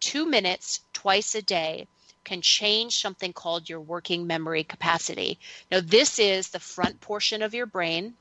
two 0.00 0.26
minutes 0.26 0.80
twice 0.92 1.34
a 1.34 1.42
day 1.42 1.86
can 2.24 2.42
change 2.42 3.00
something 3.00 3.32
called 3.32 3.68
your 3.68 3.80
working 3.80 4.26
memory 4.26 4.64
capacity. 4.64 5.38
Now, 5.70 5.80
this 5.80 6.18
is 6.18 6.48
the 6.48 6.60
front 6.60 7.00
portion 7.00 7.42
of 7.42 7.54
your 7.54 7.66
brain. 7.66 8.14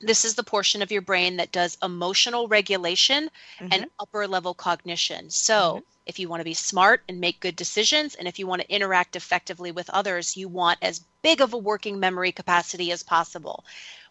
This 0.00 0.24
is 0.24 0.34
the 0.34 0.42
portion 0.42 0.82
of 0.82 0.90
your 0.90 1.02
brain 1.02 1.36
that 1.36 1.52
does 1.52 1.78
emotional 1.82 2.48
regulation 2.48 3.30
mm-hmm. 3.58 3.68
and 3.70 3.86
upper 3.98 4.26
level 4.26 4.54
cognition. 4.54 5.30
So, 5.30 5.54
mm-hmm. 5.54 5.84
if 6.06 6.18
you 6.18 6.28
want 6.28 6.40
to 6.40 6.44
be 6.44 6.54
smart 6.54 7.02
and 7.08 7.20
make 7.20 7.40
good 7.40 7.56
decisions, 7.56 8.14
and 8.14 8.26
if 8.26 8.38
you 8.38 8.46
want 8.46 8.62
to 8.62 8.74
interact 8.74 9.16
effectively 9.16 9.70
with 9.70 9.90
others, 9.90 10.36
you 10.36 10.48
want 10.48 10.78
as 10.80 11.04
big 11.22 11.40
of 11.40 11.52
a 11.52 11.58
working 11.58 12.00
memory 12.00 12.32
capacity 12.32 12.90
as 12.90 13.02
possible 13.02 13.64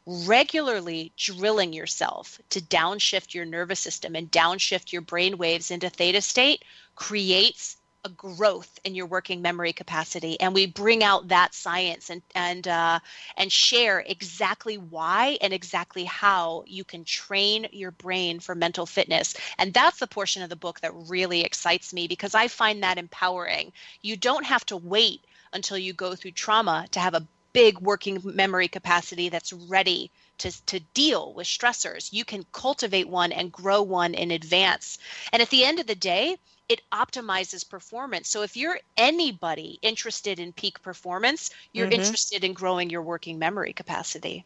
regularly 0.05 1.13
drilling 1.15 1.73
yourself 1.73 2.39
to 2.49 2.61
downshift 2.61 3.33
your 3.33 3.45
nervous 3.45 3.79
system 3.79 4.15
and 4.15 4.31
downshift 4.31 4.91
your 4.91 5.01
brain 5.01 5.37
waves 5.37 5.71
into 5.71 5.89
theta 5.89 6.21
state 6.21 6.63
creates 6.95 7.77
a 8.03 8.09
growth 8.09 8.79
in 8.83 8.95
your 8.95 9.05
working 9.05 9.41
memory 9.41 9.73
capacity. 9.73 10.39
And 10.39 10.53
we 10.53 10.65
bring 10.65 11.03
out 11.03 11.27
that 11.27 11.53
science 11.53 12.09
and 12.09 12.21
and 12.33 12.67
uh, 12.67 12.99
and 13.37 13.51
share 13.51 13.99
exactly 13.99 14.77
why 14.77 15.37
and 15.41 15.53
exactly 15.53 16.03
how 16.05 16.63
you 16.65 16.83
can 16.83 17.03
train 17.03 17.67
your 17.71 17.91
brain 17.91 18.39
for 18.39 18.55
mental 18.55 18.85
fitness. 18.85 19.35
And 19.57 19.73
that's 19.73 19.99
the 19.99 20.07
portion 20.07 20.41
of 20.41 20.49
the 20.49 20.55
book 20.55 20.79
that 20.81 20.93
really 20.95 21.41
excites 21.41 21.93
me 21.93 22.07
because 22.07 22.33
i 22.33 22.47
find 22.47 22.81
that 22.81 22.97
empowering. 22.97 23.71
You 24.01 24.17
don't 24.17 24.45
have 24.45 24.65
to 24.67 24.77
wait 24.77 25.21
until 25.53 25.77
you 25.77 25.93
go 25.93 26.15
through 26.15 26.31
trauma 26.31 26.87
to 26.91 26.99
have 26.99 27.13
a 27.13 27.27
big 27.53 27.79
working 27.79 28.21
memory 28.23 28.67
capacity 28.67 29.29
that's 29.29 29.53
ready 29.53 30.11
to, 30.39 30.65
to 30.65 30.79
deal 30.93 31.33
with 31.33 31.47
stressors. 31.47 32.11
You 32.11 32.25
can 32.25 32.45
cultivate 32.51 33.07
one 33.07 33.31
and 33.31 33.51
grow 33.51 33.81
one 33.81 34.13
in 34.13 34.31
advance. 34.31 34.97
And 35.31 35.41
at 35.41 35.49
the 35.49 35.63
end 35.63 35.79
of 35.79 35.87
the 35.87 35.95
day, 35.95 36.37
it 36.69 36.81
optimizes 36.91 37.67
performance. 37.67 38.29
So 38.29 38.43
if 38.43 38.55
you're 38.55 38.79
anybody 38.95 39.77
interested 39.81 40.39
in 40.39 40.53
peak 40.53 40.81
performance, 40.81 41.49
you're 41.73 41.87
mm-hmm. 41.87 41.99
interested 41.99 42.43
in 42.43 42.53
growing 42.53 42.89
your 42.89 43.01
working 43.01 43.37
memory 43.37 43.73
capacity. 43.73 44.45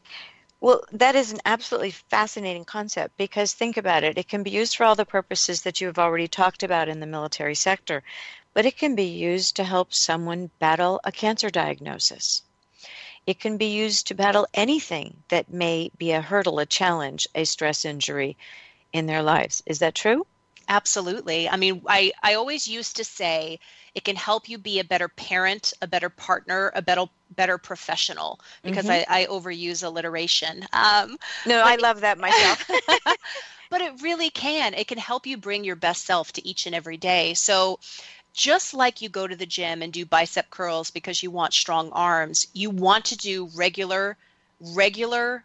Well, 0.60 0.84
that 0.94 1.16
is 1.16 1.32
an 1.32 1.42
absolutely 1.46 1.92
fascinating 1.92 2.66
concept 2.66 3.18
because 3.18 3.54
think 3.54 3.78
about 3.78 4.04
it. 4.04 4.18
It 4.18 4.28
can 4.28 4.42
be 4.42 4.50
used 4.50 4.76
for 4.76 4.86
all 4.86 4.96
the 4.96 5.06
purposes 5.06 5.62
that 5.62 5.80
you 5.80 5.88
have 5.88 6.00
already 6.00 6.28
talked 6.28 6.64
about 6.64 6.90
in 6.90 7.00
the 7.00 7.06
military 7.06 7.56
sector, 7.56 8.02
but 8.56 8.66
it 8.66 8.78
can 8.78 8.96
be 8.96 9.04
used 9.04 9.58
to 9.58 9.64
help 9.64 9.94
someone 9.94 10.50
battle 10.58 11.00
a 11.04 11.12
cancer 11.12 11.52
diagnosis. 11.52 12.42
It 13.28 13.40
can 13.40 13.58
be 13.58 13.68
used 13.68 14.08
to 14.08 14.16
battle 14.16 14.48
anything 14.54 15.24
that 15.30 15.52
may 15.52 15.92
be 15.98 16.12
a 16.12 16.22
hurdle, 16.22 16.60
a 16.60 16.66
challenge, 16.66 17.28
a 17.34 17.46
stress 17.46 17.86
injury 17.86 18.38
in 18.94 19.08
their 19.08 19.24
lives. 19.24 19.64
Is 19.66 19.80
that 19.80 19.96
true? 19.96 20.26
Absolutely. 20.68 21.48
I 21.48 21.58
mean, 21.58 21.82
I, 21.88 22.12
I 22.24 22.36
always 22.36 22.68
used 22.68 22.98
to 22.98 23.04
say 23.04 23.60
it 23.94 24.04
can 24.04 24.16
help 24.16 24.50
you 24.50 24.58
be 24.58 24.80
a 24.80 24.84
better 24.84 25.08
parent, 25.08 25.74
a 25.82 25.88
better 25.88 26.10
partner, 26.10 26.72
a 26.76 26.82
better 26.82 27.06
better 27.36 27.58
professional 27.58 28.40
because 28.64 28.86
mm-hmm. 28.86 29.12
I, 29.12 29.24
I 29.24 29.26
overuse 29.26 29.84
alliteration. 29.84 30.66
Um, 30.74 31.18
no, 31.46 31.62
I 31.62 31.76
love 31.76 32.02
that 32.02 32.18
myself. 32.18 32.70
but 33.70 33.82
it 33.82 34.02
really 34.02 34.30
can. 34.30 34.74
It 34.74 34.88
can 34.88 34.98
help 34.98 35.28
you 35.28 35.38
bring 35.38 35.64
your 35.64 35.76
best 35.76 36.06
self 36.06 36.34
to 36.34 36.48
each 36.48 36.66
and 36.66 36.76
every 36.76 36.98
day. 36.98 37.34
So 37.34 37.80
just 38.36 38.74
like 38.74 39.02
you 39.02 39.08
go 39.08 39.26
to 39.26 39.36
the 39.36 39.46
gym 39.46 39.82
and 39.82 39.94
do 39.94 40.06
bicep 40.06 40.50
curls 40.50 40.92
because 40.92 41.24
you 41.24 41.32
want 41.32 41.54
strong 41.54 41.90
arms, 41.94 42.48
you 42.54 42.70
want 42.70 43.06
to 43.06 43.18
do 43.18 43.50
regular, 43.56 44.18
regular 44.60 45.44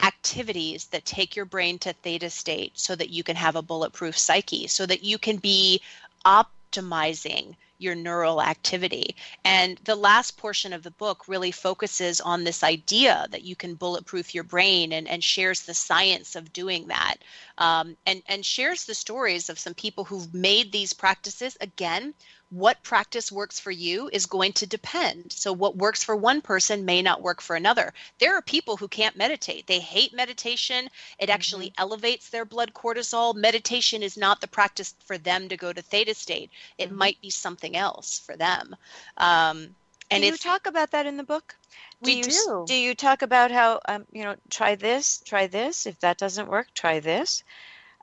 activities 0.00 0.86
that 0.86 1.04
take 1.04 1.34
your 1.34 1.44
brain 1.44 1.78
to 1.80 1.92
theta 1.92 2.30
state 2.30 2.72
so 2.74 2.94
that 2.94 3.10
you 3.10 3.24
can 3.24 3.34
have 3.34 3.56
a 3.56 3.62
bulletproof 3.62 4.16
psyche, 4.16 4.68
so 4.68 4.86
that 4.86 5.02
you 5.02 5.18
can 5.18 5.38
be 5.38 5.80
optimizing 6.24 7.56
your 7.78 7.94
neural 7.94 8.42
activity. 8.42 9.16
And 9.44 9.78
the 9.84 9.96
last 9.96 10.36
portion 10.36 10.72
of 10.72 10.82
the 10.82 10.90
book 10.90 11.28
really 11.28 11.50
focuses 11.50 12.20
on 12.20 12.44
this 12.44 12.62
idea 12.62 13.26
that 13.30 13.42
you 13.42 13.56
can 13.56 13.74
bulletproof 13.74 14.34
your 14.34 14.44
brain 14.44 14.92
and, 14.92 15.08
and 15.08 15.22
shares 15.22 15.62
the 15.62 15.74
science 15.74 16.36
of 16.36 16.52
doing 16.52 16.86
that 16.88 17.16
um, 17.58 17.96
and, 18.06 18.22
and 18.28 18.44
shares 18.44 18.84
the 18.84 18.94
stories 18.94 19.48
of 19.48 19.58
some 19.58 19.74
people 19.74 20.04
who've 20.04 20.32
made 20.32 20.72
these 20.72 20.92
practices 20.92 21.56
again 21.60 22.14
what 22.54 22.82
practice 22.84 23.32
works 23.32 23.58
for 23.58 23.72
you 23.72 24.08
is 24.12 24.26
going 24.26 24.52
to 24.52 24.66
depend. 24.66 25.32
So, 25.32 25.52
what 25.52 25.76
works 25.76 26.04
for 26.04 26.14
one 26.14 26.40
person 26.40 26.84
may 26.84 27.02
not 27.02 27.20
work 27.20 27.40
for 27.40 27.56
another. 27.56 27.92
There 28.20 28.36
are 28.36 28.42
people 28.42 28.76
who 28.76 28.86
can't 28.86 29.16
meditate. 29.16 29.66
They 29.66 29.80
hate 29.80 30.14
meditation. 30.14 30.88
It 31.18 31.30
actually 31.30 31.70
mm-hmm. 31.70 31.82
elevates 31.82 32.30
their 32.30 32.44
blood 32.44 32.72
cortisol. 32.72 33.34
Meditation 33.34 34.02
is 34.02 34.16
not 34.16 34.40
the 34.40 34.46
practice 34.46 34.94
for 35.04 35.18
them 35.18 35.48
to 35.48 35.56
go 35.56 35.72
to 35.72 35.82
theta 35.82 36.14
state, 36.14 36.50
it 36.78 36.88
mm-hmm. 36.88 36.98
might 36.98 37.20
be 37.20 37.30
something 37.30 37.76
else 37.76 38.20
for 38.20 38.36
them. 38.36 38.76
Um, 39.16 39.74
and 40.10 40.22
do 40.22 40.28
you 40.28 40.36
talk 40.36 40.66
about 40.66 40.92
that 40.92 41.06
in 41.06 41.16
the 41.16 41.24
book? 41.24 41.56
Do 42.02 42.10
we 42.10 42.18
you, 42.18 42.22
do. 42.22 42.64
Do 42.68 42.74
you 42.74 42.94
talk 42.94 43.22
about 43.22 43.50
how 43.50 43.80
um, 43.88 44.06
you 44.12 44.22
know 44.22 44.36
try 44.50 44.76
this, 44.76 45.22
try 45.24 45.48
this? 45.48 45.86
If 45.86 45.98
that 46.00 46.18
doesn't 46.18 46.48
work, 46.48 46.68
try 46.74 47.00
this. 47.00 47.42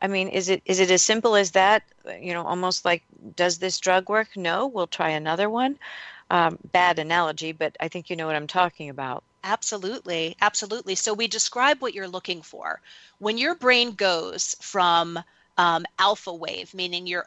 I 0.02 0.08
mean, 0.08 0.30
is 0.30 0.50
it 0.50 0.62
is 0.66 0.80
it 0.80 0.92
as 0.92 1.02
simple 1.02 1.36
as 1.36 1.52
that? 1.52 1.84
You 2.20 2.34
know, 2.34 2.46
almost 2.46 2.86
like, 2.86 3.04
does 3.36 3.60
this 3.60 3.80
drug 3.80 4.10
work? 4.10 4.36
No, 4.36 4.68
we'll 4.68 4.88
try 4.88 5.10
another 5.10 5.50
one. 5.50 5.78
Um, 6.30 6.58
bad 6.72 6.98
analogy, 6.98 7.52
but 7.52 7.76
I 7.80 7.88
think 7.90 8.10
you 8.10 8.16
know 8.16 8.26
what 8.26 8.36
I'm 8.36 8.48
talking 8.48 8.90
about. 8.90 9.24
Absolutely, 9.44 10.38
absolutely. 10.42 10.96
So 10.96 11.14
we 11.14 11.28
describe 11.28 11.82
what 11.82 11.94
you're 11.94 12.08
looking 12.08 12.42
for. 12.42 12.80
When 13.20 13.38
your 13.38 13.56
brain 13.56 13.92
goes 13.92 14.56
from 14.62 15.20
um, 15.58 15.86
alpha 16.00 16.34
wave, 16.34 16.74
meaning 16.74 17.06
you're 17.06 17.26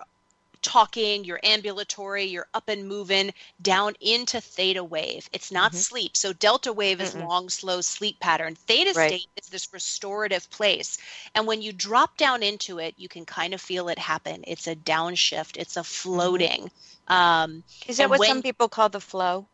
talking, 0.65 1.25
you're 1.25 1.39
ambulatory, 1.45 2.25
you're 2.25 2.49
up 2.55 2.69
and 2.69 2.89
moving 2.89 3.33
down 3.63 3.95
into 4.01 4.41
theta 4.41 4.83
wave. 4.83 5.29
It's 5.33 5.53
not 5.53 5.71
mm-hmm. 5.71 5.79
sleep. 5.79 6.17
So 6.17 6.33
delta 6.33 6.73
wave 6.73 7.01
is 7.01 7.15
Mm-mm. 7.15 7.29
long, 7.29 7.49
slow 7.51 7.81
sleep 7.83 8.19
pattern. 8.19 8.57
Theta 8.57 8.93
right. 8.97 9.09
state 9.09 9.29
is 9.37 9.49
this 9.49 9.73
restorative 9.73 10.51
place. 10.51 10.99
And 11.35 11.47
when 11.47 11.63
you 11.63 11.73
drop 11.73 12.17
down 12.17 12.43
into 12.43 12.79
it, 12.79 12.95
you 12.97 13.09
can 13.09 13.25
kind 13.25 13.55
of 13.55 13.61
feel 13.61 13.89
it 13.89 13.99
happen. 13.99 14.43
It's 14.47 14.67
a 14.67 14.75
downshift, 14.75 15.57
it's 15.57 15.77
a 15.77 15.81
mm-hmm. 15.81 16.11
floating. 16.11 16.63
Mm-hmm. 16.63 17.13
Um, 17.13 17.65
is 17.87 17.99
that 17.99 18.09
what 18.09 18.19
when, 18.19 18.29
some 18.29 18.43
people 18.43 18.69
call 18.69 18.89
the 18.89 19.01
flow? 19.01 19.47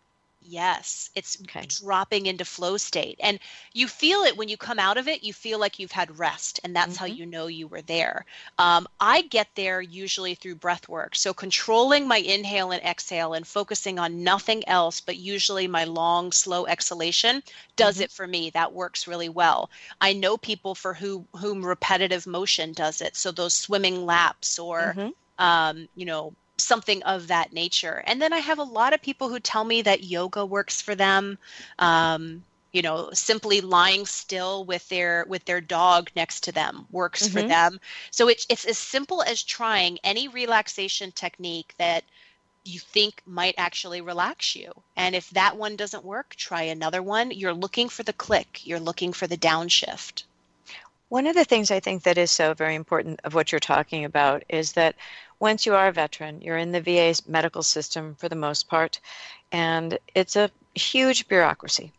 Yes, 0.43 1.11
it's 1.15 1.39
okay. 1.43 1.67
dropping 1.67 2.27
into 2.27 2.45
flow 2.45 2.79
state. 2.79 3.21
And 3.23 3.39
you 3.75 3.87
feel 3.87 4.23
it 4.23 4.37
when 4.37 4.49
you 4.49 4.57
come 4.57 4.79
out 4.79 4.97
of 4.97 5.07
it, 5.07 5.23
you 5.23 5.35
feel 5.35 5.59
like 5.59 5.79
you've 5.79 5.93
had 5.93 6.19
rest, 6.19 6.61
and 6.65 6.75
that's 6.75 6.95
mm-hmm. 6.95 7.01
how 7.01 7.07
you 7.07 7.27
know 7.27 7.47
you 7.47 7.69
were 7.69 7.83
there. 7.83 8.25
Um, 8.59 8.89
I 8.99 9.23
get 9.23 9.49
there 9.55 9.83
usually 9.83 10.35
through 10.35 10.55
breath 10.55 10.89
work. 10.89 11.15
So 11.15 11.35
controlling 11.35 12.09
my 12.09 12.17
inhale 12.17 12.71
and 12.71 12.83
exhale 12.83 13.35
and 13.35 13.47
focusing 13.47 13.99
on 13.99 14.25
nothing 14.25 14.67
else, 14.67 15.01
but 15.01 15.19
usually 15.19 15.69
my 15.69 15.85
long, 15.85 16.33
slow 16.33 16.67
exhalation 16.67 17.43
does 17.77 17.97
mm-hmm. 17.97 18.05
it 18.05 18.11
for 18.11 18.27
me. 18.27 18.51
That 18.51 18.73
works 18.73 19.07
really 19.07 19.29
well. 19.29 19.71
I 20.01 20.15
know 20.15 20.39
people 20.39 20.75
for 20.75 20.95
who, 20.95 21.27
whom 21.37 21.65
repetitive 21.65 22.27
motion 22.27 22.73
does 22.73 23.03
it. 23.03 23.15
So 23.15 23.31
those 23.31 23.53
swimming 23.53 24.07
laps 24.07 24.59
or, 24.59 24.95
mm-hmm. 24.97 25.45
um, 25.45 25.87
you 25.95 26.07
know, 26.07 26.33
something 26.71 27.03
of 27.03 27.27
that 27.27 27.53
nature. 27.53 28.03
And 28.07 28.23
then 28.23 28.33
I 28.33 28.39
have 28.39 28.61
a 28.61 28.75
lot 28.79 28.93
of 28.93 29.03
people 29.03 29.29
who 29.29 29.41
tell 29.41 29.65
me 29.65 29.83
that 29.83 30.05
yoga 30.05 30.47
works 30.47 30.81
for 30.81 30.95
them. 30.95 31.37
Um, 31.81 32.45
you 32.73 32.83
know 32.83 33.11
simply 33.13 33.61
lying 33.61 34.07
still 34.07 34.65
with 34.65 34.89
their 34.89 35.25
with 35.29 35.45
their 35.45 35.61
dog 35.61 36.09
next 36.15 36.45
to 36.45 36.53
them 36.53 36.87
works 36.93 37.23
mm-hmm. 37.25 37.39
for 37.39 37.43
them 37.43 37.81
so 38.13 38.29
it's 38.29 38.47
it's 38.49 38.65
as 38.65 38.79
simple 38.79 39.25
as 39.25 39.43
trying 39.43 39.99
any 40.05 40.29
relaxation 40.29 41.11
technique 41.11 41.75
that 41.79 42.05
you 42.65 42.79
think 42.79 43.23
might 43.27 43.57
actually 43.59 44.01
relax 44.01 44.55
you 44.55 44.71
and 44.97 45.17
if 45.17 45.29
that 45.31 45.57
one 45.57 45.75
doesn't 45.75 46.05
work 46.05 46.37
try 46.37 46.63
another 46.63 47.03
one 47.03 47.33
you're 47.33 47.53
looking 47.65 47.89
for 47.89 48.05
the 48.05 48.13
click 48.13 48.61
you're 48.63 48.87
looking 48.89 49.13
for 49.13 49.27
the 49.27 49.43
downshift 49.49 50.23
one 51.11 51.27
of 51.27 51.35
the 51.35 51.45
things 51.45 51.73
I 51.73 51.81
think 51.81 52.05
that 52.05 52.19
is 52.19 52.31
so 52.31 52.55
very 52.55 52.77
important 52.77 53.21
of 53.25 53.35
what 53.35 53.51
you're 53.51 53.59
talking 53.59 54.05
about 54.05 54.45
is 54.49 54.73
that 54.73 54.95
once 55.41 55.65
you 55.65 55.75
are 55.75 55.89
a 55.89 55.93
veteran, 55.93 56.41
you're 56.43 56.59
in 56.59 56.71
the 56.71 56.81
VA 56.81 57.15
medical 57.27 57.63
system 57.63 58.15
for 58.15 58.29
the 58.29 58.37
most 58.37 58.69
part, 58.69 59.01
and 59.51 59.99
it's 60.15 60.37
a 60.37 60.51
huge 60.75 61.27
bureaucracy, 61.27 61.93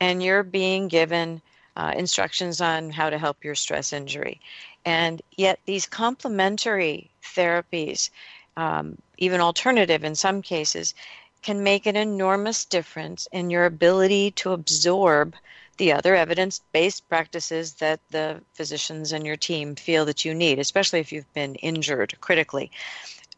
and 0.00 0.22
you're 0.22 0.42
being 0.42 0.88
given 0.88 1.40
uh, 1.76 1.92
instructions 1.96 2.60
on 2.60 2.90
how 2.90 3.08
to 3.08 3.16
help 3.16 3.44
your 3.44 3.54
stress 3.54 3.92
injury. 3.92 4.40
And 4.84 5.22
yet, 5.36 5.60
these 5.64 5.86
complementary 5.86 7.10
therapies, 7.22 8.10
um, 8.56 8.98
even 9.18 9.40
alternative 9.40 10.04
in 10.04 10.14
some 10.14 10.42
cases, 10.42 10.94
can 11.42 11.62
make 11.62 11.86
an 11.86 11.96
enormous 11.96 12.64
difference 12.64 13.28
in 13.32 13.50
your 13.50 13.66
ability 13.66 14.32
to 14.32 14.52
absorb 14.52 15.34
the 15.80 15.92
other 15.94 16.14
evidence 16.14 16.60
based 16.72 17.08
practices 17.08 17.72
that 17.76 18.00
the 18.10 18.38
physicians 18.52 19.12
and 19.12 19.24
your 19.24 19.36
team 19.36 19.74
feel 19.74 20.04
that 20.04 20.26
you 20.26 20.34
need, 20.34 20.58
especially 20.58 21.00
if 21.00 21.10
you've 21.10 21.32
been 21.32 21.54
injured 21.54 22.14
critically. 22.20 22.70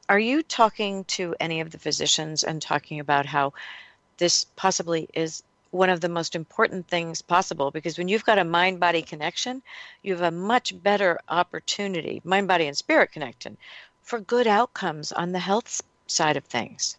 Are 0.09 0.19
you 0.19 0.43
talking 0.43 1.05
to 1.05 1.37
any 1.39 1.61
of 1.61 1.71
the 1.71 1.79
physicians 1.79 2.43
and 2.43 2.61
talking 2.61 2.99
about 2.99 3.27
how 3.27 3.53
this 4.17 4.45
possibly 4.57 5.09
is 5.15 5.45
one 5.71 5.89
of 5.89 6.01
the 6.01 6.09
most 6.09 6.35
important 6.35 6.89
things 6.89 7.23
possible 7.23 7.71
because 7.71 7.97
when 7.97 8.09
you've 8.09 8.25
got 8.25 8.41
a 8.41 8.45
mind 8.45 8.81
body 8.81 9.03
connection, 9.03 9.63
you 10.03 10.13
have 10.13 10.23
a 10.23 10.37
much 10.37 10.83
better 10.83 11.21
opportunity, 11.29 12.21
mind 12.25 12.49
body 12.49 12.67
and 12.67 12.77
spirit 12.77 13.13
connection, 13.13 13.57
for 14.03 14.19
good 14.19 14.49
outcomes 14.49 15.13
on 15.13 15.31
the 15.31 15.39
health 15.39 15.81
side 16.09 16.37
of 16.37 16.45
things. 16.47 16.97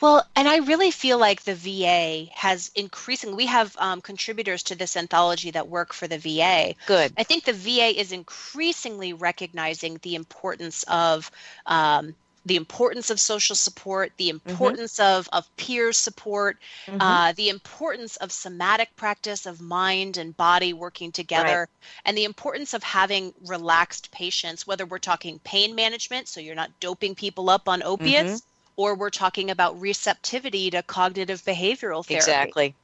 Well, 0.00 0.24
and 0.36 0.46
I 0.46 0.58
really 0.58 0.92
feel 0.92 1.18
like 1.18 1.42
the 1.42 1.54
VA 1.54 2.30
has 2.32 2.70
increasing. 2.74 3.34
We 3.34 3.46
have 3.46 3.76
um, 3.78 4.00
contributors 4.00 4.62
to 4.64 4.76
this 4.76 4.96
anthology 4.96 5.50
that 5.50 5.68
work 5.68 5.92
for 5.92 6.06
the 6.06 6.18
VA. 6.18 6.74
Good. 6.86 7.12
I 7.16 7.24
think 7.24 7.44
the 7.44 7.52
VA 7.52 7.98
is 7.98 8.12
increasingly 8.12 9.12
recognizing 9.12 9.98
the 10.02 10.14
importance 10.14 10.84
of 10.84 11.30
um, 11.66 12.14
the 12.46 12.56
importance 12.56 13.10
of 13.10 13.20
social 13.20 13.56
support, 13.56 14.12
the 14.16 14.30
mm-hmm. 14.30 14.48
importance 14.48 14.98
mm-hmm. 14.98 15.18
of, 15.18 15.28
of 15.32 15.56
peer 15.56 15.92
support, 15.92 16.58
mm-hmm. 16.86 17.00
uh, 17.00 17.32
the 17.32 17.48
importance 17.48 18.16
of 18.16 18.32
somatic 18.32 18.94
practice 18.96 19.46
of 19.46 19.60
mind 19.60 20.16
and 20.16 20.36
body 20.36 20.72
working 20.72 21.12
together, 21.12 21.60
right. 21.60 21.68
and 22.04 22.16
the 22.16 22.24
importance 22.24 22.72
of 22.72 22.82
having 22.82 23.34
relaxed 23.46 24.10
patients, 24.12 24.66
whether 24.66 24.86
we're 24.86 24.98
talking 24.98 25.40
pain 25.40 25.74
management, 25.74 26.28
so 26.28 26.40
you're 26.40 26.54
not 26.54 26.70
doping 26.80 27.14
people 27.14 27.50
up 27.50 27.68
on 27.68 27.82
opiates. 27.82 28.30
Mm-hmm 28.30 28.48
or 28.78 28.94
we're 28.94 29.10
talking 29.10 29.50
about 29.50 29.80
receptivity 29.80 30.70
to 30.70 30.80
cognitive 30.84 31.42
behavioral 31.42 32.06
therapy. 32.06 32.14
Exactly. 32.14 32.74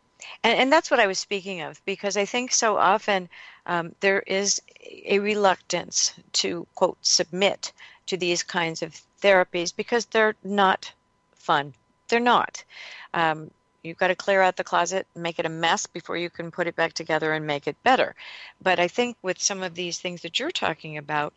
And, 0.43 0.59
and 0.59 0.73
that's 0.73 0.91
what 0.91 0.99
I 0.99 1.07
was 1.07 1.21
speaking 1.21 1.61
of 1.61 1.81
because 1.85 2.17
I 2.17 2.25
think 2.25 2.53
so 2.53 2.77
often 2.77 3.29
um, 3.67 3.95
there 4.01 4.19
is 4.27 4.61
a 5.07 5.21
reluctance 5.21 6.13
to, 6.33 6.67
quote, 6.75 6.99
submit 7.01 7.73
to 8.07 8.17
these 8.17 8.43
kinds 8.43 8.83
of 8.83 9.01
therapies 9.23 9.75
because 9.75 10.07
they're 10.07 10.35
not 10.43 10.93
fun. 11.37 11.73
They're 12.09 12.19
not. 12.19 12.65
Um, 13.15 13.53
you've 13.85 13.97
got 13.97 14.09
to 14.09 14.17
clear 14.17 14.43
out 14.43 14.57
the 14.57 14.65
closet 14.65 15.07
and 15.15 15.23
make 15.23 15.39
it 15.39 15.47
a 15.47 15.49
mess 15.49 15.87
before 15.87 16.17
you 16.17 16.29
can 16.29 16.51
put 16.51 16.67
it 16.67 16.75
back 16.75 16.95
together 16.95 17.33
and 17.33 17.47
make 17.47 17.69
it 17.69 17.81
better. 17.85 18.17
But 18.61 18.81
I 18.81 18.89
think 18.89 19.17
with 19.23 19.41
some 19.41 19.63
of 19.63 19.77
these 19.77 20.01
things 20.01 20.23
that 20.23 20.41
you're 20.41 20.51
talking 20.51 20.99
about, 20.99 21.35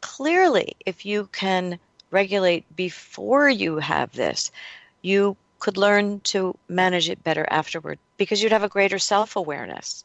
clearly, 0.00 0.76
if 0.86 1.04
you 1.04 1.28
can 1.32 1.80
regulate 2.16 2.64
before 2.76 3.48
you 3.48 3.76
have 3.78 4.12
this, 4.12 4.50
you 5.02 5.36
could 5.58 5.76
learn 5.76 6.20
to 6.20 6.56
manage 6.68 7.08
it 7.10 7.22
better 7.22 7.46
afterward 7.50 7.98
because 8.16 8.42
you'd 8.42 8.52
have 8.52 8.64
a 8.64 8.76
greater 8.76 8.98
self 8.98 9.36
awareness. 9.36 10.04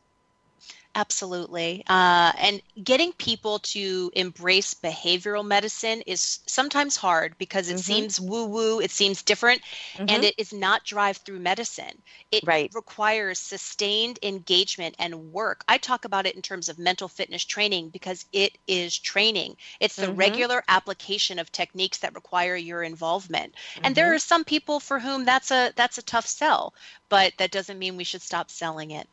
Absolutely. 0.94 1.84
Uh, 1.88 2.34
and 2.38 2.62
getting 2.84 3.14
people 3.14 3.60
to 3.60 4.12
embrace 4.14 4.74
behavioral 4.74 5.46
medicine 5.46 6.02
is 6.06 6.40
sometimes 6.48 6.98
hard 6.98 7.38
because 7.38 7.70
it 7.70 7.76
mm-hmm. 7.76 7.94
seems 7.94 8.20
woo 8.20 8.46
woo, 8.46 8.82
it 8.82 8.92
seems 8.92 9.22
different, 9.24 9.62
mm-hmm. 9.94 10.06
and 10.10 10.26
it 10.26 10.36
is 10.38 10.52
not 10.52 10.84
drive 10.84 11.18
through 11.18 11.40
medicine. 11.40 12.02
It 12.32 12.44
right. 12.46 12.70
requires 12.74 13.40
sustained 13.40 14.20
engagement 14.22 14.96
and 15.00 15.32
work. 15.32 15.64
I 15.70 15.78
talk 15.78 16.04
about 16.04 16.26
it 16.26 16.36
in 16.36 16.42
terms 16.42 16.68
of 16.68 16.78
mental 16.78 17.08
fitness 17.08 17.46
training 17.46 17.90
because 17.90 18.26
it 18.34 18.58
is 18.68 18.98
training. 18.98 19.56
It's 19.80 19.96
the 19.96 20.08
mm-hmm. 20.08 20.18
regular 20.18 20.64
application 20.68 21.40
of 21.40 21.54
techniques 21.54 22.00
that 22.00 22.16
require 22.16 22.58
your 22.58 22.84
involvement. 22.84 23.56
And 23.82 23.96
there 23.96 24.08
mm-hmm. 24.08 24.16
are 24.16 24.20
some 24.20 24.44
people 24.44 24.82
for 24.82 25.00
whom 25.00 25.24
that's 25.24 25.52
a 25.52 25.72
that's 25.78 25.98
a 26.00 26.04
tough 26.04 26.28
sell, 26.28 26.74
but 27.08 27.32
that 27.38 27.52
doesn't 27.52 27.80
mean 27.80 27.96
we 27.96 28.04
should 28.04 28.22
stop 28.22 28.52
selling 28.52 28.92
it 28.92 29.08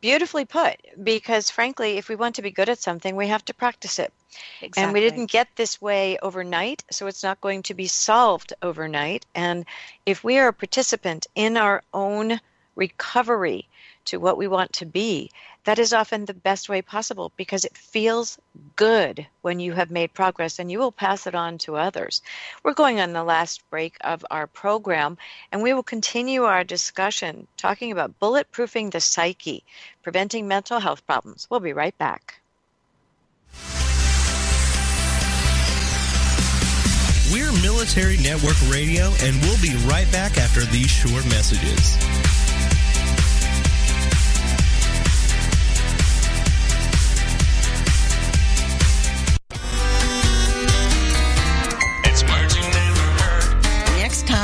beautifully 0.00 0.44
put 0.44 0.76
because 1.04 1.50
frankly 1.50 1.98
if 1.98 2.08
we 2.08 2.14
want 2.16 2.34
to 2.34 2.42
be 2.42 2.50
good 2.50 2.68
at 2.70 2.78
something 2.78 3.14
we 3.14 3.26
have 3.26 3.44
to 3.44 3.52
practice 3.52 3.98
it 3.98 4.12
exactly. 4.62 4.82
and 4.82 4.92
we 4.92 5.00
didn't 5.00 5.30
get 5.30 5.48
this 5.56 5.82
way 5.82 6.16
overnight 6.22 6.82
so 6.90 7.06
it's 7.06 7.22
not 7.22 7.40
going 7.40 7.62
to 7.62 7.74
be 7.74 7.86
solved 7.86 8.54
overnight 8.62 9.26
and 9.34 9.66
if 10.06 10.24
we 10.24 10.38
are 10.38 10.48
a 10.48 10.52
participant 10.52 11.26
in 11.34 11.56
our 11.56 11.82
own 11.92 12.40
recovery 12.74 13.68
to 14.06 14.18
what 14.18 14.38
we 14.38 14.48
want 14.48 14.72
to 14.74 14.86
be 14.86 15.30
that 15.64 15.78
is 15.78 15.92
often 15.92 16.24
the 16.24 16.34
best 16.34 16.68
way 16.68 16.80
possible 16.80 17.32
because 17.36 17.64
it 17.64 17.76
feels 17.76 18.38
good 18.76 19.26
when 19.42 19.60
you 19.60 19.72
have 19.72 19.90
made 19.90 20.14
progress 20.14 20.58
and 20.58 20.70
you 20.70 20.78
will 20.78 20.92
pass 20.92 21.26
it 21.26 21.34
on 21.34 21.58
to 21.58 21.76
others. 21.76 22.22
We're 22.62 22.74
going 22.74 22.98
on 23.00 23.12
the 23.12 23.24
last 23.24 23.68
break 23.68 23.96
of 24.00 24.24
our 24.30 24.46
program 24.46 25.18
and 25.52 25.62
we 25.62 25.74
will 25.74 25.82
continue 25.82 26.44
our 26.44 26.64
discussion 26.64 27.46
talking 27.56 27.92
about 27.92 28.18
bulletproofing 28.20 28.90
the 28.90 29.00
psyche, 29.00 29.62
preventing 30.02 30.48
mental 30.48 30.80
health 30.80 31.06
problems. 31.06 31.46
We'll 31.50 31.60
be 31.60 31.74
right 31.74 31.96
back. 31.98 32.40
We're 37.32 37.52
Military 37.62 38.16
Network 38.16 38.56
Radio, 38.68 39.12
and 39.22 39.40
we'll 39.42 39.60
be 39.62 39.76
right 39.86 40.10
back 40.10 40.36
after 40.36 40.62
these 40.62 40.90
short 40.90 41.24
messages. 41.26 41.96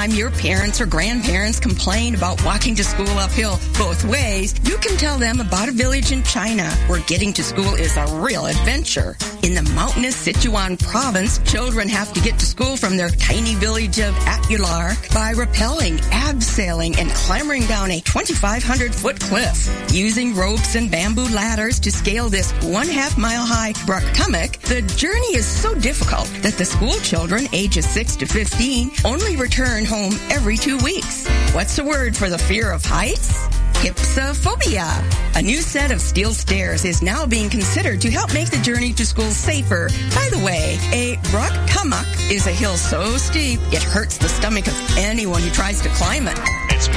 Time 0.07 0.17
your 0.17 0.31
parents 0.31 0.81
or 0.81 0.87
grandparents 0.87 1.59
complain 1.61 2.15
about 2.15 2.43
walking 2.45 2.75
to 2.75 2.85
school 2.85 3.19
uphill 3.19 3.59
both 3.79 4.05
ways, 4.05 4.55
you 4.65 4.77
can 4.79 4.97
tell 4.97 5.19
them 5.19 5.41
about 5.41 5.69
a 5.69 5.73
village 5.73 6.13
in 6.13 6.23
China 6.23 6.69
where 6.87 7.01
getting 7.07 7.33
to 7.33 7.43
school 7.43 7.75
is 7.75 7.97
a 7.97 8.07
real 8.21 8.47
adventure. 8.47 9.17
In 9.43 9.55
the 9.55 9.63
mountainous 9.75 10.17
Sichuan 10.27 10.81
province, 10.83 11.39
children 11.51 11.89
have 11.89 12.13
to 12.13 12.21
get 12.21 12.39
to 12.39 12.47
school 12.47 12.77
from 12.77 12.97
their 12.97 13.11
tiny 13.11 13.55
village 13.55 13.99
of 14.01 14.15
Apular 14.27 14.95
by 15.15 15.33
rappelling, 15.35 15.99
abseiling, 16.11 16.99
and 16.99 17.11
clambering 17.11 17.65
down 17.67 17.91
a 17.91 18.01
2,500 18.01 18.95
foot 18.95 19.21
cliff. 19.21 19.69
Using 19.93 20.35
ropes 20.35 20.75
and 20.75 20.91
bamboo 20.91 21.29
ladders 21.29 21.81
to 21.81 21.93
scale 21.93 22.29
this 22.29 22.53
one 22.65 22.89
half 22.89 23.17
mile 23.17 23.47
high 23.47 23.73
Bruktumuk, 23.87 24.59
the 24.63 24.83
journey 24.97 25.35
is 25.37 25.47
so 25.47 25.75
difficult 25.75 26.27
that 26.43 26.55
the 26.55 26.65
school 26.65 26.95
children 27.01 27.47
ages 27.53 27.89
6 27.89 28.17
to 28.17 28.27
15 28.27 28.91
only 29.05 29.37
return 29.37 29.85
home 29.85 29.96
home 29.97 30.15
every 30.31 30.57
two 30.57 30.77
weeks. 30.79 31.27
What's 31.55 31.77
the 31.77 31.85
word 31.85 32.15
for 32.15 32.29
the 32.29 32.39
fear 32.39 32.71
of 32.71 32.85
heights? 32.85 33.47
Hypsophobia. 33.81 34.89
A 35.37 35.43
new 35.43 35.61
set 35.61 35.91
of 35.91 36.01
steel 36.01 36.33
stairs 36.33 36.85
is 36.85 37.03
now 37.03 37.25
being 37.25 37.49
considered 37.49 38.01
to 38.03 38.11
help 38.11 38.33
make 38.35 38.51
the 38.51 38.59
journey 38.59 38.93
to 38.93 39.07
school 39.07 39.31
safer. 39.31 39.89
By 40.15 40.29
the 40.31 40.43
way, 40.45 40.79
a 40.93 41.17
rock 41.35 41.53
Bruktumuk 41.53 42.31
is 42.31 42.47
a 42.47 42.53
hill 42.53 42.77
so 42.77 43.17
steep 43.17 43.61
it 43.73 43.83
hurts 43.83 44.19
the 44.19 44.29
stomach 44.29 44.67
of 44.67 44.77
anyone 44.99 45.41
who 45.41 45.51
tries 45.51 45.81
to 45.83 45.89
climb 45.91 46.27
it. 46.29 46.39
It's 46.69 46.89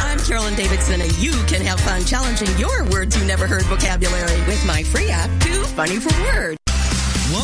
I'm 0.00 0.18
Carolyn 0.20 0.54
Davidson, 0.54 1.00
and 1.00 1.12
you 1.18 1.32
can 1.46 1.60
have 1.62 1.80
fun 1.80 2.04
challenging 2.04 2.48
your 2.58 2.84
words 2.90 3.18
you 3.18 3.24
never 3.26 3.46
heard 3.46 3.64
vocabulary 3.64 4.40
with 4.46 4.64
my 4.66 4.82
free 4.82 5.10
app, 5.10 5.30
Too 5.42 5.62
Funny 5.76 5.96
for 5.96 6.14
Words. 6.22 6.57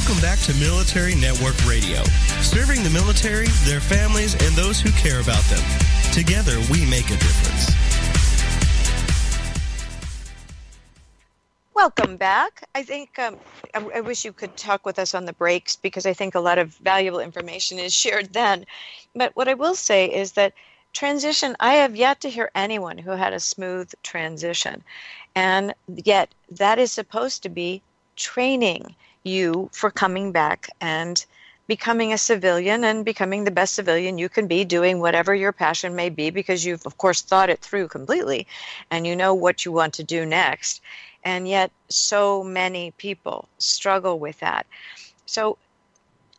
Welcome 0.07 0.21
back 0.21 0.39
to 0.41 0.55
Military 0.57 1.15
Network 1.15 1.57
Radio, 1.67 2.05
serving 2.43 2.83
the 2.83 2.91
military, 2.91 3.47
their 3.65 3.81
families, 3.81 4.35
and 4.35 4.55
those 4.55 4.79
who 4.79 4.91
care 4.91 5.19
about 5.19 5.43
them. 5.45 5.65
Together, 6.13 6.59
we 6.71 6.85
make 6.91 7.07
a 7.07 7.17
difference. 7.17 7.73
Welcome 11.73 12.19
back. 12.19 12.69
I 12.75 12.83
think 12.83 13.19
um, 13.19 13.39
I, 13.73 13.83
I, 13.95 14.01
wish 14.03 14.27
you 14.27 14.35
could 14.35 14.55
talk 14.59 14.85
with 14.85 14.99
us 14.99 15.15
on 15.15 15.25
the 15.25 15.33
breaks 15.33 15.77
because 15.77 16.05
I 16.05 16.13
think 16.13 16.35
a 16.35 16.41
lot 16.41 16.59
of 16.59 16.75
valuable 16.75 17.21
information 17.21 17.79
is 17.79 17.95
shared 17.95 18.35
then. 18.35 18.67
But 19.15 19.35
what 19.35 19.49
I 19.49 19.55
will 19.55 19.75
say 19.75 20.05
is 20.05 20.33
that 20.33 20.53
transition, 20.93 21.57
I 21.61 21.77
have 21.77 21.97
yet 21.97 22.21
to 22.21 22.29
hear 22.29 22.51
anyone 22.55 22.99
who 22.99 23.13
had 23.13 23.33
a 23.33 23.41
smooth 23.41 23.91
transition. 24.03 24.85
And 25.35 25.73
yet, 25.89 26.35
that 26.51 26.79
is 26.79 26.93
supposed 26.93 27.43
to 27.45 27.49
be 27.49 27.81
training 28.17 28.95
you 29.25 29.71
for 29.73 29.91
coming 29.91 30.33
back 30.33 30.69
and 30.81 31.25
becoming 31.67 32.13
a 32.13 32.19
civilian 32.19 32.85
and 32.85 33.07
becoming 33.07 33.45
the 33.45 33.51
best 33.51 33.75
civilian 33.75 34.19
you 34.19 34.29
can 34.29 34.47
be, 34.47 34.65
doing 34.65 35.01
whatever 35.01 35.35
your 35.35 35.53
passion 35.53 35.97
may 35.97 36.11
be, 36.11 36.29
because 36.29 36.65
you've, 36.65 36.85
of 36.85 36.99
course, 36.99 37.23
thought 37.23 37.49
it 37.49 37.61
through 37.61 37.89
completely 37.89 38.47
and 38.91 39.07
you 39.07 39.17
know 39.17 39.33
what 39.33 39.65
you 39.65 39.73
want 39.73 39.95
to 39.95 40.05
do 40.05 40.27
next. 40.27 40.83
And 41.25 41.49
yet, 41.49 41.71
so 41.89 42.45
many 42.45 42.91
people 42.93 43.49
struggle 43.57 44.19
with 44.19 44.39
that. 44.41 44.67
So, 45.25 45.57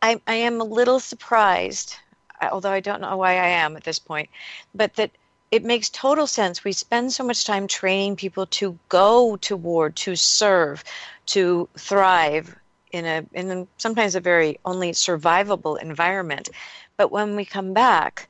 I, 0.00 0.20
I 0.28 0.34
am 0.34 0.60
a 0.60 0.64
little 0.64 1.00
surprised, 1.00 1.96
although 2.40 2.70
I 2.70 2.78
don't 2.78 3.00
know 3.00 3.16
why 3.16 3.32
I 3.32 3.48
am 3.48 3.76
at 3.76 3.82
this 3.82 3.98
point, 3.98 4.28
but 4.74 4.94
that 4.94 5.10
it 5.50 5.64
makes 5.64 5.90
total 5.90 6.28
sense. 6.28 6.62
We 6.62 6.72
spend 6.72 7.12
so 7.12 7.24
much 7.24 7.44
time 7.44 7.66
training 7.66 8.14
people 8.14 8.46
to 8.46 8.78
go 8.88 9.36
to 9.38 9.56
war, 9.56 9.90
to 9.90 10.14
serve, 10.14 10.84
to 11.26 11.68
thrive, 11.76 12.54
in 12.92 13.04
a 13.04 13.24
in 13.32 13.66
sometimes 13.78 14.14
a 14.14 14.20
very 14.20 14.58
only 14.64 14.92
survivable 14.92 15.80
environment. 15.80 16.48
But 16.96 17.10
when 17.12 17.36
we 17.36 17.44
come 17.44 17.72
back, 17.72 18.28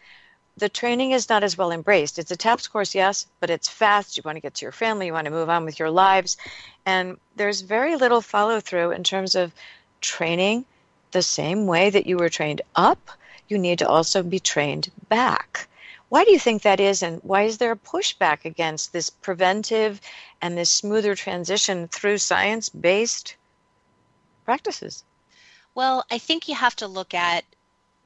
the 0.57 0.69
training 0.69 1.11
is 1.11 1.29
not 1.29 1.45
as 1.45 1.59
well 1.59 1.71
embraced. 1.71 2.19
It's 2.19 2.31
a 2.31 2.37
TAPS 2.37 2.67
course, 2.69 2.95
yes, 2.95 3.27
but 3.41 3.51
it's 3.51 3.69
fast. 3.69 4.17
You 4.17 4.23
want 4.25 4.37
to 4.37 4.41
get 4.41 4.55
to 4.55 4.65
your 4.65 4.73
family, 4.73 5.07
you 5.07 5.13
want 5.13 5.27
to 5.27 5.31
move 5.31 5.51
on 5.51 5.65
with 5.65 5.79
your 5.79 5.91
lives. 5.91 6.37
And 6.87 7.19
there's 7.37 7.61
very 7.61 7.97
little 7.97 8.23
follow 8.23 8.61
through 8.61 8.93
in 8.93 9.05
terms 9.05 9.35
of 9.35 9.53
training 10.01 10.65
the 11.13 11.23
same 11.23 11.67
way 11.67 11.91
that 11.91 12.07
you 12.07 12.17
were 12.17 12.31
trained 12.31 12.63
up. 12.75 13.11
You 13.49 13.59
need 13.59 13.79
to 13.81 13.89
also 13.89 14.23
be 14.23 14.41
trained 14.41 14.91
back. 15.09 15.69
Why 16.09 16.25
do 16.25 16.33
you 16.33 16.39
think 16.39 16.63
that 16.63 16.81
is, 16.81 17.03
and 17.03 17.21
why 17.23 17.43
is 17.43 17.59
there 17.59 17.73
a 17.73 17.77
pushback 17.77 18.45
against 18.45 18.93
this 18.93 19.11
preventive 19.11 20.01
and 20.41 20.57
this 20.57 20.71
smoother 20.71 21.15
transition 21.15 21.89
through 21.89 22.19
science 22.19 22.69
based 22.69 23.37
practices? 24.47 25.05
Well, 25.75 26.07
I 26.11 26.17
think 26.17 26.49
you 26.49 26.55
have 26.55 26.77
to 26.77 26.87
look 26.87 27.13
at 27.13 27.45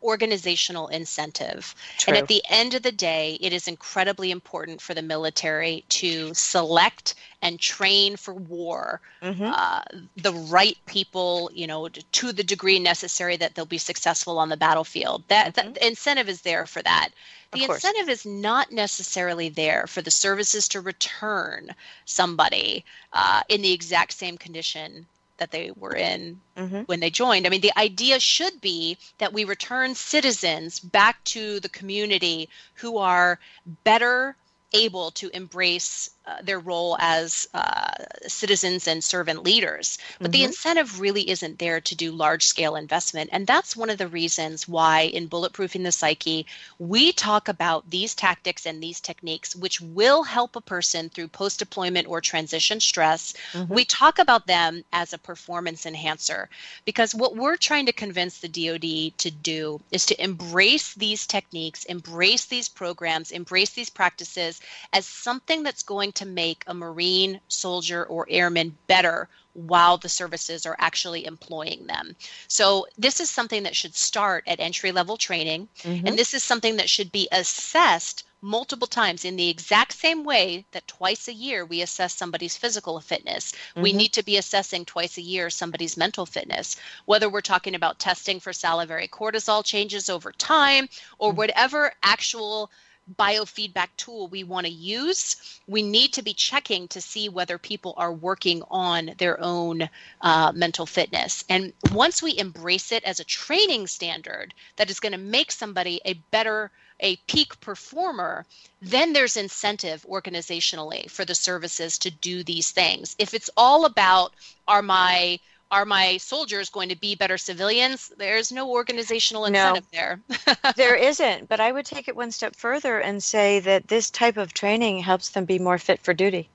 organizational 0.02 0.88
incentive. 0.88 1.74
True. 1.98 2.14
And 2.14 2.22
at 2.22 2.28
the 2.28 2.42
end 2.48 2.74
of 2.74 2.82
the 2.82 2.92
day, 2.92 3.38
it 3.40 3.52
is 3.52 3.68
incredibly 3.68 4.30
important 4.30 4.80
for 4.80 4.94
the 4.94 5.02
military 5.02 5.84
to 5.90 6.32
select 6.34 7.14
and 7.42 7.60
train 7.60 8.16
for 8.16 8.34
war 8.34 9.00
mm-hmm. 9.22 9.44
uh, 9.44 9.82
the 10.16 10.32
right 10.32 10.76
people, 10.86 11.50
you 11.54 11.66
know, 11.66 11.88
to 11.88 12.32
the 12.32 12.44
degree 12.44 12.78
necessary 12.78 13.36
that 13.36 13.54
they'll 13.54 13.66
be 13.66 13.78
successful 13.78 14.38
on 14.38 14.48
the 14.48 14.56
battlefield. 14.56 15.22
That, 15.28 15.54
mm-hmm. 15.54 15.72
the 15.74 15.86
incentive 15.86 16.28
is 16.28 16.42
there 16.42 16.66
for 16.66 16.82
that. 16.82 17.10
The 17.52 17.64
incentive 17.64 18.08
is 18.08 18.24
not 18.24 18.70
necessarily 18.70 19.48
there 19.48 19.86
for 19.88 20.02
the 20.02 20.10
services 20.10 20.68
to 20.68 20.80
return 20.80 21.74
somebody 22.04 22.84
uh, 23.12 23.42
in 23.48 23.60
the 23.60 23.72
exact 23.72 24.12
same 24.12 24.38
condition 24.38 25.06
that 25.40 25.50
they 25.50 25.72
were 25.76 25.96
in 25.96 26.40
mm-hmm. 26.56 26.82
when 26.82 27.00
they 27.00 27.10
joined. 27.10 27.46
I 27.46 27.50
mean, 27.50 27.62
the 27.62 27.76
idea 27.76 28.20
should 28.20 28.60
be 28.60 28.98
that 29.18 29.32
we 29.32 29.44
return 29.44 29.94
citizens 29.94 30.78
back 30.78 31.24
to 31.24 31.58
the 31.60 31.68
community 31.68 32.48
who 32.74 32.98
are 32.98 33.40
better 33.82 34.36
able 34.72 35.10
to 35.12 35.34
embrace 35.34 36.10
their 36.42 36.58
role 36.58 36.96
as 37.00 37.48
uh, 37.54 37.92
citizens 38.26 38.86
and 38.86 39.02
servant 39.02 39.42
leaders. 39.42 39.98
But 40.18 40.26
mm-hmm. 40.26 40.32
the 40.32 40.44
incentive 40.44 41.00
really 41.00 41.28
isn't 41.28 41.58
there 41.58 41.80
to 41.80 41.94
do 41.94 42.12
large 42.12 42.44
scale 42.44 42.76
investment. 42.76 43.30
And 43.32 43.46
that's 43.46 43.76
one 43.76 43.90
of 43.90 43.98
the 43.98 44.08
reasons 44.08 44.68
why 44.68 45.02
in 45.02 45.28
Bulletproofing 45.28 45.84
the 45.84 45.92
Psyche, 45.92 46.46
we 46.78 47.12
talk 47.12 47.48
about 47.48 47.88
these 47.90 48.14
tactics 48.14 48.66
and 48.66 48.82
these 48.82 49.00
techniques, 49.00 49.56
which 49.56 49.80
will 49.80 50.22
help 50.22 50.56
a 50.56 50.60
person 50.60 51.08
through 51.08 51.28
post 51.28 51.58
deployment 51.58 52.08
or 52.08 52.20
transition 52.20 52.80
stress. 52.80 53.34
Mm-hmm. 53.52 53.74
We 53.74 53.84
talk 53.84 54.18
about 54.18 54.46
them 54.46 54.84
as 54.92 55.12
a 55.12 55.18
performance 55.18 55.86
enhancer 55.86 56.48
because 56.84 57.14
what 57.14 57.36
we're 57.36 57.56
trying 57.56 57.86
to 57.86 57.92
convince 57.92 58.38
the 58.38 58.48
DoD 58.48 59.16
to 59.18 59.30
do 59.30 59.80
is 59.90 60.06
to 60.06 60.22
embrace 60.22 60.94
these 60.94 61.26
techniques, 61.26 61.84
embrace 61.84 62.44
these 62.46 62.68
programs, 62.68 63.30
embrace 63.30 63.70
these 63.70 63.90
practices 63.90 64.60
as 64.92 65.06
something 65.06 65.62
that's 65.62 65.82
going 65.82 66.09
to 66.12 66.26
make 66.26 66.64
a 66.66 66.74
Marine, 66.74 67.40
soldier, 67.48 68.04
or 68.04 68.26
airman 68.28 68.76
better 68.86 69.28
while 69.52 69.98
the 69.98 70.08
services 70.08 70.64
are 70.64 70.76
actually 70.78 71.24
employing 71.26 71.86
them. 71.86 72.14
So, 72.48 72.86
this 72.96 73.20
is 73.20 73.28
something 73.30 73.64
that 73.64 73.76
should 73.76 73.96
start 73.96 74.44
at 74.46 74.60
entry 74.60 74.92
level 74.92 75.16
training, 75.16 75.68
mm-hmm. 75.82 76.06
and 76.06 76.18
this 76.18 76.34
is 76.34 76.44
something 76.44 76.76
that 76.76 76.88
should 76.88 77.10
be 77.10 77.28
assessed 77.32 78.24
multiple 78.42 78.86
times 78.86 79.24
in 79.24 79.36
the 79.36 79.48
exact 79.48 79.92
same 79.92 80.24
way 80.24 80.64
that 80.70 80.86
twice 80.88 81.28
a 81.28 81.32
year 81.32 81.64
we 81.64 81.82
assess 81.82 82.14
somebody's 82.14 82.56
physical 82.56 82.98
fitness. 83.00 83.52
Mm-hmm. 83.52 83.82
We 83.82 83.92
need 83.92 84.12
to 84.14 84.22
be 84.22 84.36
assessing 84.36 84.84
twice 84.84 85.18
a 85.18 85.22
year 85.22 85.50
somebody's 85.50 85.96
mental 85.96 86.26
fitness, 86.26 86.76
whether 87.04 87.28
we're 87.28 87.42
talking 87.42 87.74
about 87.74 87.98
testing 87.98 88.40
for 88.40 88.52
salivary 88.52 89.08
cortisol 89.08 89.64
changes 89.64 90.08
over 90.08 90.32
time 90.32 90.88
or 91.18 91.30
mm-hmm. 91.30 91.38
whatever 91.38 91.92
actual 92.02 92.70
biofeedback 93.16 93.88
tool 93.96 94.28
we 94.28 94.44
want 94.44 94.66
to 94.66 94.72
use, 94.72 95.60
we 95.66 95.82
need 95.82 96.12
to 96.12 96.22
be 96.22 96.34
checking 96.34 96.88
to 96.88 97.00
see 97.00 97.28
whether 97.28 97.58
people 97.58 97.94
are 97.96 98.12
working 98.12 98.62
on 98.70 99.12
their 99.18 99.40
own 99.40 99.88
uh, 100.20 100.52
mental 100.54 100.86
fitness. 100.86 101.44
And 101.48 101.72
once 101.92 102.22
we 102.22 102.38
embrace 102.38 102.92
it 102.92 103.04
as 103.04 103.20
a 103.20 103.24
training 103.24 103.86
standard 103.86 104.54
that 104.76 104.90
is 104.90 105.00
going 105.00 105.12
to 105.12 105.18
make 105.18 105.52
somebody 105.52 106.00
a 106.04 106.14
better 106.30 106.70
a 107.02 107.16
peak 107.26 107.58
performer, 107.60 108.44
then 108.82 109.12
there's 109.12 109.36
incentive 109.36 110.04
organizationally 110.08 111.10
for 111.10 111.24
the 111.24 111.34
services 111.34 111.98
to 111.98 112.10
do 112.10 112.44
these 112.44 112.70
things. 112.70 113.16
If 113.18 113.32
it's 113.34 113.50
all 113.56 113.86
about 113.86 114.34
are 114.68 114.82
my 114.82 115.38
are 115.70 115.84
my 115.84 116.16
soldiers 116.16 116.68
going 116.70 116.88
to 116.88 116.96
be 116.96 117.14
better 117.14 117.38
civilians? 117.38 118.12
There's 118.16 118.50
no 118.50 118.70
organizational 118.70 119.44
incentive 119.44 119.86
no, 119.92 119.98
there. 119.98 120.20
there 120.76 120.96
isn't, 120.96 121.48
but 121.48 121.60
I 121.60 121.70
would 121.70 121.86
take 121.86 122.08
it 122.08 122.16
one 122.16 122.32
step 122.32 122.56
further 122.56 122.98
and 122.98 123.22
say 123.22 123.60
that 123.60 123.88
this 123.88 124.10
type 124.10 124.36
of 124.36 124.52
training 124.52 124.98
helps 124.98 125.30
them 125.30 125.44
be 125.44 125.58
more 125.58 125.78
fit 125.78 126.00
for 126.00 126.12
duty. 126.12 126.48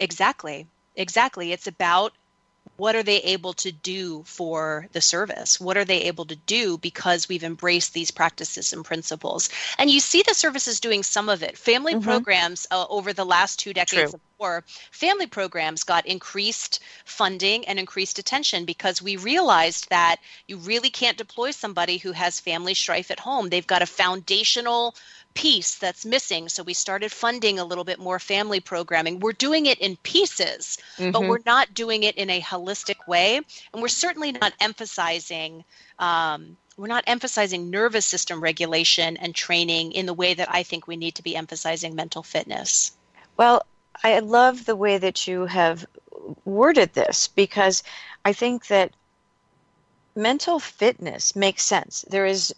Exactly. 0.00 0.66
Exactly. 0.96 1.52
It's 1.52 1.66
about 1.66 2.12
what 2.78 2.94
are 2.94 3.02
they 3.02 3.18
able 3.18 3.52
to 3.54 3.72
do 3.72 4.22
for 4.22 4.86
the 4.92 5.00
service? 5.00 5.60
What 5.60 5.76
are 5.76 5.84
they 5.84 6.02
able 6.02 6.24
to 6.26 6.36
do 6.36 6.78
because 6.78 7.28
we've 7.28 7.42
embraced 7.42 7.92
these 7.92 8.12
practices 8.12 8.72
and 8.72 8.84
principles? 8.84 9.50
And 9.78 9.90
you 9.90 9.98
see 9.98 10.22
the 10.22 10.32
services 10.32 10.78
doing 10.78 11.02
some 11.02 11.28
of 11.28 11.42
it. 11.42 11.58
Family 11.58 11.94
mm-hmm. 11.94 12.04
programs 12.04 12.68
uh, 12.70 12.86
over 12.88 13.12
the 13.12 13.26
last 13.26 13.58
two 13.58 13.74
decades 13.74 14.12
True. 14.12 14.14
of 14.14 14.20
war, 14.38 14.64
family 14.92 15.26
programs 15.26 15.82
got 15.82 16.06
increased 16.06 16.78
funding 17.04 17.66
and 17.66 17.80
increased 17.80 18.20
attention 18.20 18.64
because 18.64 19.02
we 19.02 19.16
realized 19.16 19.90
that 19.90 20.18
you 20.46 20.56
really 20.58 20.90
can't 20.90 21.18
deploy 21.18 21.50
somebody 21.50 21.98
who 21.98 22.12
has 22.12 22.38
family 22.38 22.74
strife 22.74 23.10
at 23.10 23.18
home. 23.18 23.48
They've 23.48 23.66
got 23.66 23.82
a 23.82 23.86
foundational 23.86 24.94
piece 25.38 25.76
that's 25.76 26.04
missing. 26.04 26.48
So 26.48 26.64
we 26.64 26.74
started 26.74 27.12
funding 27.12 27.60
a 27.60 27.64
little 27.64 27.84
bit 27.84 28.00
more 28.00 28.18
family 28.18 28.58
programming. 28.58 29.20
We're 29.20 29.30
doing 29.30 29.66
it 29.66 29.78
in 29.78 29.96
pieces, 29.98 30.78
mm-hmm. 30.96 31.12
but 31.12 31.22
we're 31.22 31.46
not 31.46 31.72
doing 31.74 32.02
it 32.02 32.16
in 32.16 32.28
a 32.28 32.40
holistic 32.40 33.06
way. 33.06 33.36
And 33.72 33.80
we're 33.80 33.86
certainly 33.86 34.32
not 34.32 34.52
emphasizing. 34.58 35.62
Um, 36.00 36.56
we're 36.76 36.88
not 36.88 37.04
emphasizing 37.06 37.70
nervous 37.70 38.04
system 38.04 38.40
regulation 38.40 39.16
and 39.16 39.32
training 39.32 39.92
in 39.92 40.06
the 40.06 40.12
way 40.12 40.34
that 40.34 40.52
I 40.52 40.64
think 40.64 40.88
we 40.88 40.96
need 40.96 41.14
to 41.14 41.22
be 41.22 41.36
emphasizing 41.36 41.94
mental 41.94 42.24
fitness. 42.24 42.90
Well, 43.36 43.64
I 44.02 44.18
love 44.18 44.64
the 44.64 44.74
way 44.74 44.98
that 44.98 45.28
you 45.28 45.46
have 45.46 45.86
worded 46.44 46.94
this 46.94 47.28
because 47.28 47.84
I 48.24 48.32
think 48.32 48.66
that 48.66 48.92
mental 50.16 50.58
fitness 50.58 51.36
makes 51.36 51.62
sense. 51.62 52.04
There 52.10 52.26
is 52.26 52.52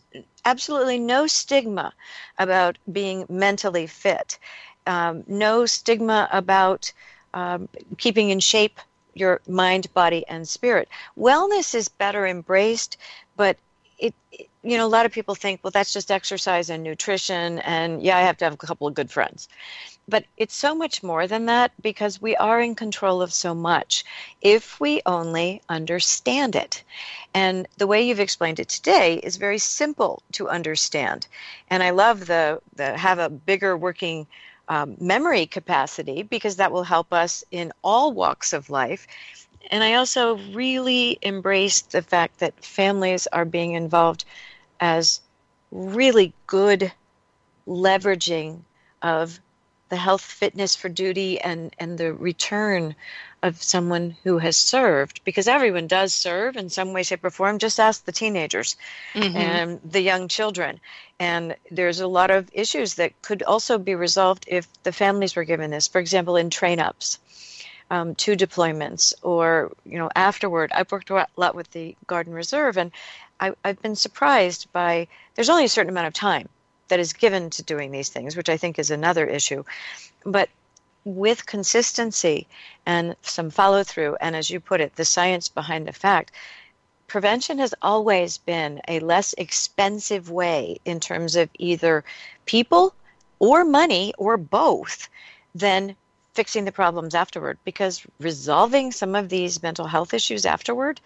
absolutely 0.45 0.99
no 0.99 1.27
stigma 1.27 1.93
about 2.39 2.79
being 2.93 3.27
mentally 3.29 3.87
fit, 3.87 4.39
um, 4.87 5.25
no 5.27 5.67
stigma 5.67 6.29
about 6.33 6.93
um, 7.35 7.69
keeping 7.99 8.31
in 8.31 8.41
shape 8.41 8.81
your 9.15 9.41
mind, 9.49 9.93
body, 9.95 10.27
and 10.29 10.49
spirit. 10.49 10.89
Wellness 11.19 11.75
is 11.75 11.89
better 11.89 12.27
embraced, 12.27 12.97
but 13.37 13.57
it, 13.99 14.15
it, 14.33 14.49
you 14.63 14.77
know, 14.77 14.87
a 14.87 14.89
lot 14.89 15.07
of 15.07 15.13
people 15.13 15.35
think, 15.35 15.61
well, 15.63 15.71
that's 15.71 15.93
just 15.93 16.11
exercise 16.11 16.71
and 16.71 16.83
nutrition, 16.83 17.59
and 17.61 18.03
yeah, 18.03 18.17
I 18.17 18.23
have 18.23 18.37
to 18.39 18.45
have 18.45 18.55
a 18.55 18.57
couple 18.57 18.87
of 18.87 18.95
good 18.95 19.11
friends. 19.11 19.49
But 20.11 20.25
it's 20.37 20.57
so 20.57 20.75
much 20.75 21.05
more 21.05 21.29
than 21.29 21.47
that 21.47 21.71
because 21.81 22.21
we 22.21 22.35
are 22.35 22.61
in 22.61 22.75
control 22.75 23.23
of 23.23 23.33
so 23.33 23.55
much 23.55 24.05
if 24.43 24.81
we 24.81 25.01
only 25.07 25.63
understand 25.69 26.57
it. 26.57 26.83
And 27.33 27.69
the 27.79 27.87
way 27.87 28.03
you've 28.03 28.19
explained 28.19 28.59
it 28.59 28.69
today 28.69 29.19
is 29.19 29.37
very 29.37 29.59
simple 29.59 30.25
to 30.33 30.49
understand. 30.49 31.29
And 31.69 31.81
I 31.81 31.91
love 31.91 32.27
the, 32.27 32.61
the 32.75 32.99
have 32.99 33.21
a 33.21 33.31
bigger 33.31 33.77
working 33.77 34.27
um, 34.69 34.97
memory 35.01 35.47
capacity 35.47 36.25
because 36.25 36.57
that 36.57 36.73
will 36.73 36.83
help 36.83 37.13
us 37.13 37.45
in 37.53 37.73
all 37.85 38.13
walks 38.13 38.53
of 38.53 38.69
life. 38.69 39.07
And 39.71 39.85
I 39.85 39.95
also 39.95 40.39
really 40.53 41.19
embrace 41.23 41.83
the 41.83 42.03
fact 42.03 42.41
that 42.41 42.65
families 42.65 43.29
are 43.29 43.45
being 43.45 43.73
involved 43.73 44.25
as 44.81 45.21
really 45.71 46.33
good 46.49 46.93
leveraging 47.69 48.63
of 49.03 49.39
the 49.91 49.97
health 49.97 50.23
fitness 50.23 50.75
for 50.75 50.89
duty 50.89 51.41
and, 51.41 51.75
and 51.79 51.99
the 51.99 52.15
return 52.15 52.95
of 53.43 53.63
someone 53.63 54.17
who 54.25 54.39
has 54.39 54.57
served 54.57 55.23
because 55.25 55.49
everyone 55.49 55.87
does 55.87 56.15
serve 56.15 56.57
in 56.57 56.69
some 56.69 56.93
way 56.93 57.03
shape 57.03 57.25
or 57.25 57.31
form. 57.31 57.59
Just 57.59 57.79
ask 57.79 58.05
the 58.05 58.13
teenagers 58.13 58.77
mm-hmm. 59.15 59.37
and 59.37 59.81
the 59.85 60.01
young 60.01 60.29
children. 60.29 60.81
And 61.19 61.57
there's 61.71 62.01
a 62.01 62.07
lot 62.07 62.31
of 62.31 62.49
issues 62.53 62.95
that 62.95 63.21
could 63.23 63.43
also 63.43 63.79
be 63.79 63.95
resolved 63.95 64.45
if 64.47 64.67
the 64.85 64.93
families 64.93 65.37
were 65.37 65.45
given 65.45 65.71
this. 65.71 65.89
For 65.89 66.01
example 66.01 66.37
in 66.37 66.51
train 66.51 66.81
ups 66.81 67.19
um, 67.91 68.15
to 68.17 68.37
deployments 68.37 69.13
or 69.23 69.73
you 69.85 69.99
know 69.99 70.09
afterward 70.15 70.71
i've 70.73 70.91
worked 70.93 71.11
a 71.11 71.27
lot 71.37 71.55
with 71.55 71.71
the 71.73 71.97
Guard 72.07 72.27
and 72.27 72.37
Reserve 72.37 72.79
and 72.79 72.93
I, 73.41 73.53
i've 73.65 73.83
been 73.83 73.97
surprised 73.97 74.73
by 74.73 75.09
there's 75.35 75.51
only 75.51 75.65
a 75.65 75.69
certain 75.69 75.91
amount 75.91 76.07
of 76.07 76.15
time 76.15 76.49
that 76.91 77.01
is 77.01 77.13
given 77.15 77.51
to 77.51 77.63
doing 77.63 77.91
these 77.91 78.11
things, 78.11 78.37
which 78.37 78.49
I 78.49 78.57
think 78.57 78.79
is 78.79 78.91
another 78.91 79.27
issue. 79.27 79.65
But 80.25 80.51
with 81.05 81.47
consistency 81.47 82.47
and 82.85 83.17
some 83.23 83.51
follow 83.51 83.83
through, 83.83 84.17
and 84.21 84.37
as 84.37 84.51
you 84.51 84.61
put 84.61 84.81
it, 84.81 84.97
the 84.97 85.05
science 85.05 85.49
behind 85.49 85.89
the 85.89 85.93
fact, 85.93 86.33
prevention 87.07 87.59
has 87.59 87.75
always 87.81 88.39
been 88.39 88.81
a 88.87 89.01
less 89.01 89.35
expensive 89.39 90.31
way 90.31 90.79
in 90.85 91.01
terms 91.01 91.37
of 91.37 91.49
either 91.59 92.05
people 92.45 92.95
or 93.39 93.65
money 93.65 94.13
or 94.19 94.37
both 94.37 95.09
than 95.55 95.97
fixing 96.35 96.65
the 96.65 96.73
problems 96.73 97.15
afterward 97.15 97.59
because 97.65 98.07
resolving 98.21 98.93
some 98.93 99.15
of 99.15 99.29
these 99.29 99.63
mental 99.63 99.87
health 99.87 100.15
issues 100.15 100.47
afterward 100.47 101.01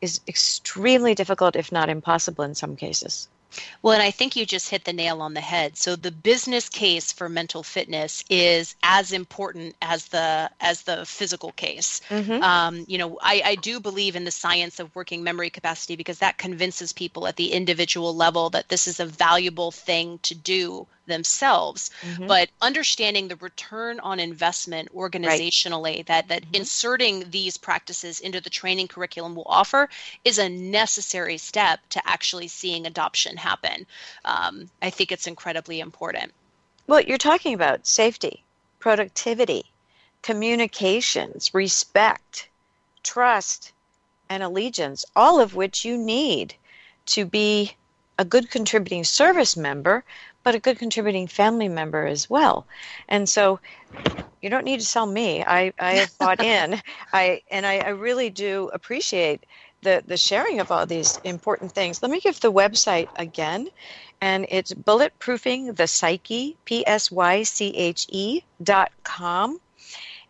is 0.00 0.20
extremely 0.26 1.14
difficult 1.14 1.56
if 1.56 1.70
not 1.70 1.90
impossible 1.90 2.44
in 2.44 2.54
some 2.54 2.74
cases 2.76 3.28
well, 3.82 3.94
and 3.94 4.02
I 4.02 4.10
think 4.10 4.36
you 4.36 4.46
just 4.46 4.68
hit 4.68 4.84
the 4.84 4.92
nail 4.92 5.20
on 5.20 5.34
the 5.34 5.40
head. 5.40 5.76
So 5.76 5.96
the 5.96 6.10
business 6.10 6.68
case 6.68 7.12
for 7.12 7.28
mental 7.28 7.62
fitness 7.62 8.24
is 8.30 8.74
as 8.82 9.12
important 9.12 9.76
as 9.82 10.06
the 10.06 10.50
as 10.60 10.82
the 10.82 11.04
physical 11.04 11.52
case. 11.52 12.00
Mm-hmm. 12.08 12.42
Um, 12.42 12.84
you 12.88 12.98
know, 12.98 13.18
I, 13.20 13.42
I 13.44 13.54
do 13.56 13.80
believe 13.80 14.16
in 14.16 14.24
the 14.24 14.30
science 14.30 14.80
of 14.80 14.94
working 14.94 15.22
memory 15.22 15.50
capacity 15.50 15.96
because 15.96 16.18
that 16.18 16.38
convinces 16.38 16.92
people 16.92 17.26
at 17.26 17.36
the 17.36 17.52
individual 17.52 18.14
level 18.14 18.50
that 18.50 18.68
this 18.68 18.86
is 18.86 19.00
a 19.00 19.06
valuable 19.06 19.70
thing 19.70 20.18
to 20.22 20.34
do 20.34 20.86
themselves 21.06 21.90
mm-hmm. 22.00 22.26
but 22.26 22.48
understanding 22.60 23.28
the 23.28 23.36
return 23.36 24.00
on 24.00 24.20
investment 24.20 24.88
organizationally 24.94 25.96
right. 25.96 26.06
that 26.06 26.28
that 26.28 26.42
mm-hmm. 26.42 26.56
inserting 26.56 27.30
these 27.30 27.56
practices 27.56 28.20
into 28.20 28.40
the 28.40 28.50
training 28.50 28.88
curriculum 28.88 29.34
will 29.34 29.46
offer 29.46 29.88
is 30.24 30.38
a 30.38 30.48
necessary 30.48 31.36
step 31.38 31.80
to 31.88 32.00
actually 32.06 32.48
seeing 32.48 32.86
adoption 32.86 33.36
happen 33.36 33.86
um, 34.24 34.68
i 34.80 34.90
think 34.90 35.10
it's 35.12 35.26
incredibly 35.26 35.80
important 35.80 36.32
well 36.86 37.00
you're 37.00 37.18
talking 37.18 37.54
about 37.54 37.86
safety 37.86 38.42
productivity 38.78 39.64
communications 40.22 41.52
respect 41.52 42.48
trust 43.02 43.72
and 44.28 44.42
allegiance 44.42 45.04
all 45.16 45.40
of 45.40 45.54
which 45.54 45.84
you 45.84 45.98
need 45.98 46.54
to 47.04 47.24
be 47.24 47.74
a 48.18 48.24
good 48.24 48.50
contributing 48.50 49.04
service 49.04 49.56
member 49.56 50.04
but 50.42 50.54
a 50.54 50.58
good 50.58 50.78
contributing 50.78 51.26
family 51.26 51.68
member 51.68 52.06
as 52.06 52.28
well. 52.28 52.66
And 53.08 53.28
so 53.28 53.60
you 54.40 54.50
don't 54.50 54.64
need 54.64 54.80
to 54.80 54.86
sell 54.86 55.06
me. 55.06 55.42
I, 55.44 55.72
I 55.78 55.94
have 55.94 56.18
bought 56.18 56.42
in. 56.44 56.80
I 57.12 57.42
and 57.50 57.66
I, 57.66 57.78
I 57.78 57.88
really 57.90 58.30
do 58.30 58.70
appreciate 58.72 59.44
the, 59.82 60.02
the 60.06 60.16
sharing 60.16 60.60
of 60.60 60.70
all 60.70 60.86
these 60.86 61.18
important 61.24 61.72
things. 61.72 62.02
Let 62.02 62.10
me 62.10 62.20
give 62.20 62.40
the 62.40 62.52
website 62.52 63.08
again. 63.16 63.68
And 64.20 64.46
it's 64.48 64.72
bulletproofing 64.72 65.74
the 65.76 65.86
psyche, 65.88 66.56
P 66.64 66.86
S 66.86 67.10
Y 67.10 67.42
C 67.42 67.70
H 67.76 68.06
E 68.10 68.42
dot 68.62 68.92
com. 69.02 69.60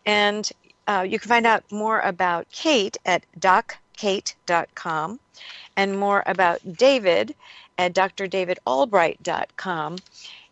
And 0.05 0.49
uh, 0.87 1.05
you 1.07 1.19
can 1.19 1.29
find 1.29 1.45
out 1.45 1.71
more 1.71 1.99
about 1.99 2.49
Kate 2.51 2.97
at 3.05 3.23
dockate.com 3.39 5.19
and 5.75 5.99
more 5.99 6.23
about 6.25 6.59
David 6.77 7.35
at 7.77 7.93
drdavidalbright.com. 7.93 9.97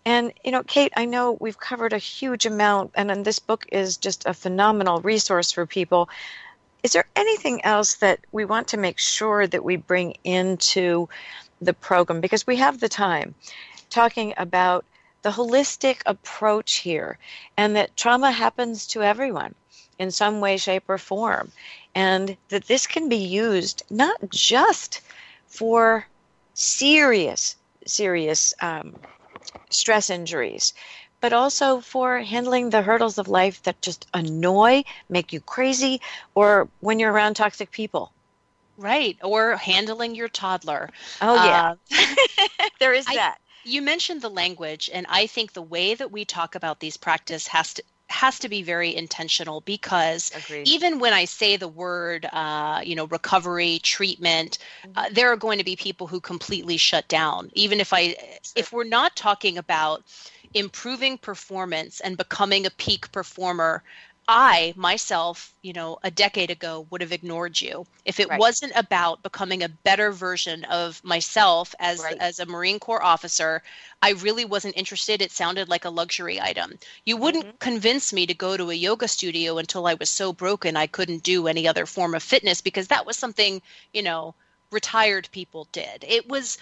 And, 0.03 0.33
you 0.43 0.51
know, 0.51 0.63
Kate, 0.63 0.91
I 0.95 1.05
know 1.05 1.37
we've 1.39 1.59
covered 1.59 1.93
a 1.93 1.99
huge 1.99 2.47
amount, 2.47 2.91
and, 2.95 3.11
and 3.11 3.23
this 3.23 3.39
book 3.39 3.67
is 3.71 3.97
just 3.97 4.25
a 4.25 4.33
phenomenal 4.33 4.99
resource 5.01 5.51
for 5.51 5.67
people. 5.67 6.09
Is 6.81 6.93
there 6.93 7.05
anything 7.15 7.63
else 7.63 7.93
that 7.95 8.19
we 8.31 8.43
want 8.43 8.69
to 8.69 8.77
make 8.77 8.97
sure 8.97 9.45
that 9.45 9.63
we 9.63 9.75
bring 9.75 10.15
into 10.23 11.07
the 11.61 11.73
program? 11.73 12.21
Because 12.21 12.47
we 12.47 12.55
have 12.55 12.79
the 12.79 12.89
time 12.89 13.35
talking 13.91 14.33
about 14.37 14.83
the 15.21 15.29
holistic 15.29 16.01
approach 16.07 16.77
here 16.77 17.19
and 17.55 17.75
that 17.75 17.95
trauma 17.95 18.31
happens 18.31 18.87
to 18.87 19.03
everyone 19.03 19.53
in 19.99 20.09
some 20.09 20.39
way, 20.39 20.57
shape, 20.57 20.85
or 20.87 20.97
form. 20.97 21.51
And 21.93 22.35
that 22.49 22.65
this 22.65 22.87
can 22.87 23.07
be 23.07 23.17
used 23.17 23.83
not 23.91 24.17
just 24.29 25.01
for 25.45 26.07
serious, 26.61 27.55
serious 27.87 28.53
um, 28.61 28.95
stress 29.69 30.09
injuries, 30.09 30.73
but 31.19 31.33
also 31.33 31.81
for 31.81 32.19
handling 32.19 32.69
the 32.69 32.81
hurdles 32.81 33.17
of 33.17 33.27
life 33.27 33.61
that 33.63 33.81
just 33.81 34.05
annoy, 34.13 34.83
make 35.09 35.33
you 35.33 35.39
crazy, 35.39 36.01
or 36.35 36.69
when 36.79 36.99
you're 36.99 37.11
around 37.11 37.35
toxic 37.35 37.71
people. 37.71 38.11
Right, 38.77 39.17
or 39.23 39.55
handling 39.57 40.15
your 40.15 40.29
toddler. 40.29 40.89
Oh, 41.21 41.35
yeah. 41.35 41.75
Uh, 41.97 42.05
there 42.79 42.93
is 42.93 43.07
I, 43.07 43.15
that. 43.15 43.37
You 43.63 43.81
mentioned 43.81 44.21
the 44.21 44.29
language, 44.29 44.89
and 44.91 45.05
I 45.09 45.27
think 45.27 45.53
the 45.53 45.61
way 45.61 45.93
that 45.93 46.11
we 46.11 46.25
talk 46.25 46.55
about 46.55 46.79
these 46.79 46.97
practice 46.97 47.47
has 47.47 47.73
to 47.75 47.83
has 48.11 48.39
to 48.39 48.49
be 48.49 48.61
very 48.61 48.95
intentional 48.95 49.61
because 49.61 50.31
Agreed. 50.35 50.67
even 50.67 50.99
when 50.99 51.13
I 51.13 51.25
say 51.25 51.57
the 51.57 51.67
word, 51.67 52.27
uh, 52.31 52.81
you 52.83 52.95
know, 52.95 53.05
recovery, 53.05 53.79
treatment, 53.81 54.57
mm-hmm. 54.83 54.97
uh, 54.97 55.05
there 55.11 55.31
are 55.31 55.37
going 55.37 55.57
to 55.57 55.65
be 55.65 55.75
people 55.75 56.07
who 56.07 56.19
completely 56.19 56.77
shut 56.77 57.07
down. 57.07 57.49
Even 57.53 57.79
if 57.79 57.93
I, 57.93 58.15
if 58.55 58.71
we're 58.71 58.83
not 58.83 59.15
talking 59.15 59.57
about 59.57 60.03
improving 60.53 61.17
performance 61.17 61.99
and 62.01 62.17
becoming 62.17 62.65
a 62.65 62.71
peak 62.71 63.11
performer 63.11 63.83
I 64.27 64.73
myself, 64.75 65.53
you 65.61 65.73
know, 65.73 65.97
a 66.03 66.11
decade 66.11 66.51
ago 66.51 66.87
would 66.89 67.01
have 67.01 67.11
ignored 67.11 67.59
you 67.59 67.85
if 68.05 68.19
it 68.19 68.29
right. 68.29 68.39
wasn't 68.39 68.73
about 68.75 69.23
becoming 69.23 69.63
a 69.63 69.69
better 69.69 70.11
version 70.11 70.63
of 70.65 71.03
myself 71.03 71.73
as 71.79 71.99
right. 72.01 72.17
as 72.19 72.39
a 72.39 72.45
Marine 72.45 72.79
Corps 72.79 73.03
officer. 73.03 73.63
I 74.01 74.11
really 74.11 74.45
wasn't 74.45 74.77
interested. 74.77 75.21
It 75.21 75.31
sounded 75.31 75.69
like 75.69 75.85
a 75.85 75.89
luxury 75.89 76.39
item. 76.39 76.77
You 77.05 77.17
wouldn't 77.17 77.45
mm-hmm. 77.45 77.57
convince 77.57 78.13
me 78.13 78.25
to 78.27 78.33
go 78.33 78.55
to 78.55 78.69
a 78.69 78.75
yoga 78.75 79.07
studio 79.07 79.57
until 79.57 79.87
I 79.87 79.95
was 79.95 80.09
so 80.09 80.31
broken 80.33 80.77
I 80.77 80.87
couldn't 80.87 81.23
do 81.23 81.47
any 81.47 81.67
other 81.67 81.85
form 81.85 82.13
of 82.13 82.23
fitness 82.23 82.61
because 82.61 82.87
that 82.87 83.05
was 83.05 83.17
something, 83.17 83.61
you 83.93 84.03
know, 84.03 84.35
retired 84.71 85.29
people 85.31 85.67
did. 85.71 86.05
It 86.07 86.29
was 86.29 86.57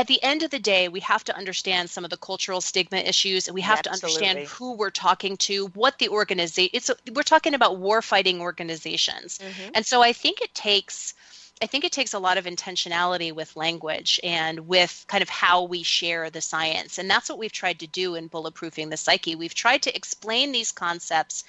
at 0.00 0.06
the 0.06 0.22
end 0.22 0.42
of 0.42 0.50
the 0.50 0.58
day, 0.58 0.88
we 0.88 1.00
have 1.00 1.22
to 1.24 1.36
understand 1.36 1.90
some 1.90 2.04
of 2.04 2.10
the 2.10 2.16
cultural 2.16 2.62
stigma 2.62 2.96
issues, 2.96 3.48
and 3.48 3.54
we 3.54 3.60
have 3.60 3.82
to 3.82 3.92
understand 3.92 4.38
who 4.48 4.72
we're 4.72 4.88
talking 4.88 5.36
to, 5.36 5.66
what 5.74 5.98
the 5.98 6.08
organization. 6.08 6.70
It's 6.72 6.90
we're 7.12 7.22
talking 7.22 7.52
about 7.52 7.76
war 7.76 8.00
fighting 8.00 8.40
organizations, 8.40 9.38
mm-hmm. 9.38 9.72
and 9.74 9.84
so 9.84 10.02
I 10.02 10.14
think 10.14 10.40
it 10.40 10.54
takes. 10.54 11.12
I 11.62 11.66
think 11.66 11.84
it 11.84 11.92
takes 11.92 12.14
a 12.14 12.18
lot 12.18 12.38
of 12.38 12.46
intentionality 12.46 13.34
with 13.34 13.54
language 13.54 14.18
and 14.24 14.60
with 14.60 15.04
kind 15.06 15.20
of 15.20 15.28
how 15.28 15.64
we 15.64 15.82
share 15.82 16.30
the 16.30 16.40
science. 16.40 16.96
And 16.96 17.10
that's 17.10 17.28
what 17.28 17.38
we've 17.38 17.52
tried 17.52 17.80
to 17.80 17.86
do 17.86 18.14
in 18.14 18.30
Bulletproofing 18.30 18.88
the 18.88 18.96
Psyche. 18.96 19.34
We've 19.34 19.54
tried 19.54 19.82
to 19.82 19.94
explain 19.94 20.52
these 20.52 20.72
concepts 20.72 21.44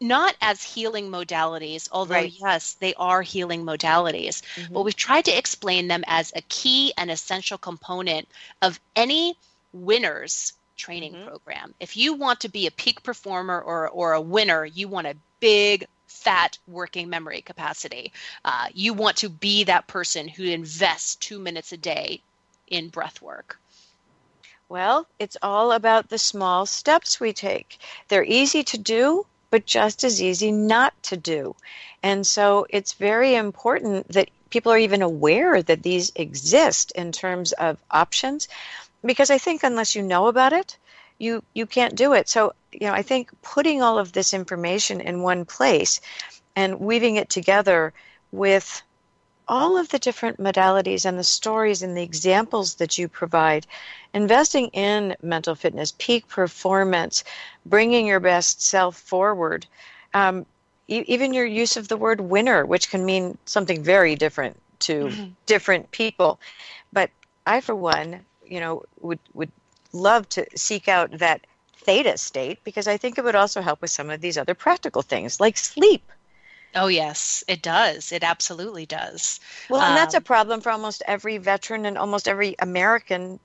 not 0.00 0.36
as 0.40 0.62
healing 0.62 1.10
modalities, 1.10 1.88
although 1.90 2.14
right. 2.14 2.34
yes, 2.40 2.74
they 2.74 2.94
are 2.94 3.22
healing 3.22 3.64
modalities, 3.64 4.42
mm-hmm. 4.54 4.72
but 4.72 4.84
we've 4.84 4.96
tried 4.96 5.24
to 5.24 5.36
explain 5.36 5.88
them 5.88 6.04
as 6.06 6.32
a 6.36 6.42
key 6.42 6.92
and 6.96 7.10
essential 7.10 7.58
component 7.58 8.28
of 8.62 8.78
any 8.94 9.36
winner's 9.72 10.52
training 10.76 11.12
mm-hmm. 11.12 11.28
program. 11.28 11.74
If 11.80 11.96
you 11.96 12.14
want 12.14 12.40
to 12.40 12.48
be 12.48 12.66
a 12.66 12.70
peak 12.70 13.02
performer 13.02 13.60
or, 13.60 13.88
or 13.88 14.12
a 14.12 14.20
winner, 14.20 14.64
you 14.64 14.88
want 14.88 15.06
a 15.06 15.16
big, 15.40 15.86
fat 16.06 16.58
working 16.66 17.08
memory 17.08 17.42
capacity. 17.42 18.12
Uh, 18.44 18.66
you 18.74 18.94
want 18.94 19.16
to 19.18 19.28
be 19.28 19.64
that 19.64 19.86
person 19.86 20.26
who 20.28 20.44
invests 20.44 21.16
two 21.16 21.38
minutes 21.38 21.72
a 21.72 21.76
day 21.76 22.20
in 22.68 22.88
breath 22.88 23.20
work. 23.20 23.58
Well, 24.68 25.06
it's 25.18 25.36
all 25.42 25.72
about 25.72 26.08
the 26.08 26.18
small 26.18 26.66
steps 26.66 27.20
we 27.20 27.32
take. 27.32 27.78
They're 28.08 28.24
easy 28.24 28.62
to 28.64 28.78
do, 28.78 29.26
but 29.50 29.66
just 29.66 30.04
as 30.04 30.22
easy 30.22 30.52
not 30.52 30.94
to 31.04 31.16
do. 31.16 31.54
And 32.02 32.26
so 32.26 32.66
it's 32.70 32.92
very 32.92 33.34
important 33.34 34.08
that 34.08 34.30
people 34.50 34.72
are 34.72 34.78
even 34.78 35.02
aware 35.02 35.62
that 35.62 35.82
these 35.82 36.12
exist 36.16 36.92
in 36.92 37.12
terms 37.12 37.52
of 37.52 37.78
options 37.90 38.48
because 39.04 39.30
I 39.30 39.38
think 39.38 39.62
unless 39.62 39.94
you 39.94 40.02
know 40.02 40.26
about 40.26 40.52
it, 40.52 40.76
you 41.18 41.42
you 41.54 41.66
can't 41.66 41.94
do 41.94 42.12
it. 42.12 42.28
So, 42.28 42.52
you 42.72 42.86
know, 42.86 42.92
I 42.92 43.02
think 43.02 43.30
putting 43.42 43.82
all 43.82 43.98
of 43.98 44.12
this 44.12 44.34
information 44.34 45.00
in 45.00 45.22
one 45.22 45.44
place 45.44 46.00
and 46.56 46.80
weaving 46.80 47.16
it 47.16 47.28
together 47.28 47.92
with 48.32 48.82
all 49.48 49.76
of 49.76 49.88
the 49.88 49.98
different 49.98 50.38
modalities 50.38 51.04
and 51.04 51.18
the 51.18 51.24
stories 51.24 51.82
and 51.82 51.96
the 51.96 52.02
examples 52.02 52.74
that 52.76 52.98
you 52.98 53.08
provide, 53.08 53.66
investing 54.12 54.68
in 54.68 55.16
mental 55.22 55.54
fitness, 55.54 55.94
peak 55.98 56.28
performance, 56.28 57.24
bringing 57.66 58.06
your 58.06 58.20
best 58.20 58.62
self 58.62 58.96
forward, 58.96 59.66
um, 60.14 60.44
e- 60.86 61.04
even 61.06 61.32
your 61.32 61.46
use 61.46 61.76
of 61.76 61.88
the 61.88 61.96
word 61.96 62.20
winner, 62.20 62.64
which 62.64 62.90
can 62.90 63.04
mean 63.04 63.38
something 63.46 63.82
very 63.82 64.14
different 64.14 64.56
to 64.80 65.06
mm-hmm. 65.06 65.24
different 65.46 65.90
people. 65.90 66.38
But 66.92 67.10
I, 67.46 67.60
for 67.60 67.74
one, 67.74 68.20
you 68.44 68.60
know, 68.60 68.82
would 69.00 69.18
would 69.34 69.52
love 69.92 70.28
to 70.30 70.46
seek 70.56 70.88
out 70.88 71.18
that 71.18 71.46
theta 71.76 72.18
state 72.18 72.62
because 72.64 72.86
I 72.86 72.96
think 72.98 73.16
it 73.16 73.24
would 73.24 73.34
also 73.34 73.62
help 73.62 73.80
with 73.80 73.90
some 73.90 74.10
of 74.10 74.20
these 74.20 74.36
other 74.36 74.54
practical 74.54 75.02
things 75.02 75.40
like 75.40 75.56
sleep. 75.56 76.02
Oh, 76.74 76.88
yes, 76.88 77.42
it 77.48 77.62
does. 77.62 78.12
It 78.12 78.22
absolutely 78.22 78.86
does. 78.86 79.40
Well, 79.70 79.80
and 79.80 79.90
um, 79.90 79.94
that's 79.96 80.14
a 80.14 80.18
um, 80.18 80.24
problem 80.24 80.60
for 80.60 80.70
almost 80.70 81.02
every 81.06 81.38
veteran 81.38 81.86
and 81.86 81.96
almost 81.96 82.28
every 82.28 82.56
American, 82.58 83.40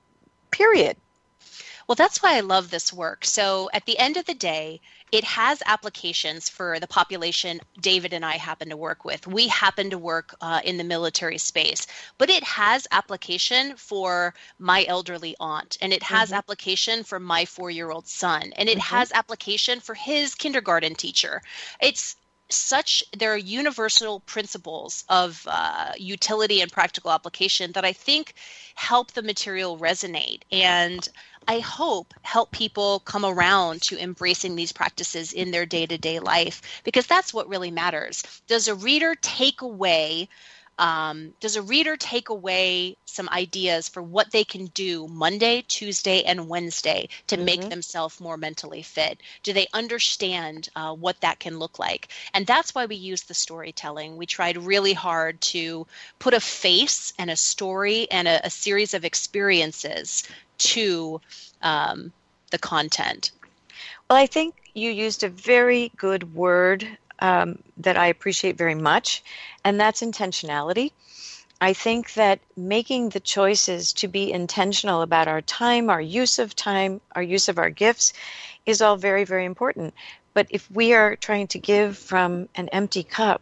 period. 0.50 0.96
Well, 1.86 1.96
that's 1.96 2.22
why 2.22 2.36
I 2.36 2.40
love 2.40 2.70
this 2.70 2.92
work. 2.92 3.24
So, 3.26 3.68
at 3.74 3.84
the 3.84 3.98
end 3.98 4.16
of 4.16 4.24
the 4.24 4.34
day, 4.34 4.80
it 5.12 5.24
has 5.24 5.62
applications 5.66 6.48
for 6.48 6.80
the 6.80 6.86
population 6.86 7.60
David 7.80 8.12
and 8.12 8.24
I 8.24 8.36
happen 8.36 8.70
to 8.70 8.76
work 8.76 9.04
with. 9.04 9.26
We 9.26 9.48
happen 9.48 9.90
to 9.90 9.98
work 9.98 10.34
uh, 10.40 10.60
in 10.64 10.78
the 10.78 10.84
military 10.84 11.38
space, 11.38 11.86
but 12.16 12.30
it 12.30 12.42
has 12.42 12.86
application 12.90 13.76
for 13.76 14.34
my 14.58 14.84
elderly 14.88 15.36
aunt, 15.38 15.76
and 15.80 15.92
it 15.92 16.02
has 16.02 16.30
mm-hmm. 16.30 16.38
application 16.38 17.04
for 17.04 17.20
my 17.20 17.44
four 17.44 17.70
year 17.70 17.90
old 17.90 18.08
son, 18.08 18.52
and 18.56 18.68
it 18.68 18.78
mm-hmm. 18.78 18.96
has 18.96 19.12
application 19.12 19.78
for 19.80 19.94
his 19.94 20.34
kindergarten 20.34 20.94
teacher. 20.94 21.42
It's 21.80 22.16
such 22.56 23.04
there 23.16 23.32
are 23.32 23.38
universal 23.38 24.20
principles 24.20 25.04
of 25.08 25.46
uh, 25.50 25.92
utility 25.98 26.60
and 26.60 26.70
practical 26.70 27.10
application 27.10 27.72
that 27.72 27.84
I 27.84 27.92
think 27.92 28.34
help 28.74 29.12
the 29.12 29.22
material 29.22 29.78
resonate 29.78 30.42
and 30.50 31.08
I 31.46 31.58
hope 31.58 32.14
help 32.22 32.52
people 32.52 33.00
come 33.00 33.24
around 33.24 33.82
to 33.82 33.98
embracing 33.98 34.56
these 34.56 34.72
practices 34.72 35.32
in 35.32 35.50
their 35.50 35.66
day-to-day 35.66 36.18
life 36.20 36.62
because 36.84 37.06
that's 37.06 37.34
what 37.34 37.48
really 37.48 37.70
matters. 37.70 38.22
Does 38.46 38.66
a 38.66 38.74
reader 38.74 39.14
take 39.14 39.60
away 39.60 40.28
um, 40.78 41.32
does 41.40 41.56
a 41.56 41.62
reader 41.62 41.96
take 41.96 42.28
away 42.28 42.96
some 43.04 43.28
ideas 43.28 43.88
for 43.88 44.02
what 44.02 44.30
they 44.32 44.44
can 44.44 44.66
do 44.66 45.06
Monday, 45.08 45.64
Tuesday, 45.68 46.22
and 46.22 46.48
Wednesday 46.48 47.08
to 47.28 47.36
mm-hmm. 47.36 47.44
make 47.44 47.68
themselves 47.68 48.20
more 48.20 48.36
mentally 48.36 48.82
fit? 48.82 49.20
Do 49.42 49.52
they 49.52 49.68
understand 49.72 50.68
uh, 50.74 50.92
what 50.94 51.20
that 51.20 51.38
can 51.38 51.58
look 51.58 51.78
like? 51.78 52.08
And 52.32 52.46
that's 52.46 52.74
why 52.74 52.86
we 52.86 52.96
use 52.96 53.22
the 53.22 53.34
storytelling. 53.34 54.16
We 54.16 54.26
tried 54.26 54.56
really 54.56 54.92
hard 54.92 55.40
to 55.42 55.86
put 56.18 56.34
a 56.34 56.40
face 56.40 57.12
and 57.18 57.30
a 57.30 57.36
story 57.36 58.10
and 58.10 58.26
a, 58.26 58.46
a 58.46 58.50
series 58.50 58.94
of 58.94 59.04
experiences 59.04 60.24
to 60.58 61.20
um, 61.62 62.12
the 62.50 62.58
content. 62.58 63.30
Well, 64.08 64.18
I 64.18 64.26
think 64.26 64.54
you 64.74 64.90
used 64.90 65.22
a 65.22 65.28
very 65.28 65.92
good 65.96 66.34
word 66.34 66.86
um, 67.24 67.58
that 67.78 67.96
I 67.96 68.08
appreciate 68.08 68.58
very 68.58 68.74
much, 68.74 69.24
and 69.64 69.80
that's 69.80 70.02
intentionality. 70.02 70.92
I 71.58 71.72
think 71.72 72.12
that 72.14 72.40
making 72.54 73.08
the 73.08 73.20
choices 73.20 73.94
to 73.94 74.08
be 74.08 74.30
intentional 74.30 75.00
about 75.00 75.26
our 75.26 75.40
time, 75.40 75.88
our 75.88 76.02
use 76.02 76.38
of 76.38 76.54
time, 76.54 77.00
our 77.16 77.22
use 77.22 77.48
of 77.48 77.56
our 77.56 77.70
gifts 77.70 78.12
is 78.66 78.82
all 78.82 78.96
very, 78.96 79.24
very 79.24 79.46
important. 79.46 79.94
But 80.34 80.48
if 80.50 80.70
we 80.70 80.92
are 80.92 81.16
trying 81.16 81.46
to 81.48 81.58
give 81.58 81.96
from 81.96 82.46
an 82.56 82.68
empty 82.68 83.02
cup, 83.02 83.40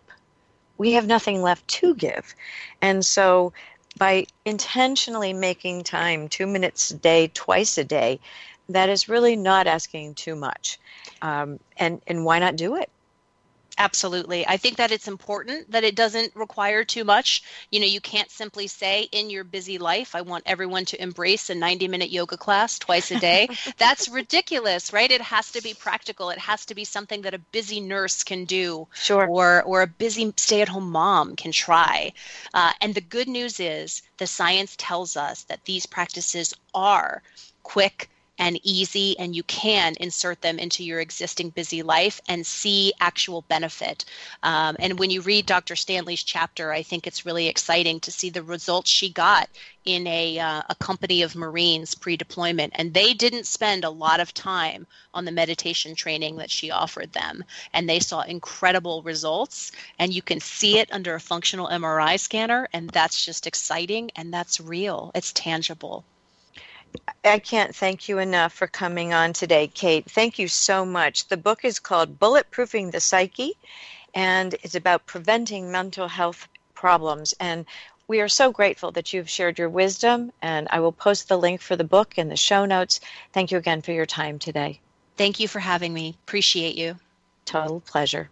we 0.79 0.93
have 0.93 1.09
nothing 1.09 1.43
left 1.43 1.67
to 1.81 1.97
give. 1.97 2.37
And 2.83 3.05
so 3.05 3.53
by 3.99 4.27
intentionally 4.45 5.33
making 5.33 5.83
time 5.83 6.29
two 6.29 6.47
minutes 6.47 6.93
a 6.93 6.97
day, 6.97 7.31
twice 7.35 7.79
a 7.79 7.85
day, 7.85 8.21
that 8.69 8.89
is 8.89 9.09
really 9.09 9.35
not 9.35 9.67
asking 9.67 10.15
too 10.15 10.37
much. 10.37 10.79
Um, 11.21 11.59
and, 11.79 12.01
and 12.07 12.25
why 12.25 12.39
not 12.39 12.55
do 12.55 12.77
it? 12.77 12.89
Absolutely. 13.79 14.47
I 14.47 14.59
think 14.59 14.77
that 14.77 14.93
it's 14.93 15.09
important 15.09 15.71
that 15.71 15.85
it 15.85 15.97
doesn't 15.97 16.37
require 16.37 16.85
too 16.85 17.05
much. 17.05 17.43
You 17.71 17.81
know, 17.81 17.87
you 17.87 18.01
can't 18.01 18.31
simply 18.31 18.67
say 18.67 19.09
in 19.13 19.31
your 19.31 19.45
busy 19.45 19.79
life, 19.79 20.15
I 20.15 20.21
want 20.21 20.45
everyone 20.47 20.85
to 20.87 21.03
embrace 21.03 21.49
a 21.49 21.55
90 21.55 21.89
minute 21.89 22.11
yoga 22.11 22.37
class 22.37 22.79
twice 22.79 23.11
a 23.11 23.19
day. 23.19 23.49
That's 23.79 24.09
ridiculous, 24.09 24.93
right? 24.93 25.11
It 25.11 25.23
has 25.23 25.51
to 25.53 25.63
be 25.63 25.75
practical. 25.75 26.31
It 26.31 26.39
has 26.39 26.67
to 26.67 26.75
be 26.75 26.85
something 26.85 27.23
that 27.23 27.35
a 27.35 27.39
busy 27.39 27.81
nurse 27.81 28.23
can 28.25 28.45
do 28.45 28.87
sure. 28.95 29.27
or, 29.27 29.63
or 29.63 29.83
a 29.83 29.87
busy 29.87 30.33
stay 30.37 30.61
at 30.61 30.69
home 30.69 30.91
mom 30.91 31.37
can 31.37 31.53
try. 31.53 32.13
Uh, 32.53 32.73
and 32.81 32.95
the 32.95 33.01
good 33.01 33.29
news 33.29 33.59
is 33.59 34.03
the 34.19 34.27
science 34.27 34.75
tells 34.77 35.17
us 35.17 35.45
that 35.45 35.65
these 35.65 35.87
practices 35.87 36.53
are 36.75 37.23
quick, 37.63 38.11
and 38.39 38.59
easy, 38.63 39.19
and 39.19 39.37
you 39.37 39.43
can 39.43 39.95
insert 40.01 40.41
them 40.41 40.59
into 40.59 40.83
your 40.83 41.01
existing 41.01 41.51
busy 41.51 41.83
life 41.83 42.21
and 42.29 42.47
see 42.47 42.93
actual 42.99 43.43
benefit. 43.43 44.05
Um, 44.43 44.77
and 44.79 44.99
when 44.99 45.11
you 45.11 45.21
read 45.21 45.47
Dr. 45.47 45.77
Stanley's 45.77 46.23
chapter, 46.23 46.73
I 46.73 46.83
think 46.83 47.07
it's 47.07 47.27
really 47.27 47.49
exciting 47.49 48.01
to 48.01 48.11
see 48.11 48.31
the 48.31 48.43
results 48.43 48.91
she 48.91 49.11
got 49.11 49.49
in 49.85 50.07
a, 50.07 50.39
uh, 50.39 50.63
a 50.69 50.75
company 50.77 51.23
of 51.23 51.37
Marines 51.37 51.95
pre 51.95 52.17
deployment. 52.17 52.73
And 52.77 52.95
they 52.95 53.15
didn't 53.15 53.47
spend 53.47 53.85
a 53.85 53.91
lot 53.91 54.21
of 54.21 54.33
time 54.33 54.87
on 55.13 55.25
the 55.25 55.33
meditation 55.33 55.95
training 55.95 56.37
that 56.37 56.51
she 56.51 56.71
offered 56.71 57.13
them. 57.13 57.45
And 57.73 57.89
they 57.89 58.01
saw 58.01 58.23
incredible 58.23 59.03
results. 59.03 59.73
And 59.99 60.13
you 60.13 60.23
can 60.23 60.41
see 60.41 60.79
it 60.79 60.93
under 60.93 61.15
a 61.15 61.21
functional 61.21 61.69
MRI 61.69 62.19
scanner. 62.19 62.69
And 62.73 62.89
that's 62.91 63.25
just 63.25 63.47
exciting 63.47 64.11
and 64.17 64.33
that's 64.33 64.61
real, 64.61 65.11
it's 65.15 65.33
tangible. 65.33 66.05
I 67.25 67.39
can't 67.39 67.75
thank 67.75 68.09
you 68.09 68.19
enough 68.19 68.53
for 68.53 68.67
coming 68.67 69.13
on 69.13 69.33
today, 69.33 69.69
Kate. 69.69 70.11
Thank 70.11 70.39
you 70.39 70.49
so 70.49 70.85
much. 70.85 71.29
The 71.29 71.37
book 71.37 71.65
is 71.65 71.79
called 71.79 72.19
Bulletproofing 72.19 72.91
the 72.91 73.01
Psyche, 73.01 73.57
and 74.15 74.55
it's 74.63 74.75
about 74.75 75.07
preventing 75.07 75.71
mental 75.71 76.09
health 76.09 76.49
problems. 76.75 77.35
And 77.39 77.65
we 78.09 78.21
are 78.21 78.29
so 78.29 78.51
grateful 78.51 78.91
that 78.93 79.13
you've 79.13 79.31
shared 79.31 79.59
your 79.59 79.69
wisdom, 79.69 80.33
and 80.43 80.67
I 80.71 80.81
will 80.81 80.93
post 80.93 81.29
the 81.29 81.39
link 81.39 81.61
for 81.61 81.77
the 81.77 81.85
book 81.85 82.19
in 82.19 82.29
the 82.29 82.37
show 82.37 82.65
notes. 82.65 83.01
Thank 83.33 83.51
you 83.51 83.59
again 83.59 83.83
for 83.83 83.93
your 83.93 84.07
time 84.07 84.39
today. 84.39 84.81
Thank 85.17 85.41
you 85.41 85.49
for 85.49 85.61
having 85.61 85.95
me. 85.95 86.17
Appreciate 86.27 86.75
you. 86.75 86.99
Total 87.45 87.81
pleasure. 87.81 88.29